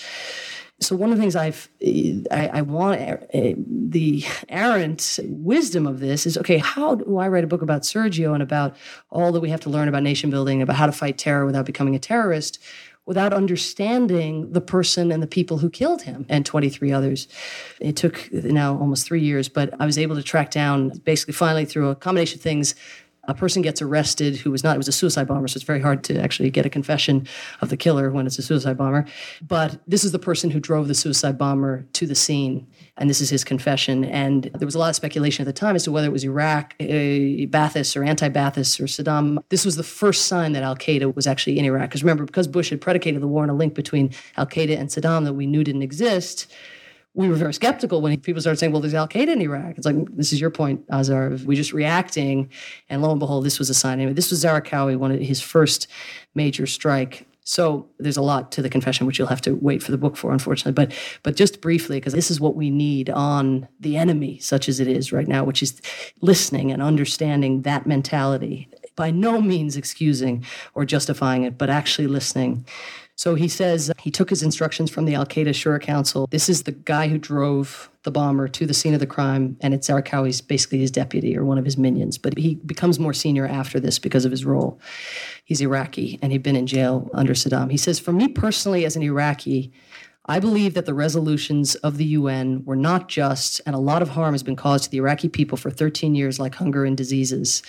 So 0.79 0.95
one 0.95 1.11
of 1.11 1.17
the 1.17 1.23
things 1.23 1.35
I've 1.35 1.69
I, 2.31 2.51
I 2.53 2.61
want 2.61 3.01
uh, 3.01 3.17
the 3.33 4.25
Arendt 4.49 5.19
wisdom 5.25 5.87
of 5.87 6.01
this 6.01 6.27
is 6.27 6.37
okay. 6.39 6.59
How 6.59 6.97
do 6.97 7.17
I 7.17 7.29
write 7.29 7.45
a 7.45 7.47
book 7.47 7.63
about 7.63 7.83
Sergio 7.83 8.35
and 8.35 8.43
about 8.43 8.77
all 9.11 9.33
that 9.33 9.41
we 9.41 9.49
have 9.49 9.61
to 9.61 9.71
learn 9.71 9.89
about 9.89 10.03
nation 10.03 10.29
building, 10.29 10.61
about 10.61 10.77
how 10.77 10.87
to 10.87 10.93
fight 10.93 11.17
terror 11.17 11.47
without 11.47 11.67
becoming 11.67 11.95
a 11.95 11.99
terrorist? 11.99 12.59
without 13.07 13.33
understanding 13.33 14.51
the 14.51 14.61
person 14.61 15.13
and 15.13 15.23
the 15.23 15.29
people 15.29 15.59
who 15.59 15.71
killed 15.71 16.03
him 16.03 16.27
and 16.29 16.45
23 16.45 16.93
others. 16.93 17.29
It 17.81 17.95
took 17.95 18.29
now 18.33 18.77
almost 18.77 19.07
three 19.07 19.23
years, 19.23 19.49
but 19.49 19.73
I 19.81 19.87
was 19.87 19.97
able 19.97 20.17
to 20.17 20.25
track 20.25 20.51
down 20.51 20.89
basically 21.05 21.35
finally 21.35 21.65
through 21.65 21.89
a 21.89 21.95
combination 21.95 22.39
of 22.39 22.43
things 22.43 22.75
a 23.29 23.35
person 23.35 23.63
gets 23.63 23.83
arrested 23.83 24.37
who 24.37 24.51
was 24.51 24.63
not, 24.63 24.75
it 24.75 24.79
was 24.79 24.89
a 24.89 24.93
suicide 24.93 25.27
bomber, 25.27 25.49
so 25.49 25.57
it's 25.57 25.65
very 25.65 25.81
hard 25.81 26.05
to 26.05 26.21
actually 26.21 26.51
get 26.51 26.67
a 26.67 26.71
confession 26.71 27.27
of 27.61 27.69
the 27.69 27.77
killer 27.77 28.11
when 28.11 28.27
it's 28.27 28.39
a 28.39 28.43
suicide 28.43 28.77
bomber. 28.77 29.05
But 29.43 29.81
this 29.87 30.05
is 30.05 30.13
the 30.13 30.19
person 30.19 30.51
who 30.51 30.61
drove 30.61 30.89
the 30.89 30.95
suicide 30.95 31.39
bomber 31.39 31.87
to 31.95 32.07
the 32.07 32.15
scene, 32.15 32.67
and 32.97 33.11
this 33.11 33.21
is 33.21 33.31
his 33.31 33.45
confession. 33.45 34.05
And 34.05 34.45
there 34.55 34.67
was 34.67 34.75
a 34.75 34.79
lot 34.79 34.91
of 34.91 34.97
speculation 34.97 35.43
at 35.43 35.47
the 35.47 35.59
time 35.59 35.77
as 35.77 35.85
to 35.85 35.93
whether 35.93 36.07
it 36.07 36.13
was 36.13 36.25
Iraq, 36.25 36.75
uh, 36.81 36.85
or 36.85 36.87
anti 36.87 38.29
Ba'athist, 38.29 38.81
or 38.81 38.85
Saddam. 38.85 39.39
This 39.49 39.65
was 39.65 39.77
the 39.77 39.83
first 39.83 40.27
sign 40.27 40.53
that 40.53 40.63
Al 40.63 40.77
Qaeda 40.77 41.15
was 41.15 41.27
actually 41.27 41.59
in 41.59 41.65
Iraq. 41.65 41.91
Because 41.91 42.03
remember, 42.03 42.25
because 42.25 42.47
Bush 42.47 42.71
had 42.71 42.81
predicated 42.81 43.23
the 43.23 43.29
war 43.29 43.43
on 43.43 43.51
a 43.51 43.55
link 43.55 43.75
between 43.75 44.11
Al 44.37 44.47
Qaeda 44.47 44.79
and 44.79 44.89
Saddam 44.89 45.25
that 45.25 45.35
we 45.35 45.47
knew 45.47 45.65
didn't 45.65 45.83
exist 45.83 46.47
we 47.17 47.29
were 47.29 47.35
very 47.35 47.55
skeptical 47.55 48.03
when 48.03 48.21
people 48.21 48.43
started 48.43 48.59
saying, 48.59 48.73
well, 48.73 48.83
there's 48.83 48.93
Al 48.93 49.09
Qaeda 49.09 49.29
in 49.29 49.41
Iraq. 49.41 49.79
It's 49.79 49.87
like, 49.87 49.97
this 50.15 50.35
is 50.35 50.41
your 50.41 50.51
point, 50.51 50.85
Azar. 50.91 51.31
We're 51.47 51.57
just 51.57 51.73
reacting. 51.73 52.51
And 52.91 53.01
lo 53.01 53.11
and 53.11 53.19
behold, 53.19 53.47
this 53.47 53.59
was 53.59 53.71
a 53.71 53.75
sign. 53.75 54.01
Anyway, 54.01 54.13
this 54.13 54.31
was 54.31 54.45
Zarqawi, 54.45 54.99
one 54.99 55.11
of 55.11 55.19
his 55.19 55.41
first 55.41 55.89
major 56.35 56.67
strike. 56.67 57.27
So 57.43 57.89
there's 57.99 58.19
a 58.19 58.23
lot 58.23 58.53
to 58.53 58.63
the 58.63 58.69
confession, 58.69 59.07
which 59.07 59.19
you'll 59.19 59.29
have 59.29 59.41
to 59.43 59.55
wait 59.55 59.83
for 59.83 59.93
the 59.93 59.99
book 59.99 60.15
for, 60.15 60.31
unfortunately. 60.31 60.73
But 60.73 60.95
but 61.23 61.37
just 61.37 61.63
briefly, 61.63 61.99
because 61.99 62.13
this 62.13 62.31
is 62.31 62.39
what 62.39 62.55
we 62.55 62.69
need 62.69 63.09
on 63.09 63.67
the 63.81 63.97
enemy, 63.97 64.39
such 64.39 64.69
as 64.69 64.79
it 64.79 64.89
is 64.89 65.11
right 65.11 65.29
now, 65.29 65.43
which 65.43 65.63
is 65.63 65.81
listening 66.21 66.71
and 66.71 66.83
understanding 66.83 67.63
that 67.63 67.87
mentality. 67.87 68.69
By 68.95 69.11
no 69.11 69.41
means 69.41 69.77
excusing 69.77 70.45
or 70.75 70.85
justifying 70.85 71.45
it, 71.45 71.57
but 71.57 71.71
actually 71.71 72.09
listening 72.09 72.67
so 73.17 73.35
he 73.35 73.49
says 73.49 73.91
uh, 73.91 73.95
he 73.99 74.11
took 74.11 74.31
his 74.31 74.43
instructions 74.43 74.91
from 74.91 75.07
the 75.07 75.15
Al 75.15 75.27
Qaeda 75.27 75.49
Shura 75.49 75.81
Council. 75.81 76.29
This 76.31 76.49
is 76.49 76.63
the 76.63 76.73
guy 76.73 77.09
who 77.09 77.17
drove 77.17 77.91
the 78.03 78.11
bomber 78.11 78.47
to 78.47 78.67
the 78.67 78.75
scene 78.75 78.95
of 78.95 79.01
the 79.01 79.07
crime, 79.07 79.57
and 79.63 79.73
it's 79.75 79.89
Zarqawi's 79.89 80.43
basically 80.43 80.79
his 80.79 80.91
deputy 80.91 81.37
or 81.37 81.45
one 81.45 81.59
of 81.59 81.65
his 81.65 81.79
minions. 81.79 82.19
But 82.19 82.37
he 82.37 82.57
becomes 82.57 83.01
more 83.01 83.15
senior 83.15 83.47
after 83.47 83.81
this 83.81 83.99
because 83.99 84.25
of 84.27 84.31
his 84.31 84.45
role. 84.45 84.79
He's 85.45 85.63
Iraqi, 85.63 86.19
and 86.21 86.31
he'd 86.31 86.43
been 86.43 86.57
in 86.57 86.67
jail 86.67 87.11
under 87.15 87.33
Saddam. 87.33 87.71
He 87.71 87.79
says, 87.79 87.99
For 87.99 88.13
me 88.13 88.29
personally, 88.29 88.85
as 88.85 88.97
an 88.97 89.03
Iraqi, 89.03 89.73
I 90.29 90.41
believe 90.41 90.75
that 90.75 90.87
the 90.87 90.95
resolutions 90.95 91.77
of 91.77 91.99
the 91.99 92.05
UN 92.05 92.65
were 92.65 92.77
not 92.77 93.09
just, 93.09 93.61
and 93.65 93.75
a 93.75 93.81
lot 93.81 94.03
of 94.03 94.11
harm 94.11 94.35
has 94.35 94.43
been 94.43 94.57
caused 94.57 94.85
to 94.85 94.91
the 94.91 94.99
Iraqi 94.99 95.29
people 95.29 95.57
for 95.57 95.71
13 95.71 96.15
years, 96.15 96.41
like 96.41 96.57
hunger 96.57 96.85
and 96.85 96.97
diseases. 96.97 97.63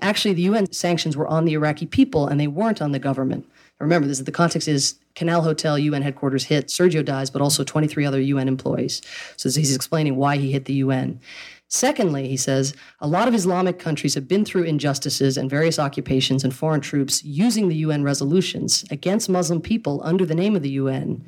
Actually, 0.00 0.34
the 0.34 0.42
UN 0.42 0.72
sanctions 0.72 1.16
were 1.16 1.26
on 1.26 1.44
the 1.44 1.54
Iraqi 1.54 1.86
people, 1.86 2.26
and 2.26 2.40
they 2.40 2.46
weren't 2.46 2.80
on 2.80 2.92
the 2.92 3.00
government. 3.00 3.46
Remember, 3.80 4.06
this 4.06 4.18
is 4.18 4.24
the 4.24 4.32
context 4.32 4.68
is 4.68 4.98
Canal 5.14 5.42
Hotel 5.42 5.78
UN 5.78 6.02
headquarters 6.02 6.44
hit. 6.44 6.68
Sergio 6.68 7.04
dies, 7.04 7.30
but 7.30 7.42
also 7.42 7.64
23 7.64 8.04
other 8.04 8.20
UN 8.20 8.48
employees. 8.48 9.02
So 9.36 9.48
he's 9.48 9.74
explaining 9.74 10.16
why 10.16 10.36
he 10.36 10.52
hit 10.52 10.64
the 10.64 10.74
UN. 10.74 11.20
Secondly, 11.68 12.28
he 12.28 12.36
says, 12.36 12.74
a 13.00 13.08
lot 13.08 13.26
of 13.26 13.34
Islamic 13.34 13.80
countries 13.80 14.14
have 14.14 14.28
been 14.28 14.44
through 14.44 14.62
injustices 14.62 15.36
and 15.36 15.50
various 15.50 15.78
occupations 15.78 16.44
and 16.44 16.54
foreign 16.54 16.80
troops 16.80 17.24
using 17.24 17.68
the 17.68 17.76
UN 17.76 18.04
resolutions 18.04 18.84
against 18.90 19.28
Muslim 19.28 19.60
people 19.60 20.00
under 20.04 20.24
the 20.24 20.36
name 20.36 20.54
of 20.54 20.62
the 20.62 20.70
UN. 20.70 21.24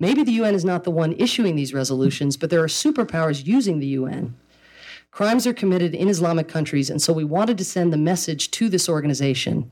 Maybe 0.00 0.22
the 0.22 0.32
UN 0.32 0.54
is 0.54 0.64
not 0.64 0.84
the 0.84 0.90
one 0.90 1.12
issuing 1.18 1.54
these 1.54 1.74
resolutions, 1.74 2.36
but 2.36 2.48
there 2.48 2.62
are 2.62 2.68
superpowers 2.68 3.46
using 3.46 3.78
the 3.78 3.88
UN. 3.88 4.34
Crimes 5.10 5.46
are 5.46 5.52
committed 5.52 5.94
in 5.94 6.08
Islamic 6.08 6.48
countries, 6.48 6.88
and 6.88 7.02
so 7.02 7.12
we 7.12 7.24
wanted 7.24 7.58
to 7.58 7.64
send 7.64 7.92
the 7.92 7.98
message 7.98 8.50
to 8.52 8.68
this 8.68 8.88
organization 8.88 9.70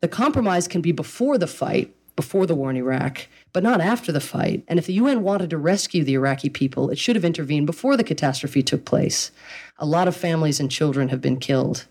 the 0.00 0.08
compromise 0.08 0.68
can 0.68 0.80
be 0.80 0.92
before 0.92 1.38
the 1.38 1.46
fight, 1.46 1.94
before 2.16 2.46
the 2.46 2.54
war 2.54 2.70
in 2.70 2.76
Iraq, 2.76 3.28
but 3.52 3.62
not 3.62 3.80
after 3.80 4.12
the 4.12 4.20
fight. 4.20 4.64
And 4.68 4.78
if 4.78 4.86
the 4.86 4.94
UN 4.94 5.22
wanted 5.22 5.50
to 5.50 5.58
rescue 5.58 6.04
the 6.04 6.14
Iraqi 6.14 6.48
people, 6.48 6.90
it 6.90 6.98
should 6.98 7.16
have 7.16 7.24
intervened 7.24 7.66
before 7.66 7.96
the 7.96 8.04
catastrophe 8.04 8.62
took 8.62 8.84
place. 8.84 9.30
A 9.78 9.86
lot 9.86 10.08
of 10.08 10.16
families 10.16 10.60
and 10.60 10.70
children 10.70 11.08
have 11.08 11.20
been 11.20 11.38
killed. 11.38 11.86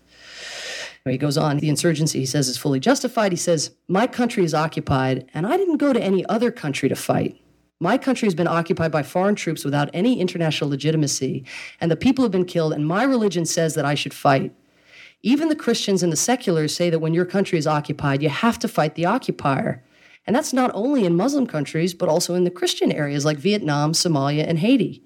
He 1.04 1.18
goes 1.18 1.38
on, 1.38 1.58
the 1.58 1.68
insurgency, 1.68 2.18
he 2.18 2.26
says, 2.26 2.48
is 2.48 2.58
fully 2.58 2.80
justified. 2.80 3.30
He 3.30 3.36
says, 3.36 3.70
My 3.86 4.08
country 4.08 4.44
is 4.44 4.54
occupied, 4.54 5.30
and 5.32 5.46
I 5.46 5.56
didn't 5.56 5.76
go 5.76 5.92
to 5.92 6.02
any 6.02 6.26
other 6.26 6.50
country 6.50 6.88
to 6.88 6.96
fight. 6.96 7.40
My 7.78 7.98
country 7.98 8.26
has 8.26 8.34
been 8.34 8.48
occupied 8.48 8.90
by 8.90 9.02
foreign 9.02 9.34
troops 9.34 9.64
without 9.64 9.90
any 9.92 10.18
international 10.18 10.70
legitimacy, 10.70 11.44
and 11.80 11.90
the 11.90 11.96
people 11.96 12.24
have 12.24 12.32
been 12.32 12.44
killed, 12.44 12.72
and 12.72 12.86
my 12.86 13.04
religion 13.04 13.44
says 13.44 13.74
that 13.74 13.84
I 13.84 13.94
should 13.94 14.14
fight. 14.14 14.52
Even 15.26 15.48
the 15.48 15.56
Christians 15.56 16.04
and 16.04 16.12
the 16.12 16.16
seculars 16.16 16.72
say 16.72 16.88
that 16.88 17.00
when 17.00 17.12
your 17.12 17.24
country 17.24 17.58
is 17.58 17.66
occupied, 17.66 18.22
you 18.22 18.28
have 18.28 18.60
to 18.60 18.68
fight 18.68 18.94
the 18.94 19.06
occupier. 19.06 19.82
And 20.24 20.36
that's 20.36 20.52
not 20.52 20.70
only 20.72 21.04
in 21.04 21.16
Muslim 21.16 21.48
countries, 21.48 21.94
but 21.94 22.08
also 22.08 22.36
in 22.36 22.44
the 22.44 22.50
Christian 22.50 22.92
areas 22.92 23.24
like 23.24 23.36
Vietnam, 23.38 23.90
Somalia, 23.90 24.46
and 24.46 24.60
Haiti. 24.60 25.02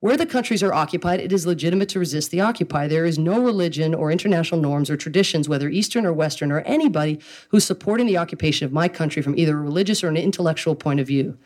Where 0.00 0.16
the 0.16 0.26
countries 0.26 0.64
are 0.64 0.72
occupied, 0.72 1.20
it 1.20 1.30
is 1.30 1.46
legitimate 1.46 1.88
to 1.90 2.00
resist 2.00 2.32
the 2.32 2.40
occupier. 2.40 2.88
There 2.88 3.04
is 3.04 3.20
no 3.20 3.40
religion 3.40 3.94
or 3.94 4.10
international 4.10 4.60
norms 4.60 4.90
or 4.90 4.96
traditions, 4.96 5.48
whether 5.48 5.68
Eastern 5.68 6.06
or 6.06 6.12
Western, 6.12 6.50
or 6.50 6.62
anybody 6.62 7.20
who's 7.50 7.62
supporting 7.62 8.06
the 8.08 8.18
occupation 8.18 8.66
of 8.66 8.72
my 8.72 8.88
country 8.88 9.22
from 9.22 9.38
either 9.38 9.56
a 9.56 9.62
religious 9.62 10.02
or 10.02 10.08
an 10.08 10.16
intellectual 10.16 10.74
point 10.74 10.98
of 10.98 11.06
view. 11.06 11.38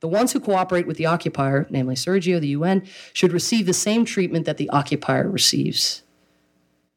The 0.00 0.08
ones 0.08 0.32
who 0.32 0.40
cooperate 0.40 0.88
with 0.88 0.96
the 0.96 1.06
occupier, 1.06 1.68
namely 1.70 1.94
Sergio, 1.94 2.40
the 2.40 2.48
UN, 2.48 2.84
should 3.12 3.32
receive 3.32 3.66
the 3.66 3.72
same 3.72 4.04
treatment 4.04 4.44
that 4.46 4.56
the 4.56 4.68
occupier 4.70 5.30
receives. 5.30 6.02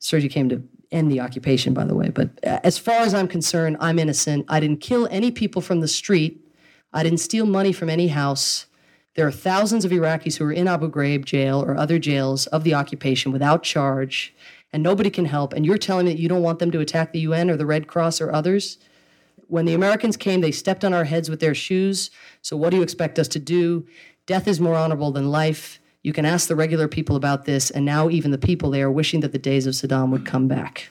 Sergio 0.01 0.29
came 0.29 0.49
to 0.49 0.63
end 0.91 1.11
the 1.11 1.21
occupation, 1.21 1.73
by 1.73 1.85
the 1.85 1.95
way. 1.95 2.09
But 2.09 2.37
as 2.43 2.77
far 2.77 3.01
as 3.01 3.13
I'm 3.13 3.27
concerned, 3.27 3.77
I'm 3.79 3.99
innocent. 3.99 4.45
I 4.49 4.59
didn't 4.59 4.81
kill 4.81 5.07
any 5.09 5.31
people 5.31 5.61
from 5.61 5.79
the 5.79 5.87
street. 5.87 6.45
I 6.91 7.03
didn't 7.03 7.19
steal 7.19 7.45
money 7.45 7.71
from 7.71 7.89
any 7.89 8.09
house. 8.09 8.65
There 9.15 9.27
are 9.27 9.31
thousands 9.31 9.85
of 9.85 9.91
Iraqis 9.91 10.37
who 10.37 10.45
are 10.45 10.51
in 10.51 10.67
Abu 10.67 10.89
Ghraib 10.89 11.25
jail 11.25 11.61
or 11.61 11.77
other 11.77 11.99
jails 11.99 12.47
of 12.47 12.63
the 12.63 12.73
occupation 12.73 13.31
without 13.31 13.63
charge, 13.63 14.33
and 14.73 14.81
nobody 14.81 15.09
can 15.09 15.25
help. 15.25 15.53
And 15.53 15.65
you're 15.65 15.77
telling 15.77 16.05
me 16.05 16.13
that 16.13 16.19
you 16.19 16.29
don't 16.29 16.43
want 16.43 16.59
them 16.59 16.71
to 16.71 16.79
attack 16.79 17.11
the 17.11 17.19
UN 17.19 17.49
or 17.49 17.57
the 17.57 17.65
Red 17.65 17.87
Cross 17.87 18.21
or 18.21 18.31
others? 18.31 18.77
When 19.47 19.65
the 19.65 19.73
Americans 19.73 20.15
came, 20.15 20.39
they 20.39 20.51
stepped 20.51 20.85
on 20.85 20.93
our 20.93 21.03
heads 21.03 21.29
with 21.29 21.41
their 21.41 21.53
shoes. 21.53 22.09
So, 22.41 22.55
what 22.55 22.69
do 22.69 22.77
you 22.77 22.83
expect 22.83 23.19
us 23.19 23.27
to 23.29 23.39
do? 23.39 23.85
Death 24.25 24.47
is 24.47 24.61
more 24.61 24.75
honorable 24.75 25.11
than 25.11 25.29
life. 25.29 25.80
You 26.03 26.13
can 26.13 26.25
ask 26.25 26.47
the 26.47 26.55
regular 26.55 26.87
people 26.87 27.15
about 27.15 27.45
this, 27.45 27.69
and 27.69 27.85
now 27.85 28.09
even 28.09 28.31
the 28.31 28.37
people 28.37 28.71
there 28.71 28.87
are 28.87 28.91
wishing 28.91 29.19
that 29.19 29.31
the 29.31 29.37
days 29.37 29.67
of 29.67 29.75
Saddam 29.75 30.09
would 30.11 30.25
come 30.25 30.47
back. 30.47 30.89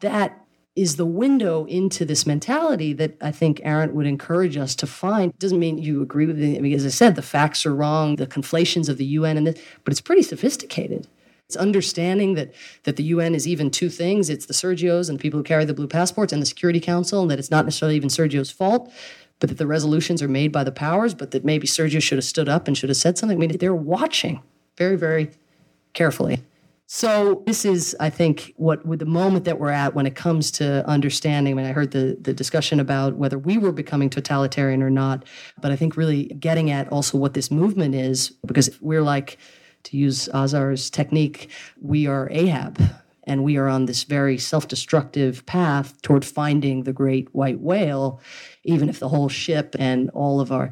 That 0.00 0.46
is 0.74 0.96
the 0.96 1.06
window 1.06 1.64
into 1.66 2.04
this 2.04 2.26
mentality 2.26 2.92
that 2.94 3.16
I 3.20 3.32
think 3.32 3.60
Arendt 3.64 3.94
would 3.94 4.06
encourage 4.06 4.56
us 4.56 4.74
to 4.76 4.86
find. 4.86 5.36
Doesn't 5.38 5.58
mean 5.58 5.78
you 5.78 6.02
agree 6.02 6.26
with 6.26 6.40
it. 6.40 6.60
Mean, 6.60 6.74
as 6.74 6.84
I 6.84 6.90
said, 6.90 7.16
the 7.16 7.22
facts 7.22 7.64
are 7.64 7.74
wrong, 7.74 8.16
the 8.16 8.26
conflations 8.26 8.88
of 8.88 8.98
the 8.98 9.04
UN 9.04 9.38
and 9.38 9.46
this, 9.46 9.60
but 9.84 9.92
it's 9.92 10.02
pretty 10.02 10.22
sophisticated. 10.22 11.06
It's 11.46 11.56
understanding 11.56 12.34
that 12.34 12.52
that 12.84 12.96
the 12.96 13.04
UN 13.04 13.34
is 13.34 13.46
even 13.46 13.70
two 13.70 13.88
things. 13.88 14.28
It's 14.28 14.46
the 14.46 14.52
Sergios 14.52 15.08
and 15.08 15.18
the 15.18 15.22
people 15.22 15.38
who 15.38 15.44
carry 15.44 15.64
the 15.64 15.74
blue 15.74 15.86
passports 15.86 16.32
and 16.32 16.42
the 16.42 16.46
Security 16.46 16.80
Council, 16.80 17.22
and 17.22 17.30
that 17.30 17.38
it's 17.38 17.50
not 17.50 17.64
necessarily 17.64 17.96
even 17.96 18.08
Sergio's 18.08 18.50
fault 18.50 18.92
but 19.38 19.48
that 19.48 19.58
the 19.58 19.66
resolutions 19.66 20.22
are 20.22 20.28
made 20.28 20.52
by 20.52 20.64
the 20.64 20.72
powers, 20.72 21.14
but 21.14 21.30
that 21.32 21.44
maybe 21.44 21.66
Sergio 21.66 22.02
should 22.02 22.18
have 22.18 22.24
stood 22.24 22.48
up 22.48 22.66
and 22.66 22.76
should 22.76 22.88
have 22.88 22.96
said 22.96 23.18
something. 23.18 23.36
I 23.36 23.40
mean, 23.40 23.58
they're 23.58 23.74
watching 23.74 24.42
very, 24.76 24.96
very 24.96 25.30
carefully. 25.92 26.42
So 26.88 27.42
this 27.46 27.64
is, 27.64 27.96
I 27.98 28.10
think, 28.10 28.54
what 28.56 28.86
with 28.86 29.00
the 29.00 29.06
moment 29.06 29.44
that 29.44 29.58
we're 29.58 29.70
at 29.70 29.94
when 29.94 30.06
it 30.06 30.14
comes 30.14 30.52
to 30.52 30.88
understanding. 30.88 31.54
I 31.54 31.56
mean, 31.56 31.66
I 31.66 31.72
heard 31.72 31.90
the 31.90 32.16
the 32.20 32.32
discussion 32.32 32.78
about 32.78 33.16
whether 33.16 33.38
we 33.38 33.58
were 33.58 33.72
becoming 33.72 34.08
totalitarian 34.08 34.82
or 34.82 34.90
not, 34.90 35.24
but 35.60 35.72
I 35.72 35.76
think 35.76 35.96
really 35.96 36.26
getting 36.26 36.70
at 36.70 36.88
also 36.92 37.18
what 37.18 37.34
this 37.34 37.50
movement 37.50 37.96
is, 37.96 38.30
because 38.46 38.70
we're 38.80 39.02
like, 39.02 39.38
to 39.82 39.96
use 39.96 40.28
Azar's 40.32 40.88
technique, 40.88 41.50
we 41.80 42.06
are 42.06 42.28
Ahab 42.30 42.80
and 43.26 43.42
we 43.42 43.56
are 43.56 43.68
on 43.68 43.86
this 43.86 44.04
very 44.04 44.38
self 44.38 44.68
destructive 44.68 45.44
path 45.46 46.00
toward 46.02 46.24
finding 46.24 46.84
the 46.84 46.92
great 46.92 47.34
white 47.34 47.60
whale, 47.60 48.20
even 48.64 48.88
if 48.88 49.00
the 49.00 49.08
whole 49.08 49.28
ship 49.28 49.74
and 49.78 50.10
all 50.10 50.40
of 50.40 50.52
our 50.52 50.70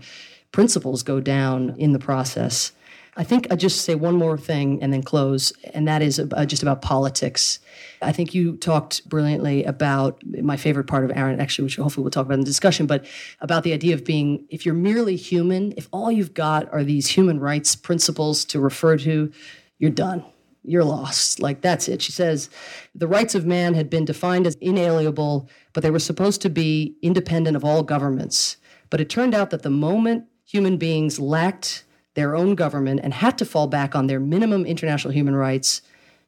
principles 0.52 1.02
go 1.02 1.20
down 1.20 1.74
in 1.78 1.92
the 1.92 1.98
process. 1.98 2.72
I 3.16 3.22
think 3.22 3.46
I 3.52 3.56
just 3.56 3.82
say 3.82 3.94
one 3.94 4.16
more 4.16 4.36
thing 4.36 4.82
and 4.82 4.92
then 4.92 5.02
close, 5.02 5.52
and 5.72 5.86
that 5.86 6.02
is 6.02 6.20
just 6.46 6.62
about 6.62 6.82
politics. 6.82 7.60
I 8.02 8.10
think 8.10 8.34
you 8.34 8.56
talked 8.56 9.08
brilliantly 9.08 9.62
about 9.64 10.20
my 10.24 10.56
favorite 10.56 10.88
part 10.88 11.04
of 11.04 11.16
Arendt, 11.16 11.40
actually, 11.40 11.64
which 11.64 11.76
hopefully 11.76 12.02
we'll 12.02 12.10
talk 12.10 12.26
about 12.26 12.34
in 12.34 12.40
the 12.40 12.46
discussion, 12.46 12.86
but 12.86 13.06
about 13.40 13.62
the 13.62 13.72
idea 13.72 13.94
of 13.94 14.04
being, 14.04 14.44
if 14.50 14.66
you're 14.66 14.74
merely 14.74 15.14
human, 15.14 15.74
if 15.76 15.88
all 15.92 16.10
you've 16.10 16.34
got 16.34 16.72
are 16.72 16.82
these 16.82 17.06
human 17.06 17.38
rights 17.38 17.76
principles 17.76 18.44
to 18.46 18.58
refer 18.58 18.96
to, 18.98 19.30
you're 19.78 19.92
done 19.92 20.24
you're 20.64 20.84
lost. 20.84 21.40
Like, 21.40 21.60
that's 21.60 21.88
it. 21.88 22.02
She 22.02 22.12
says 22.12 22.50
the 22.94 23.06
rights 23.06 23.34
of 23.34 23.46
man 23.46 23.74
had 23.74 23.90
been 23.90 24.04
defined 24.04 24.46
as 24.46 24.56
inalienable, 24.60 25.48
but 25.72 25.82
they 25.82 25.90
were 25.90 25.98
supposed 25.98 26.40
to 26.42 26.50
be 26.50 26.96
independent 27.02 27.56
of 27.56 27.64
all 27.64 27.82
governments. 27.82 28.56
But 28.90 29.00
it 29.00 29.10
turned 29.10 29.34
out 29.34 29.50
that 29.50 29.62
the 29.62 29.70
moment 29.70 30.24
human 30.44 30.76
beings 30.76 31.18
lacked 31.18 31.84
their 32.14 32.34
own 32.34 32.54
government 32.54 33.00
and 33.02 33.12
had 33.12 33.36
to 33.38 33.44
fall 33.44 33.66
back 33.66 33.94
on 33.94 34.06
their 34.06 34.20
minimum 34.20 34.64
international 34.64 35.12
human 35.12 35.34
rights, 35.34 35.82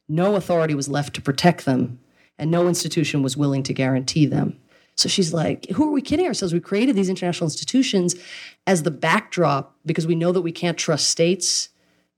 no 0.08 0.34
authority 0.34 0.74
was 0.74 0.88
left 0.88 1.14
to 1.14 1.22
protect 1.22 1.64
them, 1.64 1.98
and 2.38 2.50
no 2.50 2.68
institution 2.68 3.22
was 3.22 3.36
willing 3.36 3.62
to 3.62 3.72
guarantee 3.72 4.26
them. 4.26 4.58
So 4.96 5.08
she's 5.08 5.32
like, 5.32 5.68
who 5.70 5.88
are 5.88 5.92
we 5.92 6.00
kidding 6.00 6.26
ourselves? 6.26 6.54
We 6.54 6.60
created 6.60 6.96
these 6.96 7.10
international 7.10 7.46
institutions 7.46 8.14
as 8.66 8.82
the 8.82 8.90
backdrop 8.90 9.76
because 9.84 10.06
we 10.06 10.14
know 10.14 10.32
that 10.32 10.40
we 10.40 10.52
can't 10.52 10.78
trust 10.78 11.08
states 11.08 11.68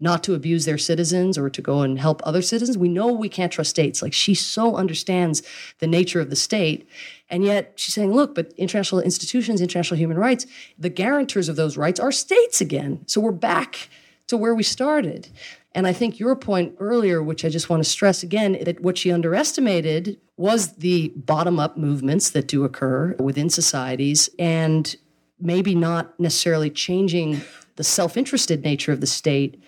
not 0.01 0.23
to 0.25 0.35
abuse 0.35 0.65
their 0.65 0.79
citizens 0.79 1.37
or 1.37 1.51
to 1.51 1.61
go 1.61 1.83
and 1.83 1.99
help 1.99 2.21
other 2.25 2.43
citizens. 2.43 2.79
We 2.79 2.89
know 2.89 3.13
we 3.13 3.29
can't 3.29 3.53
trust 3.53 3.71
states. 3.71 4.01
Like 4.01 4.13
she 4.13 4.35
so 4.35 4.77
understands 4.77 5.43
the 5.81 5.87
nature 5.87 6.21
of 6.21 6.31
the 6.31 6.37
state. 6.37 6.89
And 7.29 7.45
yet 7.45 7.73
she's 7.77 7.95
saying, 7.95 8.13
look, 8.13 8.35
but 8.35 8.53
international 8.57 9.01
institutions, 9.01 9.61
international 9.61 9.99
human 9.99 10.19
rights, 10.19 10.47
the 10.79 10.89
guarantors 10.89 11.49
of 11.49 11.57
those 11.57 11.77
rights 11.77 11.99
are 11.99 12.13
states 12.13 12.61
again. 12.61 13.03
So 13.07 13.21
we're 13.21 13.33
back 13.33 13.89
to 14.29 14.37
where 14.37 14.55
we 14.55 14.63
started. 14.63 15.29
And 15.75 15.87
I 15.87 15.93
think 15.93 16.19
your 16.19 16.35
point 16.37 16.77
earlier, 16.79 17.23
which 17.23 17.45
I 17.45 17.49
just 17.49 17.69
want 17.69 17.83
to 17.83 17.89
stress 17.89 18.23
again, 18.23 18.59
that 18.65 18.81
what 18.81 18.99
she 18.99 19.13
underestimated 19.13 20.19
was 20.37 20.75
the 20.75 21.09
bottom 21.15 21.59
up 21.59 21.77
movements 21.77 22.31
that 22.31 22.49
do 22.49 22.65
occur 22.65 23.15
within 23.19 23.51
societies 23.51 24.31
and 24.39 24.97
maybe 25.41 25.75
not 25.75 26.19
necessarily 26.19 26.71
changing 26.71 27.41
the 27.77 27.85
self 27.85 28.17
interested 28.17 28.65
nature 28.65 28.93
of 28.93 29.01
the 29.01 29.07
state, 29.07 29.63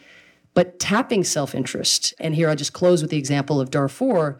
but 0.55 0.78
tapping 0.78 1.24
self 1.24 1.55
interest. 1.55 2.14
And 2.18 2.34
here 2.34 2.48
I'll 2.48 2.57
just 2.57 2.72
close 2.72 3.03
with 3.03 3.11
the 3.11 3.18
example 3.18 3.61
of 3.61 3.70
Darfur. 3.70 4.38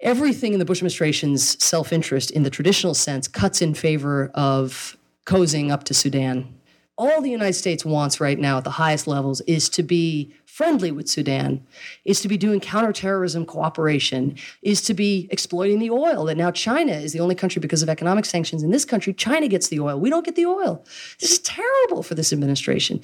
Everything 0.00 0.52
in 0.52 0.58
the 0.58 0.64
Bush 0.64 0.78
administration's 0.78 1.62
self 1.62 1.92
interest, 1.92 2.30
in 2.30 2.42
the 2.42 2.50
traditional 2.50 2.94
sense, 2.94 3.28
cuts 3.28 3.62
in 3.62 3.74
favor 3.74 4.30
of 4.34 4.96
cozying 5.26 5.70
up 5.70 5.84
to 5.84 5.94
Sudan. 5.94 6.54
All 6.96 7.20
the 7.20 7.30
United 7.30 7.54
States 7.54 7.84
wants 7.84 8.20
right 8.20 8.38
now 8.38 8.58
at 8.58 8.64
the 8.64 8.70
highest 8.70 9.08
levels 9.08 9.40
is 9.42 9.68
to 9.70 9.82
be 9.82 10.32
friendly 10.54 10.92
with 10.92 11.08
Sudan, 11.08 11.66
is 12.04 12.20
to 12.20 12.28
be 12.28 12.36
doing 12.36 12.60
counterterrorism 12.60 13.44
cooperation, 13.44 14.36
is 14.62 14.80
to 14.82 14.94
be 14.94 15.26
exploiting 15.32 15.80
the 15.80 15.90
oil. 15.90 16.26
That 16.26 16.36
now 16.36 16.52
China 16.52 16.92
is 16.92 17.12
the 17.12 17.18
only 17.18 17.34
country 17.34 17.58
because 17.58 17.82
of 17.82 17.88
economic 17.88 18.24
sanctions 18.24 18.62
in 18.62 18.70
this 18.70 18.84
country. 18.84 19.12
China 19.12 19.48
gets 19.48 19.66
the 19.66 19.80
oil. 19.80 19.98
We 19.98 20.10
don't 20.10 20.24
get 20.24 20.36
the 20.36 20.46
oil. 20.46 20.84
This 21.18 21.32
is 21.32 21.38
terrible 21.40 22.04
for 22.04 22.14
this 22.14 22.32
administration. 22.32 23.00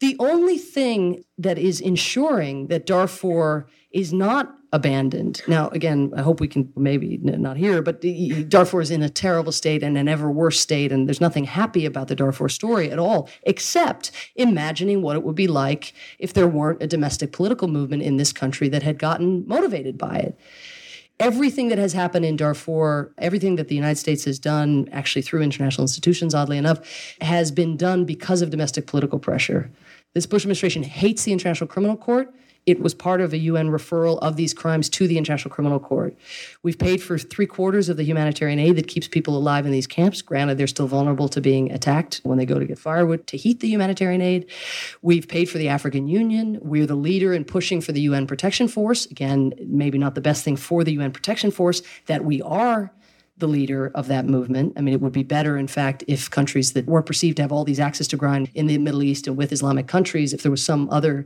The 0.00 0.16
only 0.20 0.58
thing 0.58 1.24
that 1.38 1.58
is 1.58 1.80
ensuring 1.80 2.68
that 2.68 2.86
Darfur 2.86 3.66
is 3.90 4.12
not 4.12 4.54
abandoned. 4.72 5.42
Now, 5.48 5.68
again, 5.70 6.12
I 6.14 6.22
hope 6.22 6.40
we 6.40 6.46
can 6.46 6.70
maybe 6.76 7.18
not 7.22 7.56
here, 7.56 7.80
but 7.82 8.04
Darfur 8.48 8.80
is 8.80 8.90
in 8.90 9.02
a 9.02 9.08
terrible 9.08 9.50
state 9.50 9.82
and 9.82 9.96
an 9.96 10.08
ever 10.08 10.30
worse 10.30 10.60
state, 10.60 10.92
and 10.92 11.08
there's 11.08 11.22
nothing 11.22 11.44
happy 11.44 11.86
about 11.86 12.08
the 12.08 12.14
Darfur 12.14 12.48
story 12.48 12.90
at 12.90 12.98
all, 12.98 13.28
except 13.42 14.12
imagining 14.36 15.02
what 15.02 15.16
it 15.16 15.24
would 15.24 15.34
be 15.34 15.48
like 15.48 15.94
if 16.18 16.32
there 16.32 16.46
weren't 16.46 16.82
a 16.82 16.86
domestic 16.86 17.32
political 17.32 17.66
movement 17.66 18.02
in 18.02 18.18
this 18.18 18.32
country 18.32 18.68
that 18.68 18.82
had 18.82 18.98
gotten 18.98 19.46
motivated 19.48 19.96
by 19.96 20.16
it. 20.18 20.38
Everything 21.18 21.68
that 21.68 21.78
has 21.78 21.94
happened 21.94 22.24
in 22.24 22.36
Darfur, 22.36 23.12
everything 23.18 23.56
that 23.56 23.66
the 23.66 23.74
United 23.74 23.98
States 23.98 24.24
has 24.26 24.38
done, 24.38 24.88
actually 24.92 25.22
through 25.22 25.42
international 25.42 25.82
institutions, 25.82 26.34
oddly 26.34 26.58
enough, 26.58 26.78
has 27.20 27.50
been 27.50 27.76
done 27.76 28.04
because 28.04 28.42
of 28.42 28.50
domestic 28.50 28.86
political 28.86 29.18
pressure. 29.18 29.70
This 30.18 30.26
Bush 30.26 30.42
administration 30.42 30.82
hates 30.82 31.22
the 31.22 31.32
International 31.32 31.68
Criminal 31.68 31.96
Court 31.96 32.34
it 32.68 32.80
was 32.80 32.92
part 32.92 33.22
of 33.22 33.32
a 33.32 33.38
UN 33.38 33.70
referral 33.70 34.18
of 34.18 34.36
these 34.36 34.52
crimes 34.52 34.90
to 34.90 35.08
the 35.08 35.16
International 35.16 35.50
Criminal 35.50 35.80
Court. 35.80 36.14
We've 36.62 36.78
paid 36.78 37.02
for 37.02 37.16
three 37.16 37.46
quarters 37.46 37.88
of 37.88 37.96
the 37.96 38.04
humanitarian 38.04 38.58
aid 38.58 38.76
that 38.76 38.88
keeps 38.88 39.08
people 39.08 39.38
alive 39.38 39.64
in 39.64 39.72
these 39.72 39.86
camps. 39.86 40.20
Granted, 40.20 40.58
they're 40.58 40.66
still 40.66 40.86
vulnerable 40.86 41.30
to 41.30 41.40
being 41.40 41.72
attacked 41.72 42.20
when 42.24 42.36
they 42.36 42.44
go 42.44 42.58
to 42.58 42.66
get 42.66 42.78
firewood 42.78 43.26
to 43.28 43.38
heat 43.38 43.60
the 43.60 43.68
humanitarian 43.68 44.20
aid. 44.20 44.50
We've 45.00 45.26
paid 45.26 45.48
for 45.48 45.56
the 45.56 45.68
African 45.68 46.08
Union. 46.08 46.58
We're 46.60 46.84
the 46.84 46.94
leader 46.94 47.32
in 47.32 47.46
pushing 47.46 47.80
for 47.80 47.92
the 47.92 48.02
UN 48.02 48.26
Protection 48.26 48.68
Force. 48.68 49.06
Again, 49.06 49.54
maybe 49.66 49.96
not 49.96 50.14
the 50.14 50.20
best 50.20 50.44
thing 50.44 50.56
for 50.56 50.84
the 50.84 50.92
UN 50.92 51.10
Protection 51.10 51.50
Force 51.50 51.80
that 52.04 52.22
we 52.22 52.42
are 52.42 52.92
the 53.38 53.48
leader 53.48 53.90
of 53.94 54.08
that 54.08 54.26
movement. 54.26 54.74
I 54.76 54.80
mean, 54.80 54.94
it 54.94 55.00
would 55.00 55.12
be 55.12 55.22
better, 55.22 55.56
in 55.56 55.68
fact, 55.68 56.04
if 56.06 56.30
countries 56.30 56.72
that 56.72 56.86
were 56.86 57.02
perceived 57.02 57.36
to 57.36 57.42
have 57.42 57.52
all 57.52 57.64
these 57.64 57.80
access 57.80 58.08
to 58.08 58.16
grind 58.16 58.50
in 58.54 58.66
the 58.66 58.78
Middle 58.78 59.02
East 59.02 59.26
and 59.26 59.36
with 59.36 59.52
Islamic 59.52 59.86
countries, 59.86 60.32
if 60.32 60.42
there 60.42 60.50
was 60.50 60.64
some 60.64 60.88
other 60.90 61.24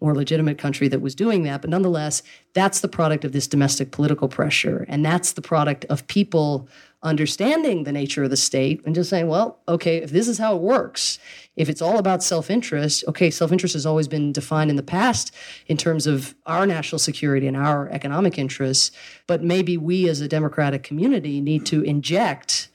more 0.00 0.14
legitimate 0.14 0.58
country 0.58 0.88
that 0.88 1.00
was 1.00 1.14
doing 1.14 1.44
that. 1.44 1.60
But 1.60 1.70
nonetheless, 1.70 2.22
that's 2.54 2.80
the 2.80 2.88
product 2.88 3.24
of 3.24 3.32
this 3.32 3.46
domestic 3.46 3.92
political 3.92 4.28
pressure. 4.28 4.84
And 4.88 5.04
that's 5.04 5.32
the 5.32 5.42
product 5.42 5.84
of 5.86 6.06
people 6.08 6.68
understanding 7.02 7.84
the 7.84 7.92
nature 7.92 8.24
of 8.24 8.30
the 8.30 8.36
state 8.36 8.80
and 8.84 8.94
just 8.94 9.10
saying, 9.10 9.26
well, 9.26 9.58
okay, 9.66 9.96
if 9.96 10.10
this 10.10 10.28
is 10.28 10.38
how 10.38 10.54
it 10.54 10.62
works, 10.62 11.18
if 11.56 11.68
it's 11.68 11.82
all 11.82 11.98
about 11.98 12.22
self 12.22 12.50
interest, 12.50 13.04
okay, 13.08 13.30
self 13.30 13.52
interest 13.52 13.74
has 13.74 13.86
always 13.86 14.08
been 14.08 14.32
defined 14.32 14.70
in 14.70 14.76
the 14.76 14.82
past 14.82 15.34
in 15.66 15.76
terms 15.76 16.06
of 16.06 16.34
our 16.46 16.66
national 16.66 16.98
security 16.98 17.46
and 17.46 17.56
our 17.56 17.88
economic 17.90 18.38
interests. 18.38 18.90
But 19.26 19.42
maybe 19.42 19.76
we 19.76 20.08
as 20.08 20.20
a 20.20 20.28
democratic 20.28 20.82
community 20.82 21.40
need 21.40 21.66
to 21.66 21.82
inject 21.82 22.68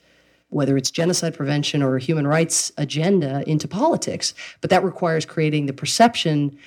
whether 0.50 0.76
it's 0.76 0.90
genocide 0.90 1.34
prevention 1.34 1.82
or 1.82 1.96
a 1.96 2.00
human 2.00 2.26
rights 2.26 2.72
agenda 2.78 3.42
into 3.46 3.68
politics. 3.68 4.32
But 4.60 4.70
that 4.70 4.84
requires 4.84 5.26
creating 5.26 5.66
the 5.66 5.74
perception 5.74 6.58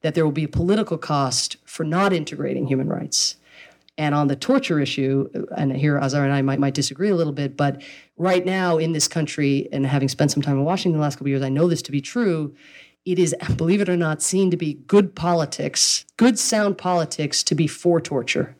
that 0.00 0.14
there 0.14 0.24
will 0.24 0.32
be 0.32 0.44
a 0.44 0.48
political 0.48 0.96
cost 0.96 1.56
for 1.64 1.84
not 1.84 2.12
integrating 2.12 2.66
human 2.66 2.88
rights. 2.88 3.36
And 3.98 4.14
on 4.14 4.28
the 4.28 4.36
torture 4.36 4.78
issue, 4.78 5.28
and 5.56 5.74
here 5.74 5.98
Azar 5.98 6.24
and 6.24 6.32
I 6.32 6.42
might, 6.42 6.58
might 6.58 6.74
disagree 6.74 7.08
a 7.08 7.14
little 7.14 7.32
bit, 7.32 7.56
but 7.56 7.82
right 8.18 8.44
now 8.44 8.76
in 8.76 8.92
this 8.92 9.08
country, 9.08 9.68
and 9.72 9.86
having 9.86 10.08
spent 10.08 10.30
some 10.30 10.42
time 10.42 10.58
in 10.58 10.64
Washington 10.64 10.98
the 10.98 11.02
last 11.02 11.16
couple 11.16 11.28
years, 11.28 11.42
I 11.42 11.48
know 11.48 11.66
this 11.66 11.80
to 11.82 11.92
be 11.92 12.02
true. 12.02 12.54
It 13.06 13.18
is, 13.18 13.34
believe 13.56 13.80
it 13.80 13.88
or 13.88 13.96
not, 13.96 14.20
seen 14.20 14.50
to 14.50 14.56
be 14.56 14.74
good 14.74 15.14
politics, 15.14 16.04
good 16.16 16.38
sound 16.38 16.76
politics 16.76 17.42
to 17.44 17.54
be 17.54 17.66
for 17.66 18.00
torture 18.00 18.56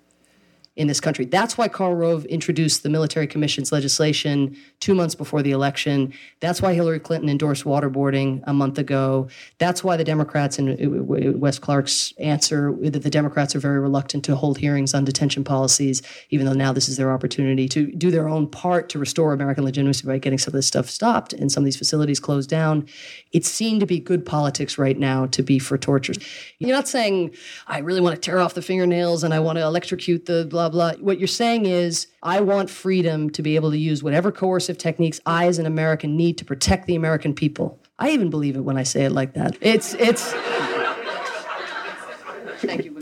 in 0.77 0.89
this 0.89 1.01
country. 1.01 1.25
That's 1.25 1.57
why 1.57 1.69
Karl 1.69 1.95
Rove 1.95 2.27
introduced 2.27 2.83
the 2.83 2.91
military 2.91 3.27
commissions 3.27 3.73
legislation 3.73 4.57
two 4.79 4.95
months 4.95 5.15
before 5.15 5.43
the 5.43 5.51
election. 5.51 6.13
That's 6.41 6.61
why 6.61 6.75
Hillary 6.75 7.01
Clinton 7.01 7.31
endorsed 7.31 7.65
waterboarding 7.65 8.43
a 8.47 8.53
month 8.53 8.79
ago. 8.79 9.29
That's 9.59 9.83
why 9.83 9.97
the 9.97 10.05
Democrats 10.05 10.59
and 10.59 10.71
uh, 10.71 11.39
Wes 11.39 11.59
Clark's 11.59 12.13
answer 12.19 12.75
that 12.83 13.03
the 13.03 13.11
Democrats 13.11 13.57
are 13.57 13.59
very 13.59 13.81
reluctant 13.81 14.23
to 14.27 14.37
hold 14.37 14.59
hearings 14.59 14.93
on 14.93 15.07
detention 15.07 15.45
policies, 15.45 16.03
even 16.29 16.45
though 16.45 16.53
now 16.53 16.75
this 16.75 16.91
is 16.91 16.99
their 16.99 17.11
opportunity 17.11 17.69
to 17.69 17.87
do 17.93 18.11
their 18.11 18.29
own 18.29 18.47
part 18.47 18.91
to 18.91 18.99
restore 18.99 19.33
American 19.33 19.65
legitimacy 19.65 20.07
by 20.07 20.19
getting 20.19 20.39
some 20.39 20.51
of 20.51 20.57
this 20.57 20.67
stuff 20.67 20.91
stopped 20.91 21.33
and 21.33 21.51
some 21.51 21.63
of 21.63 21.65
these 21.65 21.77
facilities 21.77 22.21
closed 22.21 22.51
down. 22.51 22.87
It's 23.33 23.49
seen 23.49 23.81
to 23.81 23.87
be 23.87 23.99
good 23.99 24.27
politics 24.27 24.77
right 24.77 24.99
now 24.99 25.27
to 25.27 25.43
be 25.43 25.59
for 25.59 25.79
torture. 25.79 26.13
You're 26.59 26.77
not 26.77 26.87
saying, 26.87 27.35
I 27.67 27.79
really 27.79 28.03
want 28.03 28.15
to 28.15 28.21
tear 28.21 28.41
off 28.41 28.53
the 28.53 28.63
fingernails 28.63 29.25
and 29.25 29.33
I 29.33 29.41
want 29.41 29.57
to 29.57 29.63
electrocute 29.63 30.27
the 30.27 30.47
blah, 30.49 30.66
blah. 30.69 30.93
What 30.95 31.19
you're 31.19 31.29
saying 31.29 31.67
is, 31.67 32.07
I 32.23 32.41
want 32.41 32.71
freedom 32.71 33.31
to 33.31 33.43
be 33.43 33.57
able 33.57 33.71
to 33.71 33.79
use 33.79 34.03
whatever 34.03 34.33
coercive 34.33 34.79
techniques 34.79 35.21
I, 35.27 35.47
as 35.47 35.59
an 35.59 35.67
American, 35.67 36.17
need 36.17 36.39
to 36.39 36.45
protect 36.45 36.87
the 36.87 36.95
American 36.95 37.35
people. 37.35 37.79
I 37.99 38.11
even 38.11 38.31
believe 38.31 38.57
it 38.57 38.61
when 38.61 38.77
I 38.77 38.83
say 38.83 39.05
it 39.05 39.13
like 39.13 39.35
that. 39.35 39.57
It's, 39.61 39.95
it's. 39.95 40.33
Thank 42.59 42.85
you. 42.85 42.97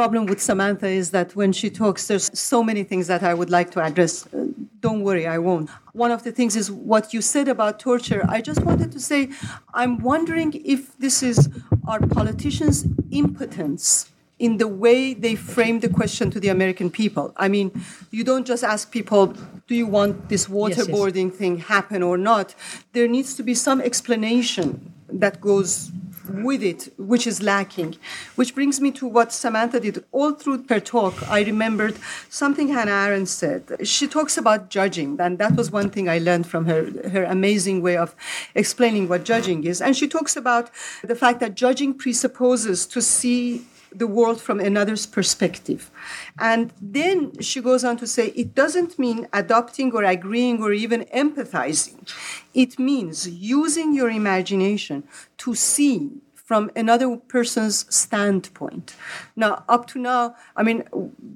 problem 0.00 0.24
with 0.24 0.40
Samantha 0.40 0.88
is 0.88 1.10
that 1.10 1.36
when 1.36 1.52
she 1.52 1.68
talks, 1.68 2.06
there's 2.08 2.30
so 2.32 2.62
many 2.62 2.82
things 2.84 3.06
that 3.08 3.22
I 3.22 3.34
would 3.34 3.50
like 3.50 3.70
to 3.72 3.82
address. 3.82 4.26
Don't 4.80 5.02
worry, 5.02 5.26
I 5.26 5.38
won't. 5.38 5.68
One 5.92 6.10
of 6.10 6.22
the 6.22 6.32
things 6.32 6.56
is 6.56 6.70
what 6.70 7.12
you 7.12 7.20
said 7.20 7.48
about 7.48 7.78
torture. 7.78 8.24
I 8.28 8.40
just 8.40 8.62
wanted 8.64 8.92
to 8.92 9.00
say, 9.00 9.30
I'm 9.74 9.98
wondering 9.98 10.60
if 10.64 10.96
this 10.98 11.22
is 11.22 11.50
our 11.86 12.00
politicians' 12.00 12.86
impotence 13.10 14.10
in 14.38 14.56
the 14.56 14.66
way 14.66 15.12
they 15.12 15.34
frame 15.36 15.80
the 15.80 15.88
question 15.88 16.30
to 16.30 16.40
the 16.40 16.48
American 16.48 16.90
people. 16.90 17.34
I 17.36 17.48
mean, 17.48 17.84
you 18.10 18.24
don't 18.24 18.46
just 18.46 18.64
ask 18.64 18.90
people, 18.90 19.34
do 19.68 19.74
you 19.74 19.86
want 19.86 20.30
this 20.30 20.46
waterboarding 20.46 21.26
yes, 21.26 21.32
yes. 21.32 21.38
thing 21.38 21.58
happen 21.58 22.02
or 22.02 22.16
not? 22.16 22.54
There 22.94 23.06
needs 23.06 23.34
to 23.34 23.42
be 23.42 23.54
some 23.54 23.82
explanation 23.82 24.94
that 25.12 25.42
goes 25.42 25.92
with 26.30 26.62
it, 26.62 26.92
which 26.96 27.26
is 27.26 27.42
lacking. 27.42 27.96
Which 28.36 28.54
brings 28.54 28.80
me 28.80 28.90
to 28.92 29.06
what 29.06 29.32
Samantha 29.32 29.80
did. 29.80 30.04
All 30.12 30.32
through 30.32 30.64
her 30.68 30.80
talk, 30.80 31.14
I 31.28 31.42
remembered 31.42 31.96
something 32.28 32.68
Hannah 32.68 32.92
Arendt 32.92 33.28
said. 33.28 33.86
She 33.86 34.06
talks 34.06 34.36
about 34.36 34.70
judging, 34.70 35.20
and 35.20 35.38
that 35.38 35.56
was 35.56 35.70
one 35.70 35.90
thing 35.90 36.08
I 36.08 36.18
learned 36.18 36.46
from 36.46 36.66
her, 36.66 36.86
her 37.10 37.24
amazing 37.24 37.82
way 37.82 37.96
of 37.96 38.14
explaining 38.54 39.08
what 39.08 39.24
judging 39.24 39.64
is. 39.64 39.80
And 39.80 39.96
she 39.96 40.08
talks 40.08 40.36
about 40.36 40.70
the 41.02 41.16
fact 41.16 41.40
that 41.40 41.54
judging 41.54 41.94
presupposes 41.94 42.86
to 42.86 43.02
see 43.02 43.66
the 43.92 44.06
world 44.06 44.40
from 44.40 44.60
another's 44.60 45.06
perspective. 45.06 45.90
And 46.38 46.72
then 46.80 47.38
she 47.40 47.60
goes 47.60 47.84
on 47.84 47.96
to 47.98 48.06
say 48.06 48.28
it 48.28 48.54
doesn't 48.54 48.98
mean 48.98 49.28
adopting 49.32 49.92
or 49.92 50.04
agreeing 50.04 50.62
or 50.62 50.72
even 50.72 51.04
empathizing. 51.06 52.08
It 52.54 52.78
means 52.78 53.28
using 53.28 53.94
your 53.94 54.10
imagination 54.10 55.04
to 55.38 55.54
see 55.54 56.10
from 56.34 56.70
another 56.74 57.16
person's 57.16 57.86
standpoint. 57.94 58.96
Now, 59.36 59.64
up 59.68 59.86
to 59.88 60.00
now, 60.00 60.34
I 60.56 60.64
mean, 60.64 60.82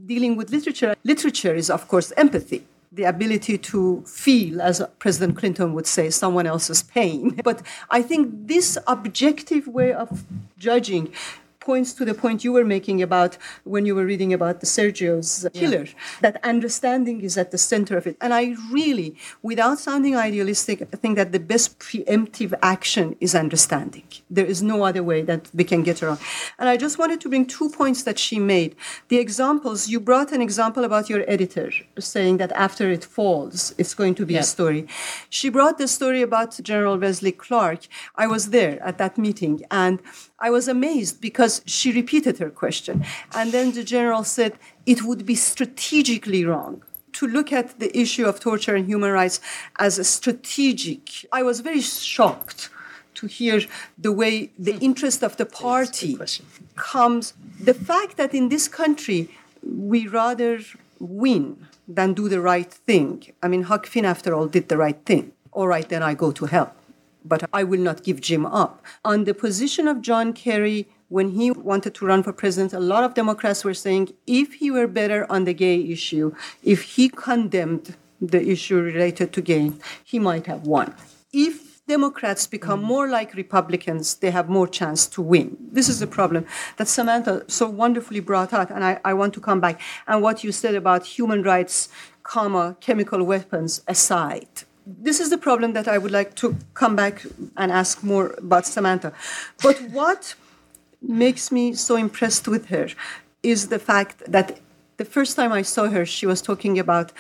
dealing 0.07 0.37
with 0.37 0.51
literature, 0.51 0.97
literature 1.05 1.55
is, 1.55 1.71
of 1.71 1.87
course, 1.87 2.13
empathy 2.17 2.67
the 2.95 3.05
ability 3.05 3.59
to 3.59 4.03
feel, 4.07 4.63
as 4.63 4.81
President 4.99 5.37
Clinton 5.37 5.75
would 5.75 5.87
say, 5.87 6.11
someone 6.11 6.47
else's 6.47 6.83
pain. 6.83 7.41
But 7.45 7.63
I 7.91 8.03
think 8.03 8.47
this 8.47 8.79
objective 8.87 9.67
way 9.67 9.93
of 9.93 10.25
judging 10.59 11.13
points 11.65 11.93
to 11.95 12.05
the 12.05 12.15
point 12.15 12.45
you 12.45 12.53
were 12.53 12.65
making 12.77 13.03
about 13.03 13.39
when 13.65 13.87
you 13.87 13.95
were 13.95 14.05
reading 14.05 14.33
about 14.33 14.61
the 14.61 14.67
Sergio's 14.67 15.47
killer, 15.55 15.87
that 16.21 16.37
understanding 16.45 17.23
is 17.23 17.39
at 17.39 17.51
the 17.51 17.59
center 17.59 17.97
of 17.97 18.07
it. 18.07 18.17
And 18.21 18.33
I 18.35 18.55
really, 18.71 19.17
without 19.43 19.79
sounding 19.79 20.15
idealistic, 20.17 20.83
I 20.83 20.97
think 20.97 21.17
that 21.17 21.33
the 21.33 21.41
best 21.41 21.79
preemptive 21.79 22.53
action 22.63 23.17
is 23.21 23.35
understanding. 23.35 24.05
There 24.31 24.47
is 24.55 24.63
no 24.63 24.85
other 24.85 25.03
way 25.03 25.23
that 25.23 25.51
we 25.55 25.65
can 25.65 25.83
get 25.83 26.03
around. 26.03 26.21
And 26.59 26.69
I 26.69 26.77
just 26.77 26.99
wanted 26.99 27.21
to 27.23 27.29
bring 27.29 27.47
two 27.47 27.69
points 27.71 28.03
that 28.03 28.19
she 28.19 28.39
made. 28.39 28.77
The 29.09 29.19
examples, 29.19 29.89
you 29.89 30.01
brought 30.01 30.33
an 30.33 30.43
example 30.43 30.85
about 30.85 31.09
your 31.09 31.25
editor 31.27 31.71
saying 31.99 32.37
that 32.39 32.53
after 32.53 32.91
it 32.91 33.05
falls, 33.05 33.75
it's 33.79 33.95
going 33.95 34.15
to 34.17 34.27
be 34.27 34.35
yeah. 34.35 34.41
a 34.41 34.45
story. 34.57 34.87
She 35.31 35.49
brought 35.49 35.79
the 35.79 35.89
story 35.89 36.23
about 36.23 36.59
General 36.63 36.99
Wesley 36.99 37.33
Clark. 37.33 37.81
I 38.17 38.27
was 38.27 38.51
there 38.51 38.83
at 38.83 38.99
that 38.99 39.17
meeting, 39.17 39.63
and 39.71 40.01
I 40.47 40.51
was 40.51 40.69
amazed 40.69 41.23
because 41.23 41.63
she 41.65 41.91
repeated 41.91 42.37
her 42.39 42.51
question. 42.51 43.03
And 43.35 43.51
then 43.51 43.73
the 43.73 43.83
general 43.83 44.25
said 44.25 44.53
it 44.85 45.03
would 45.03 45.25
be 45.25 45.37
strategically 45.37 46.45
wrong 46.45 46.83
to 47.15 47.27
look 47.27 47.51
at 47.51 47.81
the 47.81 47.91
issue 47.99 48.27
of 48.27 48.41
torture 48.41 48.75
and 48.77 48.87
human 48.87 49.11
rights 49.11 49.41
as 49.79 49.99
a 49.99 50.05
strategic. 50.05 51.03
I 51.33 51.43
was 51.43 51.61
very 51.61 51.81
shocked 51.81 52.69
to 53.15 53.27
hear 53.27 53.63
the 53.97 54.13
way 54.13 54.51
the 54.59 54.77
interest 54.89 55.23
of 55.23 55.39
the 55.39 55.47
party 55.47 56.19
comes. 56.77 57.33
The 57.59 57.79
fact 57.91 58.19
that 58.19 58.35
in 58.35 58.51
this 58.51 58.69
country 58.69 59.21
we 59.63 60.07
rather 60.07 60.61
win 61.01 61.69
than 61.89 62.13
do 62.13 62.29
the 62.29 62.43
right 62.43 62.73
thing. 62.89 63.33
I 63.43 63.49
mean, 63.49 63.63
Huck 63.63 63.87
Finn, 63.87 64.05
after 64.05 64.35
all, 64.35 64.47
did 64.47 64.69
the 64.69 64.77
right 64.77 65.01
thing. 65.07 65.33
All 65.53 65.69
right, 65.69 65.89
then 65.89 66.03
I 66.03 66.13
go 66.13 66.33
to 66.33 66.45
hell 66.47 66.75
but 67.25 67.49
I 67.53 67.65
will 67.65 67.81
not 67.81 68.05
give 68.05 68.21
Jim 68.21 68.47
up. 68.47 68.85
On 69.05 69.25
the 69.25 69.35
position 69.35 69.89
of 69.89 70.03
John 70.03 70.33
Kerry, 70.33 70.89
when 71.09 71.31
he 71.31 71.51
wanted 71.51 71.95
to 71.95 72.07
run 72.07 72.23
for 72.23 72.33
president, 72.33 72.73
a 72.73 72.81
lot 72.81 73.05
of 73.05 73.15
Democrats 73.15 73.65
were 73.65 73.75
saying 73.75 74.13
if 74.27 74.55
he 74.55 74.71
were 74.71 74.87
better 74.87 75.27
on 75.31 75.45
the 75.45 75.55
gay 75.55 75.81
issue, 75.81 76.35
if 76.63 76.83
he 76.83 77.09
condemned 77.09 77.97
the 78.21 78.49
issue 78.49 78.81
related 78.81 79.33
to 79.33 79.41
gay, 79.43 79.73
he 80.03 80.19
might 80.19 80.47
have 80.47 80.67
won. 80.67 80.95
If 81.33 81.75
Democrats 81.87 82.47
become 82.47 82.81
mm. 82.81 82.85
more 82.85 83.09
like 83.09 83.35
Republicans, 83.35 84.15
they 84.17 84.31
have 84.31 84.49
more 84.49 84.67
chance 84.67 85.07
to 85.07 85.21
win. 85.21 85.57
This 85.71 85.89
is 85.89 86.01
the 86.01 86.07
problem 86.07 86.47
that 86.79 86.89
Samantha 86.89 87.45
so 87.47 87.69
wonderfully 87.69 88.21
brought 88.21 88.53
out, 88.53 88.71
and 88.71 88.83
I, 88.83 89.01
I 89.05 89.13
want 89.15 89.35
to 89.35 89.41
come 89.41 89.61
back. 89.61 89.81
And 90.07 90.23
what 90.23 90.43
you 90.43 90.53
said 90.53 90.75
about 90.75 91.05
human 91.05 91.43
rights, 91.43 91.89
comma, 92.23 92.77
chemical 92.81 93.23
weapons 93.23 93.83
aside 93.87 94.65
this 94.87 95.21
is 95.21 95.31
the 95.31 95.39
problem 95.39 95.73
that 95.73 95.89
I 95.89 95.99
would 95.99 96.13
like 96.13 96.35
to 96.37 96.57
come 96.75 96.95
back 96.97 97.25
and 97.57 97.73
ask 97.73 98.03
more 98.03 98.35
about 98.39 98.67
Samantha. 98.67 99.13
But 99.63 99.81
what 99.91 100.35
makes 101.01 101.51
me 101.51 101.75
so 101.75 101.97
impressed 101.97 102.49
with 102.49 102.67
her 102.67 102.89
is 103.43 103.69
the 103.69 103.79
fact 103.79 104.23
that 104.27 104.61
the 104.97 105.05
first 105.05 105.37
time 105.37 105.53
I 105.53 105.63
saw 105.63 105.89
her, 105.89 106.07
she 106.07 106.27
was 106.27 106.41
talking 106.41 106.79
about 106.79 107.13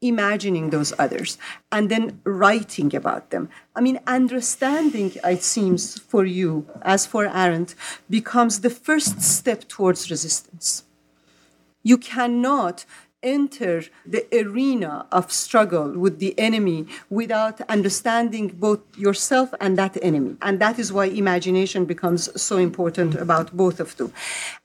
imagining 0.00 0.70
those 0.70 0.92
others 0.98 1.38
and 1.70 1.88
then 1.88 2.20
writing 2.24 2.94
about 2.94 3.30
them. 3.30 3.48
I 3.74 3.80
mean, 3.80 4.00
understanding, 4.06 5.12
it 5.22 5.42
seems, 5.42 5.98
for 5.98 6.24
you, 6.24 6.66
as 6.82 7.06
for 7.06 7.26
Arendt, 7.26 7.74
becomes 8.10 8.60
the 8.60 8.70
first 8.70 9.22
step 9.22 9.68
towards 9.68 10.10
resistance. 10.10 10.84
You 11.84 11.98
cannot 11.98 12.84
enter 13.22 13.82
the 14.04 14.26
arena 14.32 15.06
of 15.12 15.32
struggle 15.32 15.98
with 15.98 16.18
the 16.18 16.38
enemy 16.38 16.86
without 17.10 17.60
understanding 17.68 18.48
both 18.48 18.80
yourself 18.96 19.54
and 19.60 19.78
that 19.78 19.96
enemy. 20.02 20.36
And 20.42 20.60
that 20.60 20.78
is 20.78 20.92
why 20.92 21.06
imagination 21.06 21.84
becomes 21.84 22.28
so 22.40 22.56
important 22.58 23.14
about 23.14 23.56
both 23.56 23.80
of 23.80 23.96
them. 23.96 24.12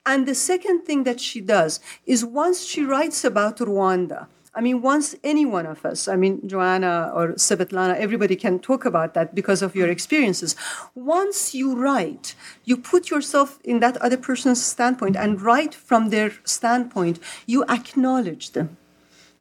And 0.04 0.26
the 0.26 0.34
second 0.34 0.84
thing 0.84 1.04
that 1.04 1.20
she 1.20 1.40
does 1.40 1.80
is 2.06 2.24
once 2.24 2.64
she 2.64 2.84
writes 2.84 3.24
about 3.24 3.58
Rwanda, 3.58 4.26
I 4.58 4.60
mean, 4.60 4.82
once 4.82 5.14
any 5.22 5.46
one 5.46 5.66
of 5.66 5.86
us, 5.86 6.08
I 6.08 6.16
mean, 6.16 6.40
Joanna 6.44 7.12
or 7.14 7.34
Svetlana, 7.34 7.94
everybody 7.94 8.34
can 8.34 8.58
talk 8.58 8.84
about 8.84 9.14
that 9.14 9.32
because 9.32 9.62
of 9.62 9.76
your 9.76 9.88
experiences. 9.88 10.56
Once 10.96 11.54
you 11.54 11.76
write, 11.76 12.34
you 12.64 12.76
put 12.76 13.08
yourself 13.08 13.60
in 13.62 13.78
that 13.78 13.96
other 13.98 14.16
person's 14.16 14.60
standpoint 14.60 15.14
and 15.14 15.40
write 15.40 15.76
from 15.76 16.10
their 16.10 16.32
standpoint, 16.42 17.20
you 17.46 17.64
acknowledge 17.68 18.50
them. 18.50 18.76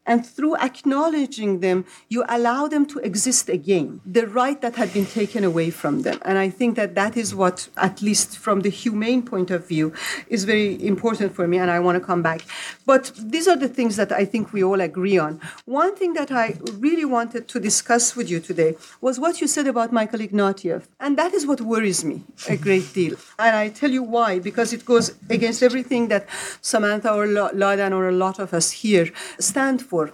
And 0.07 0.25
through 0.25 0.55
acknowledging 0.57 1.59
them, 1.59 1.85
you 2.09 2.23
allow 2.27 2.67
them 2.67 2.85
to 2.87 2.99
exist 2.99 3.49
again, 3.49 4.01
the 4.05 4.25
right 4.25 4.59
that 4.61 4.75
had 4.75 4.93
been 4.93 5.05
taken 5.05 5.43
away 5.43 5.69
from 5.69 6.01
them. 6.01 6.17
And 6.23 6.37
I 6.37 6.49
think 6.49 6.75
that 6.77 6.95
that 6.95 7.17
is 7.17 7.35
what, 7.35 7.67
at 7.77 8.01
least 8.01 8.37
from 8.37 8.61
the 8.61 8.69
humane 8.69 9.21
point 9.21 9.51
of 9.51 9.67
view, 9.67 9.93
is 10.29 10.45
very 10.45 10.71
important 10.85 11.35
for 11.35 11.45
me. 11.47 11.57
And 11.57 11.69
I 11.69 11.79
want 11.79 11.97
to 11.99 12.03
come 12.11 12.21
back. 12.21 12.41
But 12.85 13.11
these 13.19 13.47
are 13.47 13.57
the 13.57 13.67
things 13.67 13.97
that 13.97 14.11
I 14.11 14.23
think 14.23 14.53
we 14.53 14.63
all 14.63 14.79
agree 14.79 15.17
on. 15.17 15.41
One 15.65 15.93
thing 15.95 16.13
that 16.13 16.31
I 16.31 16.57
really 16.79 17.05
wanted 17.05 17.49
to 17.49 17.59
discuss 17.59 18.15
with 18.15 18.29
you 18.29 18.39
today 18.39 18.77
was 19.01 19.19
what 19.19 19.41
you 19.41 19.47
said 19.47 19.67
about 19.67 19.91
Michael 19.91 20.19
Ignatieff. 20.19 20.83
And 20.99 21.17
that 21.17 21.33
is 21.33 21.45
what 21.45 21.59
worries 21.61 22.05
me 22.05 22.23
a 22.47 22.55
great 22.55 22.93
deal. 22.93 23.15
And 23.37 23.55
I 23.55 23.69
tell 23.69 23.91
you 23.91 24.03
why, 24.03 24.39
because 24.39 24.71
it 24.71 24.85
goes 24.85 25.15
against 25.29 25.61
everything 25.61 26.07
that 26.07 26.27
Samantha 26.61 27.11
or 27.13 27.27
Ladan 27.27 27.91
or 27.91 28.07
a 28.07 28.13
lot 28.13 28.39
of 28.39 28.53
us 28.53 28.71
here 28.71 29.09
stand 29.39 29.81
for 29.81 29.96
for. 29.97 30.11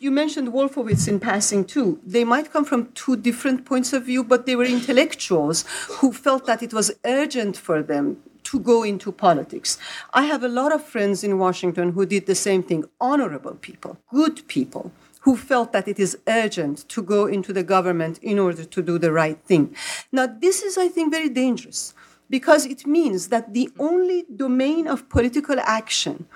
You 0.00 0.10
mentioned 0.10 0.48
Wolfowitz 0.48 1.06
in 1.06 1.20
passing 1.20 1.64
too. 1.64 2.00
They 2.04 2.24
might 2.24 2.52
come 2.52 2.64
from 2.64 2.90
two 2.92 3.16
different 3.28 3.64
points 3.64 3.92
of 3.92 4.06
view, 4.10 4.24
but 4.24 4.46
they 4.46 4.56
were 4.56 4.64
intellectuals 4.64 5.64
who 5.98 6.12
felt 6.12 6.44
that 6.46 6.62
it 6.62 6.72
was 6.74 6.90
urgent 7.04 7.56
for 7.56 7.78
them 7.84 8.16
to 8.50 8.58
go 8.58 8.82
into 8.82 9.12
politics. 9.12 9.78
I 10.12 10.24
have 10.32 10.42
a 10.42 10.54
lot 10.60 10.72
of 10.72 10.82
friends 10.94 11.22
in 11.22 11.38
Washington 11.38 11.92
who 11.92 12.04
did 12.04 12.26
the 12.26 12.34
same 12.34 12.62
thing 12.64 12.82
honorable 13.00 13.56
people, 13.66 13.92
good 14.10 14.36
people 14.48 14.90
who 15.20 15.36
felt 15.36 15.72
that 15.72 15.86
it 15.86 16.00
is 16.00 16.18
urgent 16.26 16.76
to 16.88 17.00
go 17.00 17.26
into 17.26 17.52
the 17.52 17.62
government 17.62 18.18
in 18.22 18.40
order 18.40 18.64
to 18.64 18.80
do 18.82 18.98
the 18.98 19.12
right 19.12 19.40
thing. 19.50 19.64
Now, 20.10 20.26
this 20.26 20.62
is, 20.68 20.76
I 20.76 20.88
think, 20.88 21.12
very 21.12 21.28
dangerous 21.28 21.94
because 22.28 22.66
it 22.66 22.84
means 22.98 23.28
that 23.28 23.54
the 23.54 23.70
only 23.78 24.24
domain 24.44 24.88
of 24.88 25.08
political 25.08 25.58
action 25.60 26.26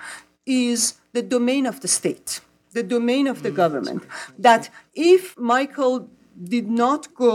is 0.47 0.79
the 1.13 1.23
domain 1.23 1.67
of 1.67 1.81
the 1.81 1.89
state 1.89 2.41
the 2.77 2.83
domain 2.97 3.27
of 3.27 3.43
the 3.47 3.53
government. 3.63 4.03
That 4.39 4.63
if 4.95 5.23
Michael 5.55 5.97
did 6.55 6.69
not 6.85 7.03
go 7.15 7.35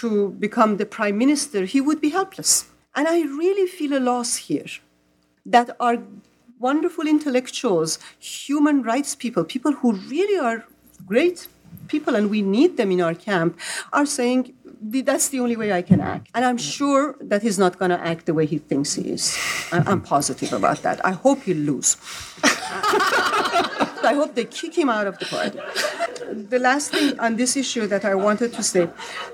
to 0.00 0.10
become 0.46 0.76
the 0.76 0.88
prime 0.96 1.16
minister, 1.24 1.60
he 1.74 1.80
would 1.86 2.00
be 2.06 2.10
helpless. 2.18 2.52
And 2.94 3.08
I 3.08 3.18
really 3.42 3.66
feel 3.78 3.92
a 3.96 4.02
loss 4.12 4.30
here 4.48 4.70
that 5.54 5.68
our 5.80 5.96
wonderful 6.58 7.06
intellectuals, 7.16 7.98
human 8.18 8.82
rights 8.82 9.12
people, 9.24 9.42
people 9.56 9.72
who 9.80 9.92
really 10.14 10.38
are 10.48 10.58
great 11.12 11.48
people 11.88 12.14
and 12.18 12.30
we 12.34 12.42
need 12.42 12.76
them 12.76 12.90
in 12.92 13.00
our 13.00 13.14
camp, 13.14 13.58
are 13.92 14.06
saying, 14.18 14.40
that's 15.10 15.28
the 15.28 15.40
only 15.40 15.56
way 15.56 15.72
I 15.72 15.82
can 15.82 16.00
act. 16.00 16.28
And 16.34 16.44
I'm 16.44 16.58
sure 16.58 17.16
that 17.20 17.40
he's 17.42 17.58
not 17.58 17.78
going 17.78 17.92
to 17.96 18.00
act 18.12 18.26
the 18.26 18.34
way 18.34 18.46
he 18.46 18.58
thinks 18.58 18.94
he 18.94 19.04
is. 19.16 19.24
I'm 19.72 20.02
positive 20.02 20.52
about 20.52 20.82
that. 20.82 21.04
I 21.04 21.12
hope 21.12 21.38
he'll 21.44 21.64
lose. 21.72 21.96
I 24.12 24.14
hope 24.14 24.34
they 24.34 24.44
kick 24.44 24.74
him 24.76 24.90
out 24.90 25.06
of 25.06 25.18
the 25.18 25.24
party. 25.24 25.58
The 26.54 26.58
last 26.58 26.92
thing 26.92 27.18
on 27.18 27.36
this 27.36 27.56
issue 27.56 27.86
that 27.86 28.04
I 28.04 28.14
wanted 28.14 28.52
to 28.52 28.62
say 28.62 28.84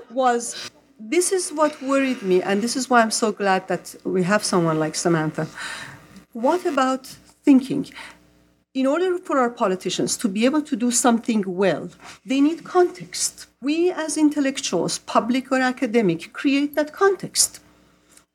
was 0.09 0.71
this 0.97 1.33
is 1.33 1.51
what 1.51 1.81
worried 1.81 2.21
me, 2.21 2.41
and 2.41 2.61
this 2.61 2.77
is 2.77 2.89
why 2.89 3.01
I'm 3.01 3.11
so 3.11 3.33
glad 3.33 3.67
that 3.67 3.95
we 4.05 4.23
have 4.23 4.41
someone 4.43 4.79
like 4.79 4.95
Samantha. 4.95 5.47
What 6.31 6.65
about 6.65 7.07
thinking? 7.47 7.83
In 8.73 8.85
order 8.87 9.17
for 9.17 9.39
our 9.39 9.49
politicians 9.49 10.15
to 10.21 10.29
be 10.29 10.45
able 10.45 10.61
to 10.61 10.75
do 10.77 10.91
something 10.91 11.43
well, 11.45 11.89
they 12.25 12.39
need 12.39 12.63
context. 12.63 13.47
We, 13.61 13.91
as 13.91 14.17
intellectuals, 14.17 14.99
public 14.99 15.51
or 15.51 15.59
academic, 15.59 16.31
create 16.31 16.75
that 16.75 16.93
context. 16.93 17.59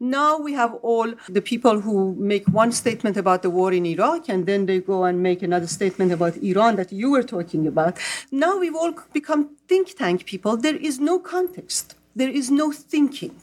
Now 0.05 0.37
we 0.37 0.53
have 0.53 0.75
all 0.83 1.15
the 1.31 1.41
people 1.41 1.81
who 1.81 2.15
make 2.17 2.47
one 2.49 2.73
statement 2.73 3.17
about 3.17 3.41
the 3.41 3.49
war 3.49 3.73
in 3.73 3.87
Iraq 3.87 4.29
and 4.29 4.45
then 4.45 4.67
they 4.67 4.81
go 4.81 5.05
and 5.05 5.23
make 5.23 5.43
another 5.43 5.67
statement 5.67 6.13
about 6.13 6.37
Iran 6.37 6.77
that 6.77 6.93
you 6.93 7.11
were 7.11 7.23
talking 7.23 7.67
about. 7.67 7.97
Now 8.31 8.59
we've 8.59 8.75
all 8.75 8.93
become 9.15 9.57
think 9.67 9.97
tank 9.97 10.27
people. 10.27 10.59
There 10.59 10.77
is 10.77 11.01
no 11.01 11.19
context, 11.19 11.97
there 12.15 12.29
is 12.29 12.51
no 12.51 12.71
thinking. 12.71 13.41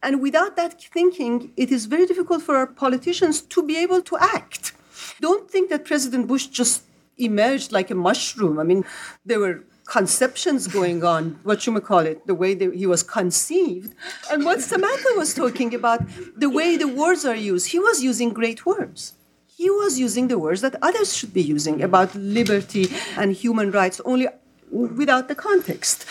And 0.00 0.22
without 0.22 0.54
that 0.54 0.80
thinking, 0.80 1.52
it 1.56 1.72
is 1.72 1.86
very 1.86 2.06
difficult 2.06 2.42
for 2.42 2.54
our 2.54 2.68
politicians 2.68 3.40
to 3.54 3.60
be 3.64 3.76
able 3.76 4.00
to 4.02 4.16
act. 4.18 4.74
Don't 5.20 5.50
think 5.50 5.68
that 5.70 5.84
President 5.84 6.28
Bush 6.28 6.46
just 6.46 6.84
emerged 7.16 7.72
like 7.72 7.90
a 7.90 7.96
mushroom. 7.96 8.60
I 8.60 8.62
mean, 8.62 8.84
there 9.26 9.40
were 9.40 9.64
conceptions 9.88 10.66
going 10.66 11.02
on, 11.02 11.38
what 11.42 11.66
you 11.66 11.72
may 11.72 11.80
call 11.80 12.00
it, 12.00 12.26
the 12.26 12.34
way 12.34 12.52
that 12.54 12.74
he 12.74 12.86
was 12.86 13.02
conceived. 13.02 13.94
And 14.30 14.44
what 14.44 14.60
Samantha 14.60 15.08
was 15.16 15.34
talking 15.34 15.74
about, 15.74 16.02
the 16.36 16.50
way 16.50 16.76
the 16.76 16.86
words 16.86 17.24
are 17.24 17.34
used, 17.34 17.68
he 17.68 17.78
was 17.78 18.02
using 18.02 18.34
great 18.34 18.66
words. 18.66 19.14
He 19.56 19.70
was 19.70 19.98
using 19.98 20.28
the 20.28 20.38
words 20.38 20.60
that 20.60 20.76
others 20.82 21.16
should 21.16 21.32
be 21.32 21.42
using 21.42 21.82
about 21.82 22.14
liberty 22.14 22.88
and 23.16 23.32
human 23.32 23.70
rights, 23.70 24.00
only 24.04 24.28
without 24.70 25.26
the 25.28 25.34
context. 25.34 26.04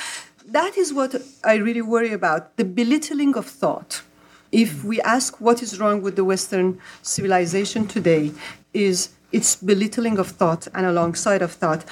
That 0.45 0.75
is 0.75 0.91
what 0.91 1.15
I 1.43 1.55
really 1.55 1.84
worry 1.84 2.11
about 2.11 2.57
the 2.57 2.65
belittling 2.65 3.36
of 3.38 3.45
thought. 3.45 4.01
If 4.51 4.84
we 4.84 4.99
ask 5.01 5.39
what 5.39 5.61
is 5.61 5.80
wrong 5.80 6.01
with 6.01 6.15
the 6.15 6.25
Western 6.25 6.80
civilization 7.01 7.88
today, 7.88 8.32
is 8.73 9.09
its 9.32 9.55
belittling 9.55 10.17
of 10.17 10.28
thought, 10.28 10.67
and 10.73 10.86
alongside 10.86 11.41
of 11.41 11.51
thought, 11.51 11.86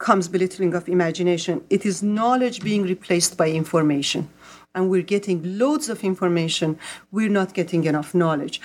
comes 0.00 0.28
belittling 0.28 0.74
of 0.74 0.88
imagination. 0.88 1.62
It 1.70 1.86
is 1.86 2.02
knowledge 2.02 2.62
being 2.62 2.82
replaced 2.82 3.36
by 3.36 3.50
information. 3.50 4.28
And 4.74 4.88
we're 4.90 5.02
getting 5.02 5.58
loads 5.58 5.88
of 5.88 6.02
information, 6.02 6.78
we're 7.12 7.28
not 7.28 7.54
getting 7.54 7.84
enough 7.84 8.14
knowledge. 8.14 8.60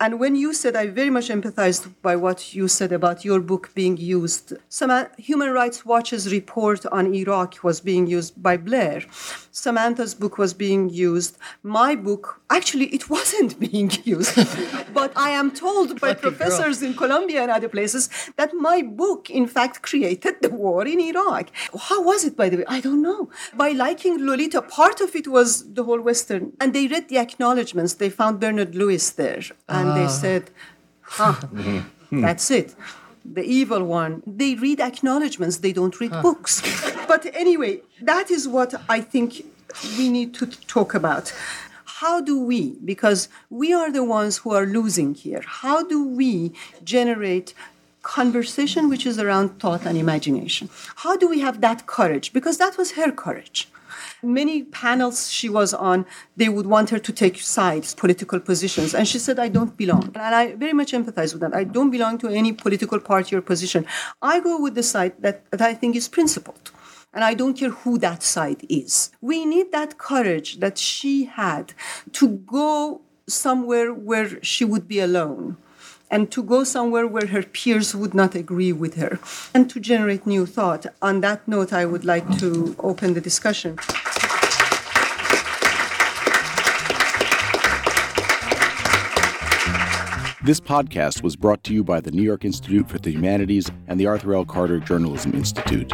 And 0.00 0.20
when 0.20 0.36
you 0.36 0.54
said, 0.54 0.76
I 0.76 0.86
very 0.86 1.10
much 1.10 1.28
empathized 1.28 1.92
by 2.02 2.14
what 2.14 2.54
you 2.54 2.68
said 2.68 2.92
about 2.92 3.24
your 3.24 3.40
book 3.40 3.70
being 3.74 3.96
used. 3.96 4.52
Some 4.68 4.90
uh, 4.90 5.06
Human 5.16 5.50
Rights 5.50 5.84
Watch's 5.84 6.30
report 6.30 6.86
on 6.86 7.12
Iraq 7.12 7.64
was 7.64 7.80
being 7.80 8.06
used 8.06 8.40
by 8.40 8.58
Blair. 8.58 9.02
Samantha's 9.50 10.14
book 10.14 10.38
was 10.38 10.54
being 10.54 10.88
used. 10.88 11.36
My 11.64 11.96
book, 11.96 12.40
actually, 12.48 12.86
it 12.86 13.10
wasn't 13.16 13.58
being 13.58 13.90
used. 14.04 14.36
but 14.94 15.12
I 15.16 15.30
am 15.30 15.50
told 15.50 16.00
by 16.00 16.14
professors 16.14 16.80
in 16.80 16.94
Columbia 16.94 17.42
and 17.42 17.50
other 17.50 17.68
places 17.68 18.08
that 18.36 18.54
my 18.54 18.82
book, 18.82 19.28
in 19.30 19.48
fact, 19.48 19.82
created 19.82 20.36
the 20.42 20.50
war 20.50 20.86
in 20.86 21.00
Iraq. 21.00 21.50
How 21.76 22.02
was 22.02 22.24
it, 22.24 22.36
by 22.36 22.48
the 22.48 22.58
way? 22.58 22.64
I 22.68 22.80
don't 22.80 23.02
know. 23.02 23.30
By 23.54 23.70
liking 23.70 24.24
Lolita, 24.24 24.62
part 24.62 25.00
of 25.00 25.16
it 25.16 25.26
was 25.26 25.74
the 25.74 25.82
whole 25.82 26.00
Western. 26.00 26.52
And 26.60 26.72
they 26.72 26.86
read 26.86 27.08
the 27.08 27.18
acknowledgments. 27.18 27.94
They 27.94 28.10
found 28.10 28.38
Bernard 28.38 28.76
Lewis 28.76 29.10
there. 29.10 29.42
And 29.88 29.96
they 29.96 30.04
ah. 30.04 30.08
said, 30.08 30.50
huh, 31.00 31.34
mm-hmm. 31.34 32.20
that's 32.20 32.50
it 32.50 32.74
the 33.32 33.42
evil 33.42 33.84
one, 33.84 34.22
they 34.26 34.54
read 34.54 34.80
acknowledgments, 34.80 35.58
they 35.58 35.72
don't 35.72 35.98
read 36.00 36.12
huh. 36.12 36.22
books. 36.22 36.62
but 37.08 37.26
anyway, 37.34 37.80
that 38.02 38.30
is 38.30 38.48
what 38.48 38.74
I 38.88 39.00
think 39.00 39.44
we 39.96 40.08
need 40.08 40.34
to 40.34 40.46
talk 40.46 40.94
about. 40.94 41.32
How 41.84 42.20
do 42.20 42.38
we, 42.38 42.76
because 42.84 43.28
we 43.50 43.72
are 43.72 43.90
the 43.90 44.04
ones 44.04 44.38
who 44.38 44.52
are 44.52 44.66
losing 44.66 45.14
here, 45.14 45.42
how 45.44 45.82
do 45.82 46.06
we 46.06 46.52
generate 46.84 47.54
conversation 48.08 48.88
which 48.88 49.04
is 49.04 49.18
around 49.18 49.60
thought 49.60 49.84
and 49.84 49.96
imagination? 49.98 50.70
How 51.04 51.14
do 51.16 51.28
we 51.28 51.40
have 51.40 51.60
that 51.60 51.86
courage? 51.86 52.32
Because 52.32 52.56
that 52.56 52.78
was 52.78 52.92
her 52.92 53.12
courage. 53.12 53.68
Many 54.22 54.62
panels 54.62 55.30
she 55.30 55.48
was 55.58 55.74
on, 55.74 56.06
they 56.36 56.48
would 56.48 56.66
want 56.66 56.88
her 56.90 56.98
to 56.98 57.12
take 57.12 57.36
sides, 57.38 57.94
political 57.94 58.40
positions. 58.40 58.94
And 58.94 59.06
she 59.06 59.18
said, 59.18 59.38
I 59.38 59.48
don't 59.48 59.76
belong. 59.76 60.06
And 60.14 60.34
I 60.34 60.54
very 60.54 60.72
much 60.72 60.92
empathize 60.92 61.32
with 61.34 61.42
that. 61.42 61.54
I 61.54 61.64
don't 61.64 61.90
belong 61.90 62.16
to 62.18 62.28
any 62.28 62.52
political 62.52 62.98
party 62.98 63.36
or 63.36 63.42
position. 63.42 63.84
I 64.22 64.40
go 64.40 64.54
with 64.64 64.74
the 64.74 64.82
side 64.82 65.14
that, 65.20 65.36
that 65.50 65.60
I 65.60 65.74
think 65.74 65.94
is 65.94 66.08
principled. 66.08 66.70
And 67.12 67.22
I 67.24 67.34
don't 67.34 67.56
care 67.60 67.70
who 67.70 67.98
that 67.98 68.22
side 68.22 68.62
is. 68.68 69.10
We 69.20 69.44
need 69.44 69.70
that 69.72 69.98
courage 69.98 70.60
that 70.60 70.78
she 70.78 71.24
had 71.24 71.74
to 72.12 72.26
go 72.28 73.02
somewhere 73.26 73.92
where 73.92 74.42
she 74.42 74.64
would 74.64 74.86
be 74.88 75.00
alone 75.00 75.58
and 76.10 76.30
to 76.30 76.42
go 76.42 76.64
somewhere 76.64 77.06
where 77.06 77.26
her 77.26 77.42
peers 77.42 77.94
would 77.94 78.14
not 78.14 78.34
agree 78.34 78.72
with 78.72 78.96
her 78.96 79.18
and 79.54 79.68
to 79.70 79.80
generate 79.80 80.26
new 80.26 80.46
thought. 80.46 80.86
On 81.02 81.20
that 81.20 81.46
note, 81.46 81.72
I 81.72 81.84
would 81.84 82.04
like 82.04 82.38
to 82.38 82.74
open 82.78 83.14
the 83.14 83.20
discussion. 83.20 83.78
This 90.48 90.60
podcast 90.60 91.22
was 91.22 91.36
brought 91.36 91.62
to 91.64 91.74
you 91.74 91.84
by 91.84 92.00
the 92.00 92.10
New 92.10 92.22
York 92.22 92.42
Institute 92.44 92.88
for 92.88 92.98
the 92.98 93.10
Humanities 93.10 93.70
and 93.86 94.00
the 94.00 94.06
Arthur 94.06 94.34
L. 94.34 94.46
Carter 94.46 94.80
Journalism 94.80 95.34
Institute. 95.34 95.92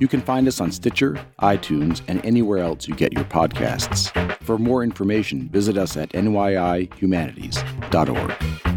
You 0.00 0.06
can 0.06 0.20
find 0.20 0.46
us 0.46 0.60
on 0.60 0.70
Stitcher, 0.70 1.18
iTunes, 1.40 2.02
and 2.08 2.22
anywhere 2.26 2.58
else 2.58 2.86
you 2.86 2.94
get 2.94 3.14
your 3.14 3.24
podcasts. 3.24 4.12
For 4.42 4.58
more 4.58 4.84
information, 4.84 5.48
visit 5.48 5.78
us 5.78 5.96
at 5.96 6.10
nyihumanities.org. 6.10 8.67